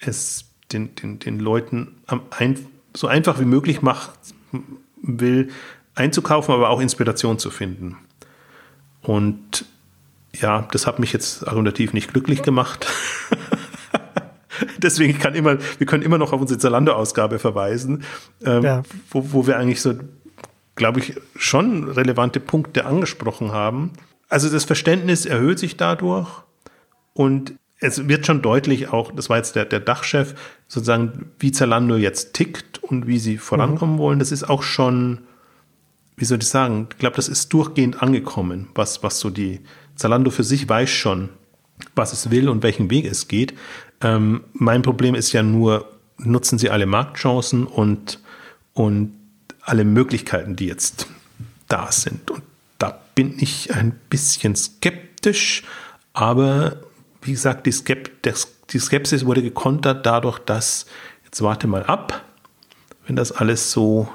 es 0.00 0.46
den, 0.72 0.94
den, 0.94 1.18
den 1.18 1.38
Leuten 1.38 1.96
ein, 2.30 2.58
so 2.96 3.06
einfach 3.06 3.40
wie 3.40 3.44
möglich 3.44 3.82
macht 3.82 4.10
will, 5.02 5.50
einzukaufen, 5.94 6.54
aber 6.54 6.70
auch 6.70 6.80
Inspiration 6.80 7.38
zu 7.38 7.50
finden. 7.50 7.96
Und 9.02 9.66
ja, 10.34 10.66
das 10.72 10.86
hat 10.86 10.98
mich 10.98 11.12
jetzt 11.12 11.46
argumentativ 11.46 11.92
nicht 11.92 12.12
glücklich 12.12 12.42
gemacht. 12.42 12.86
Deswegen 14.78 15.18
kann 15.18 15.34
immer, 15.34 15.58
wir 15.78 15.86
können 15.86 16.02
immer 16.02 16.18
noch 16.18 16.32
auf 16.32 16.40
unsere 16.40 16.58
Zalando-Ausgabe 16.58 17.38
verweisen, 17.38 18.04
ähm, 18.44 18.62
ja. 18.62 18.82
wo, 19.10 19.32
wo 19.32 19.46
wir 19.46 19.58
eigentlich 19.58 19.80
so, 19.80 19.94
glaube 20.76 21.00
ich, 21.00 21.14
schon 21.36 21.88
relevante 21.88 22.40
Punkte 22.40 22.86
angesprochen 22.86 23.52
haben. 23.52 23.92
Also 24.32 24.48
das 24.48 24.64
Verständnis 24.64 25.26
erhöht 25.26 25.58
sich 25.58 25.76
dadurch 25.76 26.26
und 27.12 27.52
es 27.80 28.08
wird 28.08 28.24
schon 28.24 28.40
deutlich 28.40 28.88
auch, 28.88 29.12
das 29.12 29.28
war 29.28 29.36
jetzt 29.36 29.56
der, 29.56 29.66
der 29.66 29.80
Dachchef, 29.80 30.34
sozusagen, 30.68 31.32
wie 31.38 31.52
Zalando 31.52 31.96
jetzt 31.96 32.32
tickt 32.32 32.82
und 32.82 33.06
wie 33.06 33.18
sie 33.18 33.36
vorankommen 33.36 33.96
mhm. 33.96 33.98
wollen. 33.98 34.18
Das 34.18 34.32
ist 34.32 34.48
auch 34.48 34.62
schon, 34.62 35.18
wie 36.16 36.24
soll 36.24 36.38
ich 36.38 36.48
sagen, 36.48 36.88
ich 36.90 36.96
glaube, 36.96 37.16
das 37.16 37.28
ist 37.28 37.52
durchgehend 37.52 38.02
angekommen, 38.02 38.70
was, 38.74 39.02
was 39.02 39.20
so 39.20 39.28
die 39.28 39.60
Zalando 39.96 40.30
für 40.30 40.44
sich 40.44 40.66
weiß 40.66 40.88
schon, 40.88 41.28
was 41.94 42.14
es 42.14 42.30
will 42.30 42.48
und 42.48 42.62
welchen 42.62 42.90
Weg 42.90 43.04
es 43.04 43.28
geht. 43.28 43.52
Ähm, 44.00 44.44
mein 44.54 44.80
Problem 44.80 45.14
ist 45.14 45.32
ja 45.32 45.42
nur, 45.42 45.90
nutzen 46.16 46.58
sie 46.58 46.70
alle 46.70 46.86
Marktchancen 46.86 47.66
und, 47.66 48.18
und 48.72 49.12
alle 49.60 49.84
Möglichkeiten, 49.84 50.56
die 50.56 50.68
jetzt 50.68 51.06
da 51.68 51.92
sind. 51.92 52.30
Und 52.30 52.42
da 52.82 53.00
bin 53.14 53.36
ich 53.38 53.72
ein 53.72 53.92
bisschen 54.10 54.56
skeptisch, 54.56 55.62
aber 56.14 56.78
wie 57.22 57.30
gesagt, 57.30 57.66
die, 57.66 57.72
Skep 57.72 58.10
die 58.70 58.78
Skepsis 58.80 59.24
wurde 59.24 59.40
gekontert 59.40 60.04
dadurch, 60.04 60.40
dass, 60.40 60.86
jetzt 61.24 61.40
warte 61.42 61.68
mal 61.68 61.84
ab, 61.84 62.24
wenn 63.06 63.14
das 63.14 63.30
alles 63.30 63.70
so, 63.70 64.08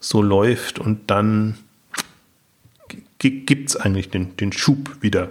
so 0.00 0.22
läuft 0.22 0.78
und 0.78 1.10
dann 1.10 1.58
gibt 3.18 3.68
es 3.68 3.76
eigentlich 3.76 4.08
den, 4.08 4.36
den 4.36 4.52
Schub 4.52 5.02
wieder. 5.02 5.28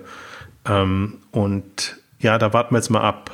Ähm, 0.66 1.18
und 1.32 1.98
ja, 2.20 2.38
da 2.38 2.54
warten 2.54 2.76
wir 2.76 2.80
jetzt 2.80 2.90
mal 2.90 3.02
ab. 3.02 3.32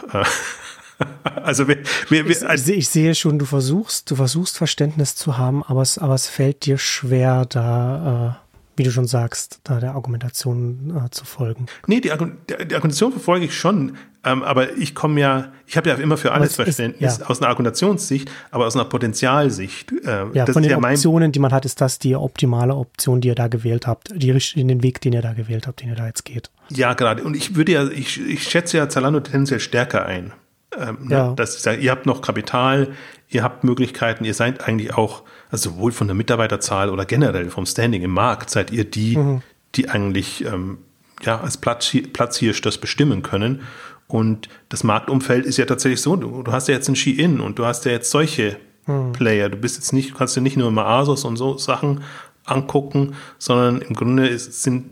also 1.35 1.67
wir, 1.67 1.79
wir, 2.07 2.25
wir, 2.29 2.53
ich, 2.53 2.69
ich, 2.69 2.87
sehe 2.87 3.13
schon, 3.13 3.39
du 3.39 3.45
versuchst, 3.45 4.09
du 4.09 4.15
versuchst 4.15 4.57
Verständnis 4.57 5.17
zu 5.17 5.37
haben, 5.37 5.63
aber 5.63 5.81
es, 5.81 5.97
aber 5.97 6.13
es 6.13 6.27
fällt 6.29 6.65
dir 6.65 6.77
schwer, 6.77 7.45
da 7.45 8.39
wie 8.75 8.83
du 8.83 8.91
schon 8.91 9.07
sagst, 9.07 9.59
da 9.63 9.79
der 9.79 9.95
Argumentation 9.95 11.01
äh, 11.05 11.09
zu 11.11 11.25
folgen. 11.25 11.67
Nee, 11.87 12.01
die, 12.01 12.09
die, 12.09 12.67
die 12.67 12.75
Argumentation 12.75 13.11
verfolge 13.11 13.45
ich 13.45 13.57
schon, 13.57 13.97
ähm, 14.25 14.43
aber 14.43 14.77
ich 14.77 14.95
komme 14.95 15.19
ja, 15.19 15.51
ich 15.67 15.75
habe 15.75 15.89
ja 15.89 15.95
immer 15.95 16.17
für 16.17 16.31
alles 16.31 16.55
Verständnis 16.55 17.19
ja. 17.19 17.25
aus 17.25 17.41
einer 17.41 17.49
Argumentationssicht, 17.49 18.31
aber 18.51 18.65
aus 18.67 18.75
einer 18.75 18.85
Potenzialsicht. 18.85 19.91
Äh, 20.05 20.25
ja, 20.33 20.45
von 20.45 20.63
den 20.63 20.71
ja 20.71 20.77
Optionen, 20.77 21.31
die 21.31 21.39
man 21.39 21.51
hat, 21.51 21.65
ist 21.65 21.81
das 21.81 21.99
die 21.99 22.15
optimale 22.15 22.75
Option, 22.75 23.21
die 23.21 23.27
ihr 23.27 23.35
da 23.35 23.47
gewählt 23.47 23.85
habt, 23.85 24.13
die, 24.15 24.29
in 24.55 24.67
den 24.67 24.81
Weg, 24.81 25.01
den 25.01 25.13
ihr 25.13 25.21
da 25.21 25.33
gewählt 25.33 25.67
habt, 25.67 25.81
den 25.81 25.89
ihr 25.89 25.95
da 25.95 26.07
jetzt 26.07 26.23
geht. 26.23 26.49
Ja, 26.69 26.93
gerade. 26.93 27.23
Und 27.23 27.35
ich 27.35 27.55
würde 27.55 27.73
ja, 27.73 27.87
ich, 27.87 28.19
ich 28.21 28.43
schätze 28.43 28.77
ja 28.77 28.87
Zalando 28.87 29.19
tendenziell 29.19 29.59
stärker 29.59 30.05
ein. 30.05 30.31
Ähm, 30.77 30.97
ne, 31.01 31.15
ja. 31.15 31.33
Dass 31.33 31.55
ich 31.55 31.61
sage, 31.61 31.81
ihr 31.81 31.91
habt 31.91 32.05
noch 32.05 32.21
Kapital, 32.21 32.93
ihr 33.29 33.43
habt 33.43 33.63
Möglichkeiten, 33.63 34.25
ihr 34.25 34.33
seid 34.33 34.67
eigentlich 34.67 34.93
auch, 34.93 35.23
also 35.53 35.69
sowohl 35.69 35.91
von 35.91 36.07
der 36.07 36.15
Mitarbeiterzahl 36.15 36.89
oder 36.89 37.05
generell 37.05 37.51
vom 37.51 37.67
Standing 37.67 38.01
im 38.01 38.09
Markt, 38.09 38.49
seid 38.49 38.71
ihr 38.71 38.85
die, 38.85 39.15
mhm. 39.15 39.43
die 39.75 39.87
eigentlich 39.87 40.43
ähm, 40.45 40.79
ja, 41.21 41.39
als 41.39 41.57
Platz, 41.57 41.95
Platzhirsch 42.11 42.59
das 42.61 42.79
bestimmen 42.79 43.21
können. 43.21 43.61
Und 44.07 44.49
das 44.69 44.83
Marktumfeld 44.83 45.45
ist 45.45 45.57
ja 45.57 45.65
tatsächlich 45.65 46.01
so, 46.01 46.15
du, 46.15 46.41
du 46.41 46.51
hast 46.51 46.69
ja 46.69 46.73
jetzt 46.73 46.89
ein 46.89 46.95
Ski-In 46.95 47.39
und 47.39 47.59
du 47.59 47.65
hast 47.65 47.85
ja 47.85 47.91
jetzt 47.91 48.09
solche 48.09 48.57
mhm. 48.87 49.11
Player. 49.11 49.49
Du 49.49 49.57
bist 49.57 49.75
jetzt 49.75 49.93
nicht, 49.93 50.09
du 50.09 50.15
kannst 50.15 50.35
dir 50.35 50.41
nicht 50.41 50.57
nur 50.57 50.69
immer 50.69 50.87
Asos 50.87 51.23
und 51.23 51.37
so 51.37 51.55
Sachen 51.59 52.01
angucken, 52.45 53.13
sondern 53.37 53.81
im 53.81 53.93
Grunde 53.93 54.27
ist, 54.27 54.63
sind, 54.63 54.89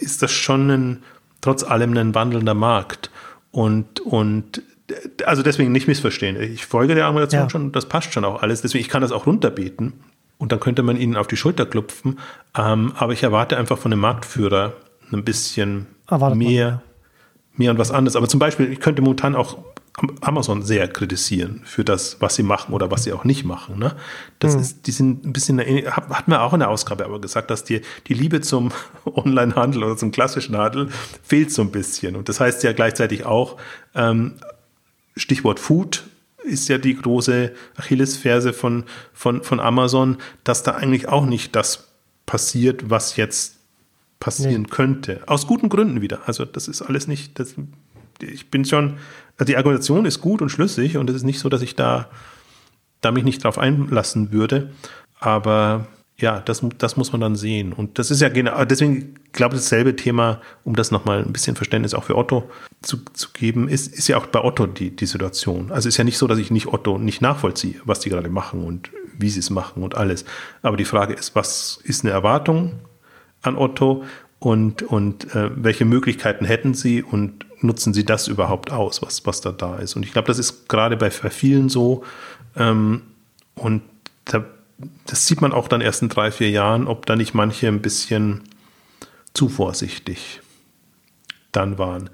ist 0.00 0.20
das 0.20 0.32
schon 0.32 0.70
ein, 0.70 1.02
trotz 1.40 1.64
allem 1.64 1.96
ein 1.96 2.14
wandelnder 2.14 2.52
Markt. 2.52 3.10
Und, 3.52 4.00
und 4.00 4.60
also 5.24 5.42
deswegen 5.42 5.72
nicht 5.72 5.88
missverstehen. 5.88 6.40
Ich 6.40 6.66
folge 6.66 6.94
der 6.94 7.06
Argumentation 7.06 7.42
ja. 7.42 7.50
schon, 7.50 7.72
das 7.72 7.86
passt 7.86 8.12
schon 8.12 8.24
auch 8.24 8.42
alles. 8.42 8.62
Deswegen, 8.62 8.82
ich 8.82 8.88
kann 8.88 9.02
das 9.02 9.12
auch 9.12 9.26
runterbeten 9.26 9.94
und 10.38 10.52
dann 10.52 10.60
könnte 10.60 10.82
man 10.82 10.96
ihnen 10.96 11.16
auf 11.16 11.26
die 11.26 11.36
Schulter 11.36 11.66
klopfen. 11.66 12.18
Ähm, 12.56 12.92
aber 12.96 13.12
ich 13.12 13.22
erwarte 13.22 13.56
einfach 13.56 13.78
von 13.78 13.90
dem 13.90 14.00
Marktführer 14.00 14.74
ein 15.12 15.24
bisschen 15.24 15.86
Erwartet 16.08 16.38
mehr, 16.38 16.70
man. 16.70 16.80
mehr 17.56 17.70
und 17.70 17.78
was 17.78 17.90
anderes. 17.90 18.16
Aber 18.16 18.28
zum 18.28 18.40
Beispiel, 18.40 18.72
ich 18.72 18.80
könnte 18.80 19.00
momentan 19.00 19.34
auch 19.36 19.58
Amazon 20.22 20.62
sehr 20.62 20.88
kritisieren 20.88 21.62
für 21.64 21.84
das, 21.84 22.16
was 22.20 22.34
sie 22.34 22.42
machen 22.42 22.74
oder 22.74 22.90
was 22.90 23.04
sie 23.04 23.12
auch 23.12 23.22
nicht 23.22 23.44
machen. 23.44 23.78
Ne? 23.78 23.94
Das 24.40 24.54
mhm. 24.54 24.60
ist, 24.60 24.86
die 24.88 24.90
sind 24.90 25.24
ein 25.24 25.32
bisschen, 25.32 25.60
hat 25.60 26.26
man 26.26 26.40
auch 26.40 26.52
in 26.52 26.60
der 26.60 26.68
Ausgabe 26.68 27.04
aber 27.04 27.20
gesagt, 27.20 27.50
dass 27.50 27.62
die, 27.62 27.80
die 28.08 28.14
Liebe 28.14 28.40
zum 28.40 28.72
Onlinehandel 29.04 29.84
oder 29.84 29.96
zum 29.96 30.10
klassischen 30.10 30.56
Handel 30.56 30.88
fehlt 31.22 31.52
so 31.52 31.62
ein 31.62 31.70
bisschen. 31.70 32.16
Und 32.16 32.28
das 32.28 32.40
heißt 32.40 32.64
ja 32.64 32.72
gleichzeitig 32.72 33.24
auch, 33.24 33.56
ähm, 33.94 34.34
Stichwort 35.16 35.60
Food 35.60 36.04
ist 36.42 36.68
ja 36.68 36.78
die 36.78 36.94
große 36.94 37.52
Achillesferse 37.76 38.52
von, 38.52 38.84
von, 39.12 39.42
von 39.42 39.60
Amazon, 39.60 40.18
dass 40.44 40.62
da 40.62 40.72
eigentlich 40.72 41.08
auch 41.08 41.26
nicht 41.26 41.56
das 41.56 41.88
passiert, 42.26 42.90
was 42.90 43.16
jetzt 43.16 43.56
passieren 44.20 44.62
nee. 44.62 44.68
könnte. 44.68 45.22
Aus 45.26 45.46
guten 45.46 45.68
Gründen 45.68 46.00
wieder. 46.00 46.28
Also 46.28 46.44
das 46.44 46.68
ist 46.68 46.82
alles 46.82 47.06
nicht, 47.06 47.38
das, 47.38 47.54
ich 48.20 48.50
bin 48.50 48.64
schon, 48.64 48.98
also 49.36 49.46
die 49.46 49.56
Argumentation 49.56 50.06
ist 50.06 50.20
gut 50.20 50.42
und 50.42 50.50
schlüssig 50.50 50.96
und 50.96 51.10
es 51.10 51.16
ist 51.16 51.24
nicht 51.24 51.40
so, 51.40 51.48
dass 51.48 51.62
ich 51.62 51.74
da, 51.74 52.08
da 53.00 53.10
mich 53.10 53.24
nicht 53.24 53.44
drauf 53.44 53.58
einlassen 53.58 54.32
würde. 54.32 54.72
Aber 55.18 55.86
ja, 56.16 56.40
das, 56.40 56.64
das 56.78 56.96
muss 56.96 57.10
man 57.12 57.20
dann 57.20 57.34
sehen. 57.34 57.72
Und 57.72 57.98
das 57.98 58.10
ist 58.10 58.20
ja 58.20 58.28
genau, 58.28 58.64
deswegen 58.64 59.14
glaube 59.32 59.56
ich, 59.56 59.62
dasselbe 59.62 59.96
Thema, 59.96 60.40
um 60.62 60.76
das 60.76 60.90
nochmal 60.90 61.22
ein 61.22 61.32
bisschen 61.32 61.56
Verständnis 61.56 61.92
auch 61.92 62.04
für 62.04 62.16
Otto 62.16 62.48
zu, 62.82 62.98
zu 63.14 63.30
geben, 63.32 63.68
ist, 63.68 63.92
ist 63.92 64.06
ja 64.06 64.16
auch 64.16 64.26
bei 64.26 64.42
Otto 64.42 64.66
die, 64.66 64.94
die 64.94 65.06
Situation. 65.06 65.72
Also 65.72 65.88
ist 65.88 65.96
ja 65.96 66.04
nicht 66.04 66.18
so, 66.18 66.28
dass 66.28 66.38
ich 66.38 66.52
nicht 66.52 66.68
Otto 66.68 66.98
nicht 66.98 67.20
nachvollziehe, 67.20 67.80
was 67.84 67.98
die 67.98 68.10
gerade 68.10 68.28
machen 68.28 68.62
und 68.64 68.90
wie 69.18 69.28
sie 69.28 69.40
es 69.40 69.50
machen 69.50 69.82
und 69.82 69.96
alles. 69.96 70.24
Aber 70.62 70.76
die 70.76 70.84
Frage 70.84 71.14
ist, 71.14 71.34
was 71.34 71.80
ist 71.82 72.04
eine 72.04 72.12
Erwartung 72.12 72.74
an 73.42 73.56
Otto 73.56 74.04
und, 74.38 74.82
und 74.82 75.34
äh, 75.34 75.50
welche 75.56 75.84
Möglichkeiten 75.84 76.44
hätten 76.44 76.74
sie 76.74 77.02
und 77.02 77.44
nutzen 77.60 77.92
sie 77.92 78.04
das 78.04 78.28
überhaupt 78.28 78.70
aus, 78.70 79.02
was, 79.02 79.26
was 79.26 79.40
da 79.40 79.50
da 79.50 79.78
ist? 79.78 79.96
Und 79.96 80.04
ich 80.04 80.12
glaube, 80.12 80.28
das 80.28 80.38
ist 80.38 80.68
gerade 80.68 80.96
bei, 80.96 81.10
bei 81.10 81.30
vielen 81.30 81.68
so. 81.68 82.04
Ähm, 82.56 83.02
und 83.56 83.82
da 84.26 84.44
das 85.06 85.26
sieht 85.26 85.40
man 85.40 85.52
auch 85.52 85.68
dann 85.68 85.80
erst 85.80 86.02
in 86.02 86.08
drei, 86.08 86.30
vier 86.30 86.50
Jahren, 86.50 86.86
ob 86.86 87.06
da 87.06 87.16
nicht 87.16 87.34
manche 87.34 87.68
ein 87.68 87.82
bisschen 87.82 88.42
zu 89.32 89.48
vorsichtig 89.48 90.40
dann 91.52 91.78
waren. 91.78 92.10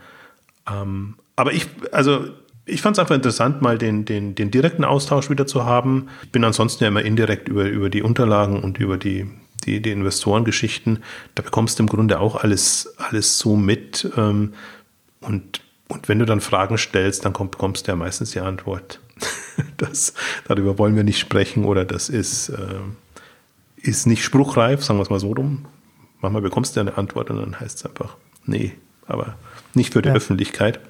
Ähm, 0.70 1.16
aber 1.36 1.52
ich, 1.52 1.66
also 1.92 2.26
ich 2.66 2.82
fand 2.82 2.96
es 2.96 2.98
einfach 3.00 3.14
interessant, 3.14 3.62
mal 3.62 3.78
den, 3.78 4.04
den, 4.04 4.34
den 4.34 4.50
direkten 4.50 4.84
Austausch 4.84 5.30
wieder 5.30 5.46
zu 5.46 5.64
haben. 5.64 6.08
Ich 6.22 6.30
bin 6.30 6.44
ansonsten 6.44 6.84
ja 6.84 6.88
immer 6.88 7.02
indirekt 7.02 7.48
über, 7.48 7.64
über 7.64 7.90
die 7.90 8.02
Unterlagen 8.02 8.62
und 8.62 8.78
über 8.78 8.96
die, 8.96 9.26
die, 9.64 9.80
die 9.80 9.90
Investorengeschichten. 9.90 11.02
Da 11.34 11.42
bekommst 11.42 11.78
du 11.78 11.82
im 11.82 11.88
Grunde 11.88 12.20
auch 12.20 12.36
alles, 12.36 12.94
alles 12.98 13.38
so 13.38 13.56
mit. 13.56 14.10
Ähm, 14.16 14.54
und, 15.20 15.60
und 15.88 16.08
wenn 16.08 16.18
du 16.18 16.26
dann 16.26 16.40
Fragen 16.40 16.78
stellst, 16.78 17.24
dann 17.24 17.32
komm, 17.32 17.50
bekommst 17.50 17.86
du 17.86 17.92
ja 17.92 17.96
meistens 17.96 18.32
die 18.32 18.40
Antwort. 18.40 19.00
das, 19.76 20.14
darüber 20.46 20.78
wollen 20.78 20.96
wir 20.96 21.04
nicht 21.04 21.18
sprechen 21.18 21.64
oder 21.64 21.84
das 21.84 22.08
ist, 22.08 22.50
äh, 22.50 22.80
ist 23.76 24.06
nicht 24.06 24.24
spruchreif, 24.24 24.84
sagen 24.84 24.98
wir 24.98 25.02
es 25.02 25.10
mal 25.10 25.20
so 25.20 25.32
rum. 25.32 25.66
Manchmal 26.20 26.42
bekommst 26.42 26.76
du 26.76 26.80
eine 26.80 26.98
Antwort 26.98 27.30
und 27.30 27.38
dann 27.38 27.60
heißt 27.60 27.78
es 27.78 27.86
einfach, 27.86 28.16
nee, 28.44 28.72
aber 29.06 29.36
nicht 29.74 29.92
für 29.92 30.02
die 30.02 30.08
ja. 30.08 30.14
Öffentlichkeit. 30.14 30.80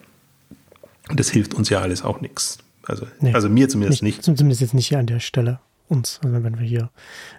Das 1.14 1.31
hilft 1.31 1.55
uns 1.55 1.68
ja 1.68 1.81
alles 1.81 2.03
auch 2.03 2.20
nichts. 2.20 2.59
Also, 2.85 3.07
nee, 3.20 3.33
also 3.35 3.49
mir 3.49 3.68
zumindest 3.68 4.03
nicht, 4.03 4.26
nicht. 4.26 4.37
Zumindest 4.37 4.61
jetzt 4.61 4.74
nicht 4.74 4.89
hier 4.89 4.99
an 4.99 5.07
der 5.07 5.20
Stelle 5.20 5.61
uns, 5.91 6.20
also 6.22 6.43
wenn 6.43 6.59
wir 6.59 6.66
hier 6.66 6.91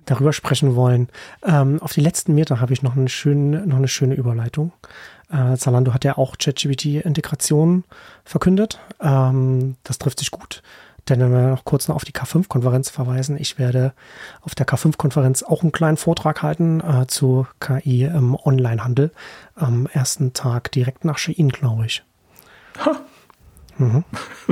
darüber 0.06 0.34
sprechen 0.34 0.76
wollen. 0.76 1.08
Ähm, 1.44 1.82
auf 1.82 1.94
die 1.94 2.02
letzten 2.02 2.36
Meter 2.36 2.60
habe 2.60 2.74
ich 2.74 2.84
noch 2.84 2.96
eine 2.96 3.10
schöne, 3.10 3.66
noch 3.66 3.78
eine 3.78 3.88
schöne 3.88 4.16
Überleitung. 4.16 4.74
Äh, 5.32 5.56
Zalando 5.56 5.94
hat 5.94 6.04
ja 6.04 6.18
auch 6.18 6.38
ChatGPT-Integration 6.38 7.86
verkündet. 8.24 8.80
Ähm, 9.00 9.76
das 9.84 10.00
trifft 10.00 10.20
sich 10.20 10.32
gut. 10.32 10.62
Denn 11.10 11.20
wenn 11.20 11.32
wir 11.32 11.48
noch 11.50 11.66
kurz 11.66 11.88
noch 11.88 11.96
auf 11.96 12.06
die 12.06 12.12
K5-Konferenz 12.12 12.90
verweisen, 12.90 13.38
ich 13.38 13.58
werde 13.58 13.94
auf 14.42 14.54
der 14.56 14.68
K5-Konferenz 14.68 15.44
auch 15.44 15.62
einen 15.64 15.72
kleinen 15.72 15.98
Vortrag 15.98 16.44
halten 16.44 16.80
äh, 16.82 17.08
zu 17.08 17.48
KI 17.60 18.04
im 18.04 18.36
Onlinehandel. 18.36 19.12
Am 19.56 19.88
ersten 19.88 20.34
Tag 20.34 20.72
direkt 20.72 21.04
nach 21.04 21.18
Shein, 21.18 21.50
glaube 21.50 21.86
ich. 21.88 22.04
Ha. 22.86 23.00
Mhm. 23.78 24.04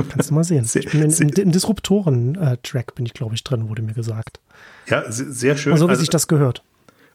Kannst 0.08 0.30
du 0.30 0.34
mal 0.34 0.44
sehen. 0.44 0.64
Sehr, 0.66 0.82
in, 0.92 1.02
im, 1.02 1.28
im 1.28 1.52
Disruptoren-Track 1.52 2.94
bin 2.96 3.06
ich, 3.06 3.14
glaube 3.14 3.36
ich, 3.36 3.44
drin, 3.44 3.68
wurde 3.68 3.82
mir 3.82 3.94
gesagt. 3.94 4.40
Ja, 4.86 5.04
sehr 5.08 5.56
schön. 5.56 5.72
Also, 5.72 5.86
wie 5.86 5.90
also, 5.90 6.00
sich 6.00 6.10
das 6.10 6.26
gehört. 6.26 6.64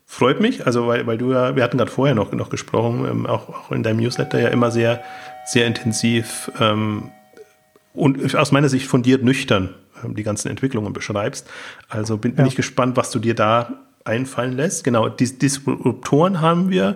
Freut 0.06 0.40
mich, 0.40 0.66
also 0.66 0.88
weil, 0.88 1.08
weil 1.08 1.18
du 1.18 1.32
ja, 1.32 1.56
wir 1.56 1.64
hatten 1.64 1.78
gerade 1.78 1.92
vorher 1.92 2.16
noch, 2.16 2.32
noch 2.32 2.50
gesprochen, 2.50 3.06
ähm, 3.10 3.26
auch, 3.26 3.50
auch 3.50 3.72
in 3.72 3.84
deinem 3.84 3.98
Newsletter 3.98 4.40
ja 4.40 4.50
immer 4.50 4.72
sehr, 4.72 5.04
sehr 5.46 5.66
intensiv 5.66 6.52
ähm, 6.60 7.12
und 7.94 8.36
aus 8.36 8.52
meiner 8.52 8.70
Sicht 8.70 8.88
fundiert 8.88 9.24
nüchtern 9.24 9.74
ähm, 10.04 10.16
die 10.16 10.24
ganzen 10.24 10.50
Entwicklungen 10.50 10.94
beschreibst. 10.94 11.50
Also 11.90 12.18
bin, 12.18 12.36
bin 12.36 12.46
ja. 12.46 12.50
ich 12.50 12.56
gespannt, 12.56 12.98
was 12.98 13.12
du 13.12 13.20
dir 13.20 13.34
da 13.34 13.86
einfallen 14.06 14.54
lässt. 14.54 14.84
Genau, 14.84 15.10
die 15.10 15.38
Disruptoren 15.38 16.40
haben 16.40 16.70
wir. 16.70 16.96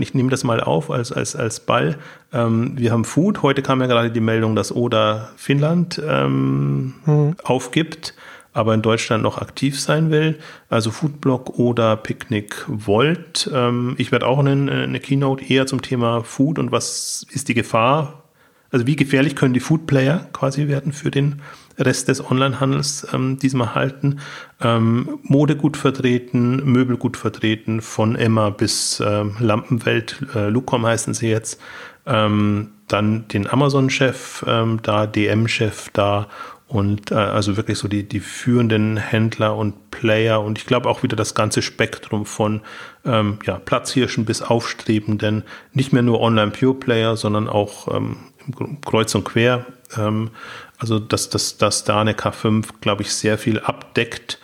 Ich 0.00 0.12
nehme 0.12 0.28
das 0.28 0.42
mal 0.42 0.60
auf 0.60 0.90
als, 0.90 1.12
als, 1.12 1.36
als 1.36 1.60
Ball. 1.60 1.96
Ähm, 2.32 2.72
wir 2.76 2.90
haben 2.90 3.04
Food. 3.04 3.42
Heute 3.42 3.62
kam 3.62 3.80
ja 3.80 3.86
gerade 3.86 4.10
die 4.10 4.20
Meldung, 4.20 4.56
dass 4.56 4.74
Oda 4.74 5.30
Finnland 5.36 6.02
ähm, 6.04 6.94
mhm. 7.06 7.36
aufgibt, 7.44 8.14
aber 8.58 8.74
in 8.74 8.82
Deutschland 8.82 9.22
noch 9.22 9.38
aktiv 9.38 9.80
sein 9.80 10.10
will. 10.10 10.38
Also 10.68 10.90
Foodblock 10.90 11.58
oder 11.58 11.96
Picnic 11.96 12.64
Volt. 12.66 13.50
Ähm, 13.52 13.94
ich 13.98 14.12
werde 14.12 14.26
auch 14.26 14.40
eine, 14.40 14.50
eine 14.70 15.00
Keynote 15.00 15.44
eher 15.44 15.66
zum 15.66 15.80
Thema 15.80 16.22
Food 16.22 16.58
und 16.58 16.72
was 16.72 17.26
ist 17.30 17.48
die 17.48 17.54
Gefahr 17.54 18.24
also 18.70 18.86
wie 18.86 18.96
gefährlich 18.96 19.34
können 19.34 19.54
die 19.54 19.60
Foodplayer 19.60 20.26
quasi 20.32 20.68
werden 20.68 20.92
für 20.92 21.10
den 21.10 21.40
Rest 21.78 22.08
des 22.08 22.22
Onlinehandels 22.22 23.06
ähm, 23.12 23.38
diesmal 23.38 23.74
halten. 23.74 24.20
Ähm, 24.60 25.20
Mode 25.22 25.56
gut 25.56 25.76
vertreten, 25.76 26.56
Möbel 26.64 26.96
gut 26.96 27.16
vertreten, 27.16 27.80
von 27.80 28.16
Emma 28.16 28.50
bis 28.50 29.02
ähm, 29.04 29.36
Lampenwelt, 29.38 30.26
äh, 30.34 30.48
Lucom 30.48 30.84
heißen 30.84 31.14
sie 31.14 31.28
jetzt. 31.28 31.60
Ähm, 32.04 32.72
dann 32.88 33.28
den 33.28 33.48
Amazon-Chef 33.48 34.44
ähm, 34.46 34.80
da, 34.82 35.06
DM-Chef 35.06 35.90
da 35.92 36.26
und 36.68 37.10
äh, 37.10 37.14
also 37.14 37.56
wirklich 37.56 37.78
so 37.78 37.88
die, 37.88 38.06
die 38.06 38.20
führenden 38.20 38.98
Händler 38.98 39.56
und 39.56 39.90
Player 39.90 40.40
und 40.42 40.58
ich 40.58 40.66
glaube 40.66 40.88
auch 40.88 41.02
wieder 41.02 41.16
das 41.16 41.34
ganze 41.34 41.62
Spektrum 41.62 42.26
von 42.26 42.60
ähm, 43.04 43.38
ja, 43.44 43.58
Platzhirschen 43.58 44.26
bis 44.26 44.42
Aufstrebenden, 44.42 45.44
nicht 45.72 45.92
mehr 45.92 46.02
nur 46.02 46.20
Online-Pure-Player, 46.20 47.16
sondern 47.16 47.48
auch 47.48 47.94
ähm, 47.94 48.18
kreuz 48.84 49.14
und 49.14 49.24
quer. 49.24 49.66
Ähm, 49.96 50.30
also, 50.78 50.98
dass, 50.98 51.30
dass, 51.30 51.56
dass 51.56 51.84
da 51.84 52.00
eine 52.00 52.12
K5, 52.12 52.66
glaube 52.80 53.02
ich, 53.02 53.12
sehr 53.12 53.38
viel 53.38 53.60
abdeckt 53.60 54.38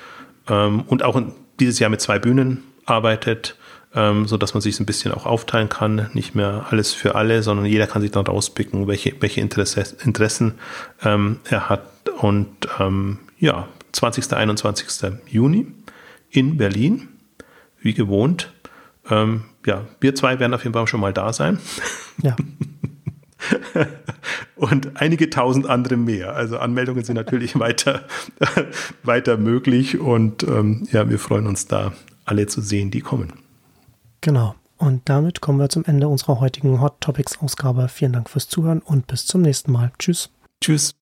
ähm, 0.48 0.82
und 0.86 1.02
auch 1.02 1.20
dieses 1.60 1.78
Jahr 1.78 1.90
mit 1.90 2.00
zwei 2.00 2.18
Bühnen 2.18 2.64
arbeitet, 2.86 3.56
ähm, 3.94 4.26
so 4.26 4.36
dass 4.36 4.54
man 4.54 4.60
sich 4.60 4.80
ein 4.80 4.86
bisschen 4.86 5.12
auch 5.12 5.26
aufteilen 5.26 5.68
kann. 5.68 6.10
Nicht 6.14 6.34
mehr 6.34 6.66
alles 6.70 6.92
für 6.92 7.14
alle, 7.14 7.42
sondern 7.42 7.66
jeder 7.66 7.86
kann 7.86 8.02
sich 8.02 8.10
dann 8.10 8.26
rauspicken, 8.26 8.88
welche, 8.88 9.14
welche 9.20 9.40
Interesse, 9.40 9.96
Interessen 10.04 10.54
ähm, 11.02 11.38
er 11.48 11.68
hat. 11.68 11.82
Und 12.20 12.48
ähm, 12.78 13.18
ja, 13.38 13.68
20. 13.92 14.32
21. 14.32 15.12
Juni 15.26 15.66
in 16.30 16.56
Berlin, 16.56 17.08
wie 17.80 17.94
gewohnt. 17.94 18.52
ähm, 19.10 19.44
ja, 19.66 19.86
wir 20.00 20.14
zwei 20.14 20.38
werden 20.38 20.54
auf 20.54 20.64
jeden 20.64 20.74
Fall 20.74 20.86
schon 20.86 21.00
mal 21.00 21.12
da 21.12 21.32
sein. 21.32 21.58
Ja. 22.22 22.36
und 24.56 25.00
einige 25.00 25.30
tausend 25.30 25.68
andere 25.68 25.96
mehr. 25.96 26.34
Also 26.34 26.58
Anmeldungen 26.58 27.04
sind 27.04 27.16
natürlich 27.16 27.58
weiter, 27.58 28.06
weiter 29.02 29.36
möglich 29.36 29.98
und 29.98 30.42
ähm, 30.44 30.86
ja, 30.90 31.08
wir 31.08 31.18
freuen 31.18 31.46
uns 31.46 31.66
da 31.66 31.92
alle 32.24 32.46
zu 32.46 32.60
sehen, 32.60 32.90
die 32.90 33.00
kommen. 33.00 33.32
Genau. 34.20 34.54
Und 34.76 35.02
damit 35.08 35.40
kommen 35.40 35.60
wir 35.60 35.68
zum 35.68 35.84
Ende 35.84 36.08
unserer 36.08 36.40
heutigen 36.40 36.80
Hot 36.80 37.00
Topics 37.00 37.38
Ausgabe. 37.38 37.88
Vielen 37.88 38.12
Dank 38.12 38.28
fürs 38.28 38.48
Zuhören 38.48 38.80
und 38.80 39.06
bis 39.06 39.26
zum 39.26 39.42
nächsten 39.42 39.72
Mal. 39.72 39.92
Tschüss. 39.98 40.30
Tschüss. 40.60 40.92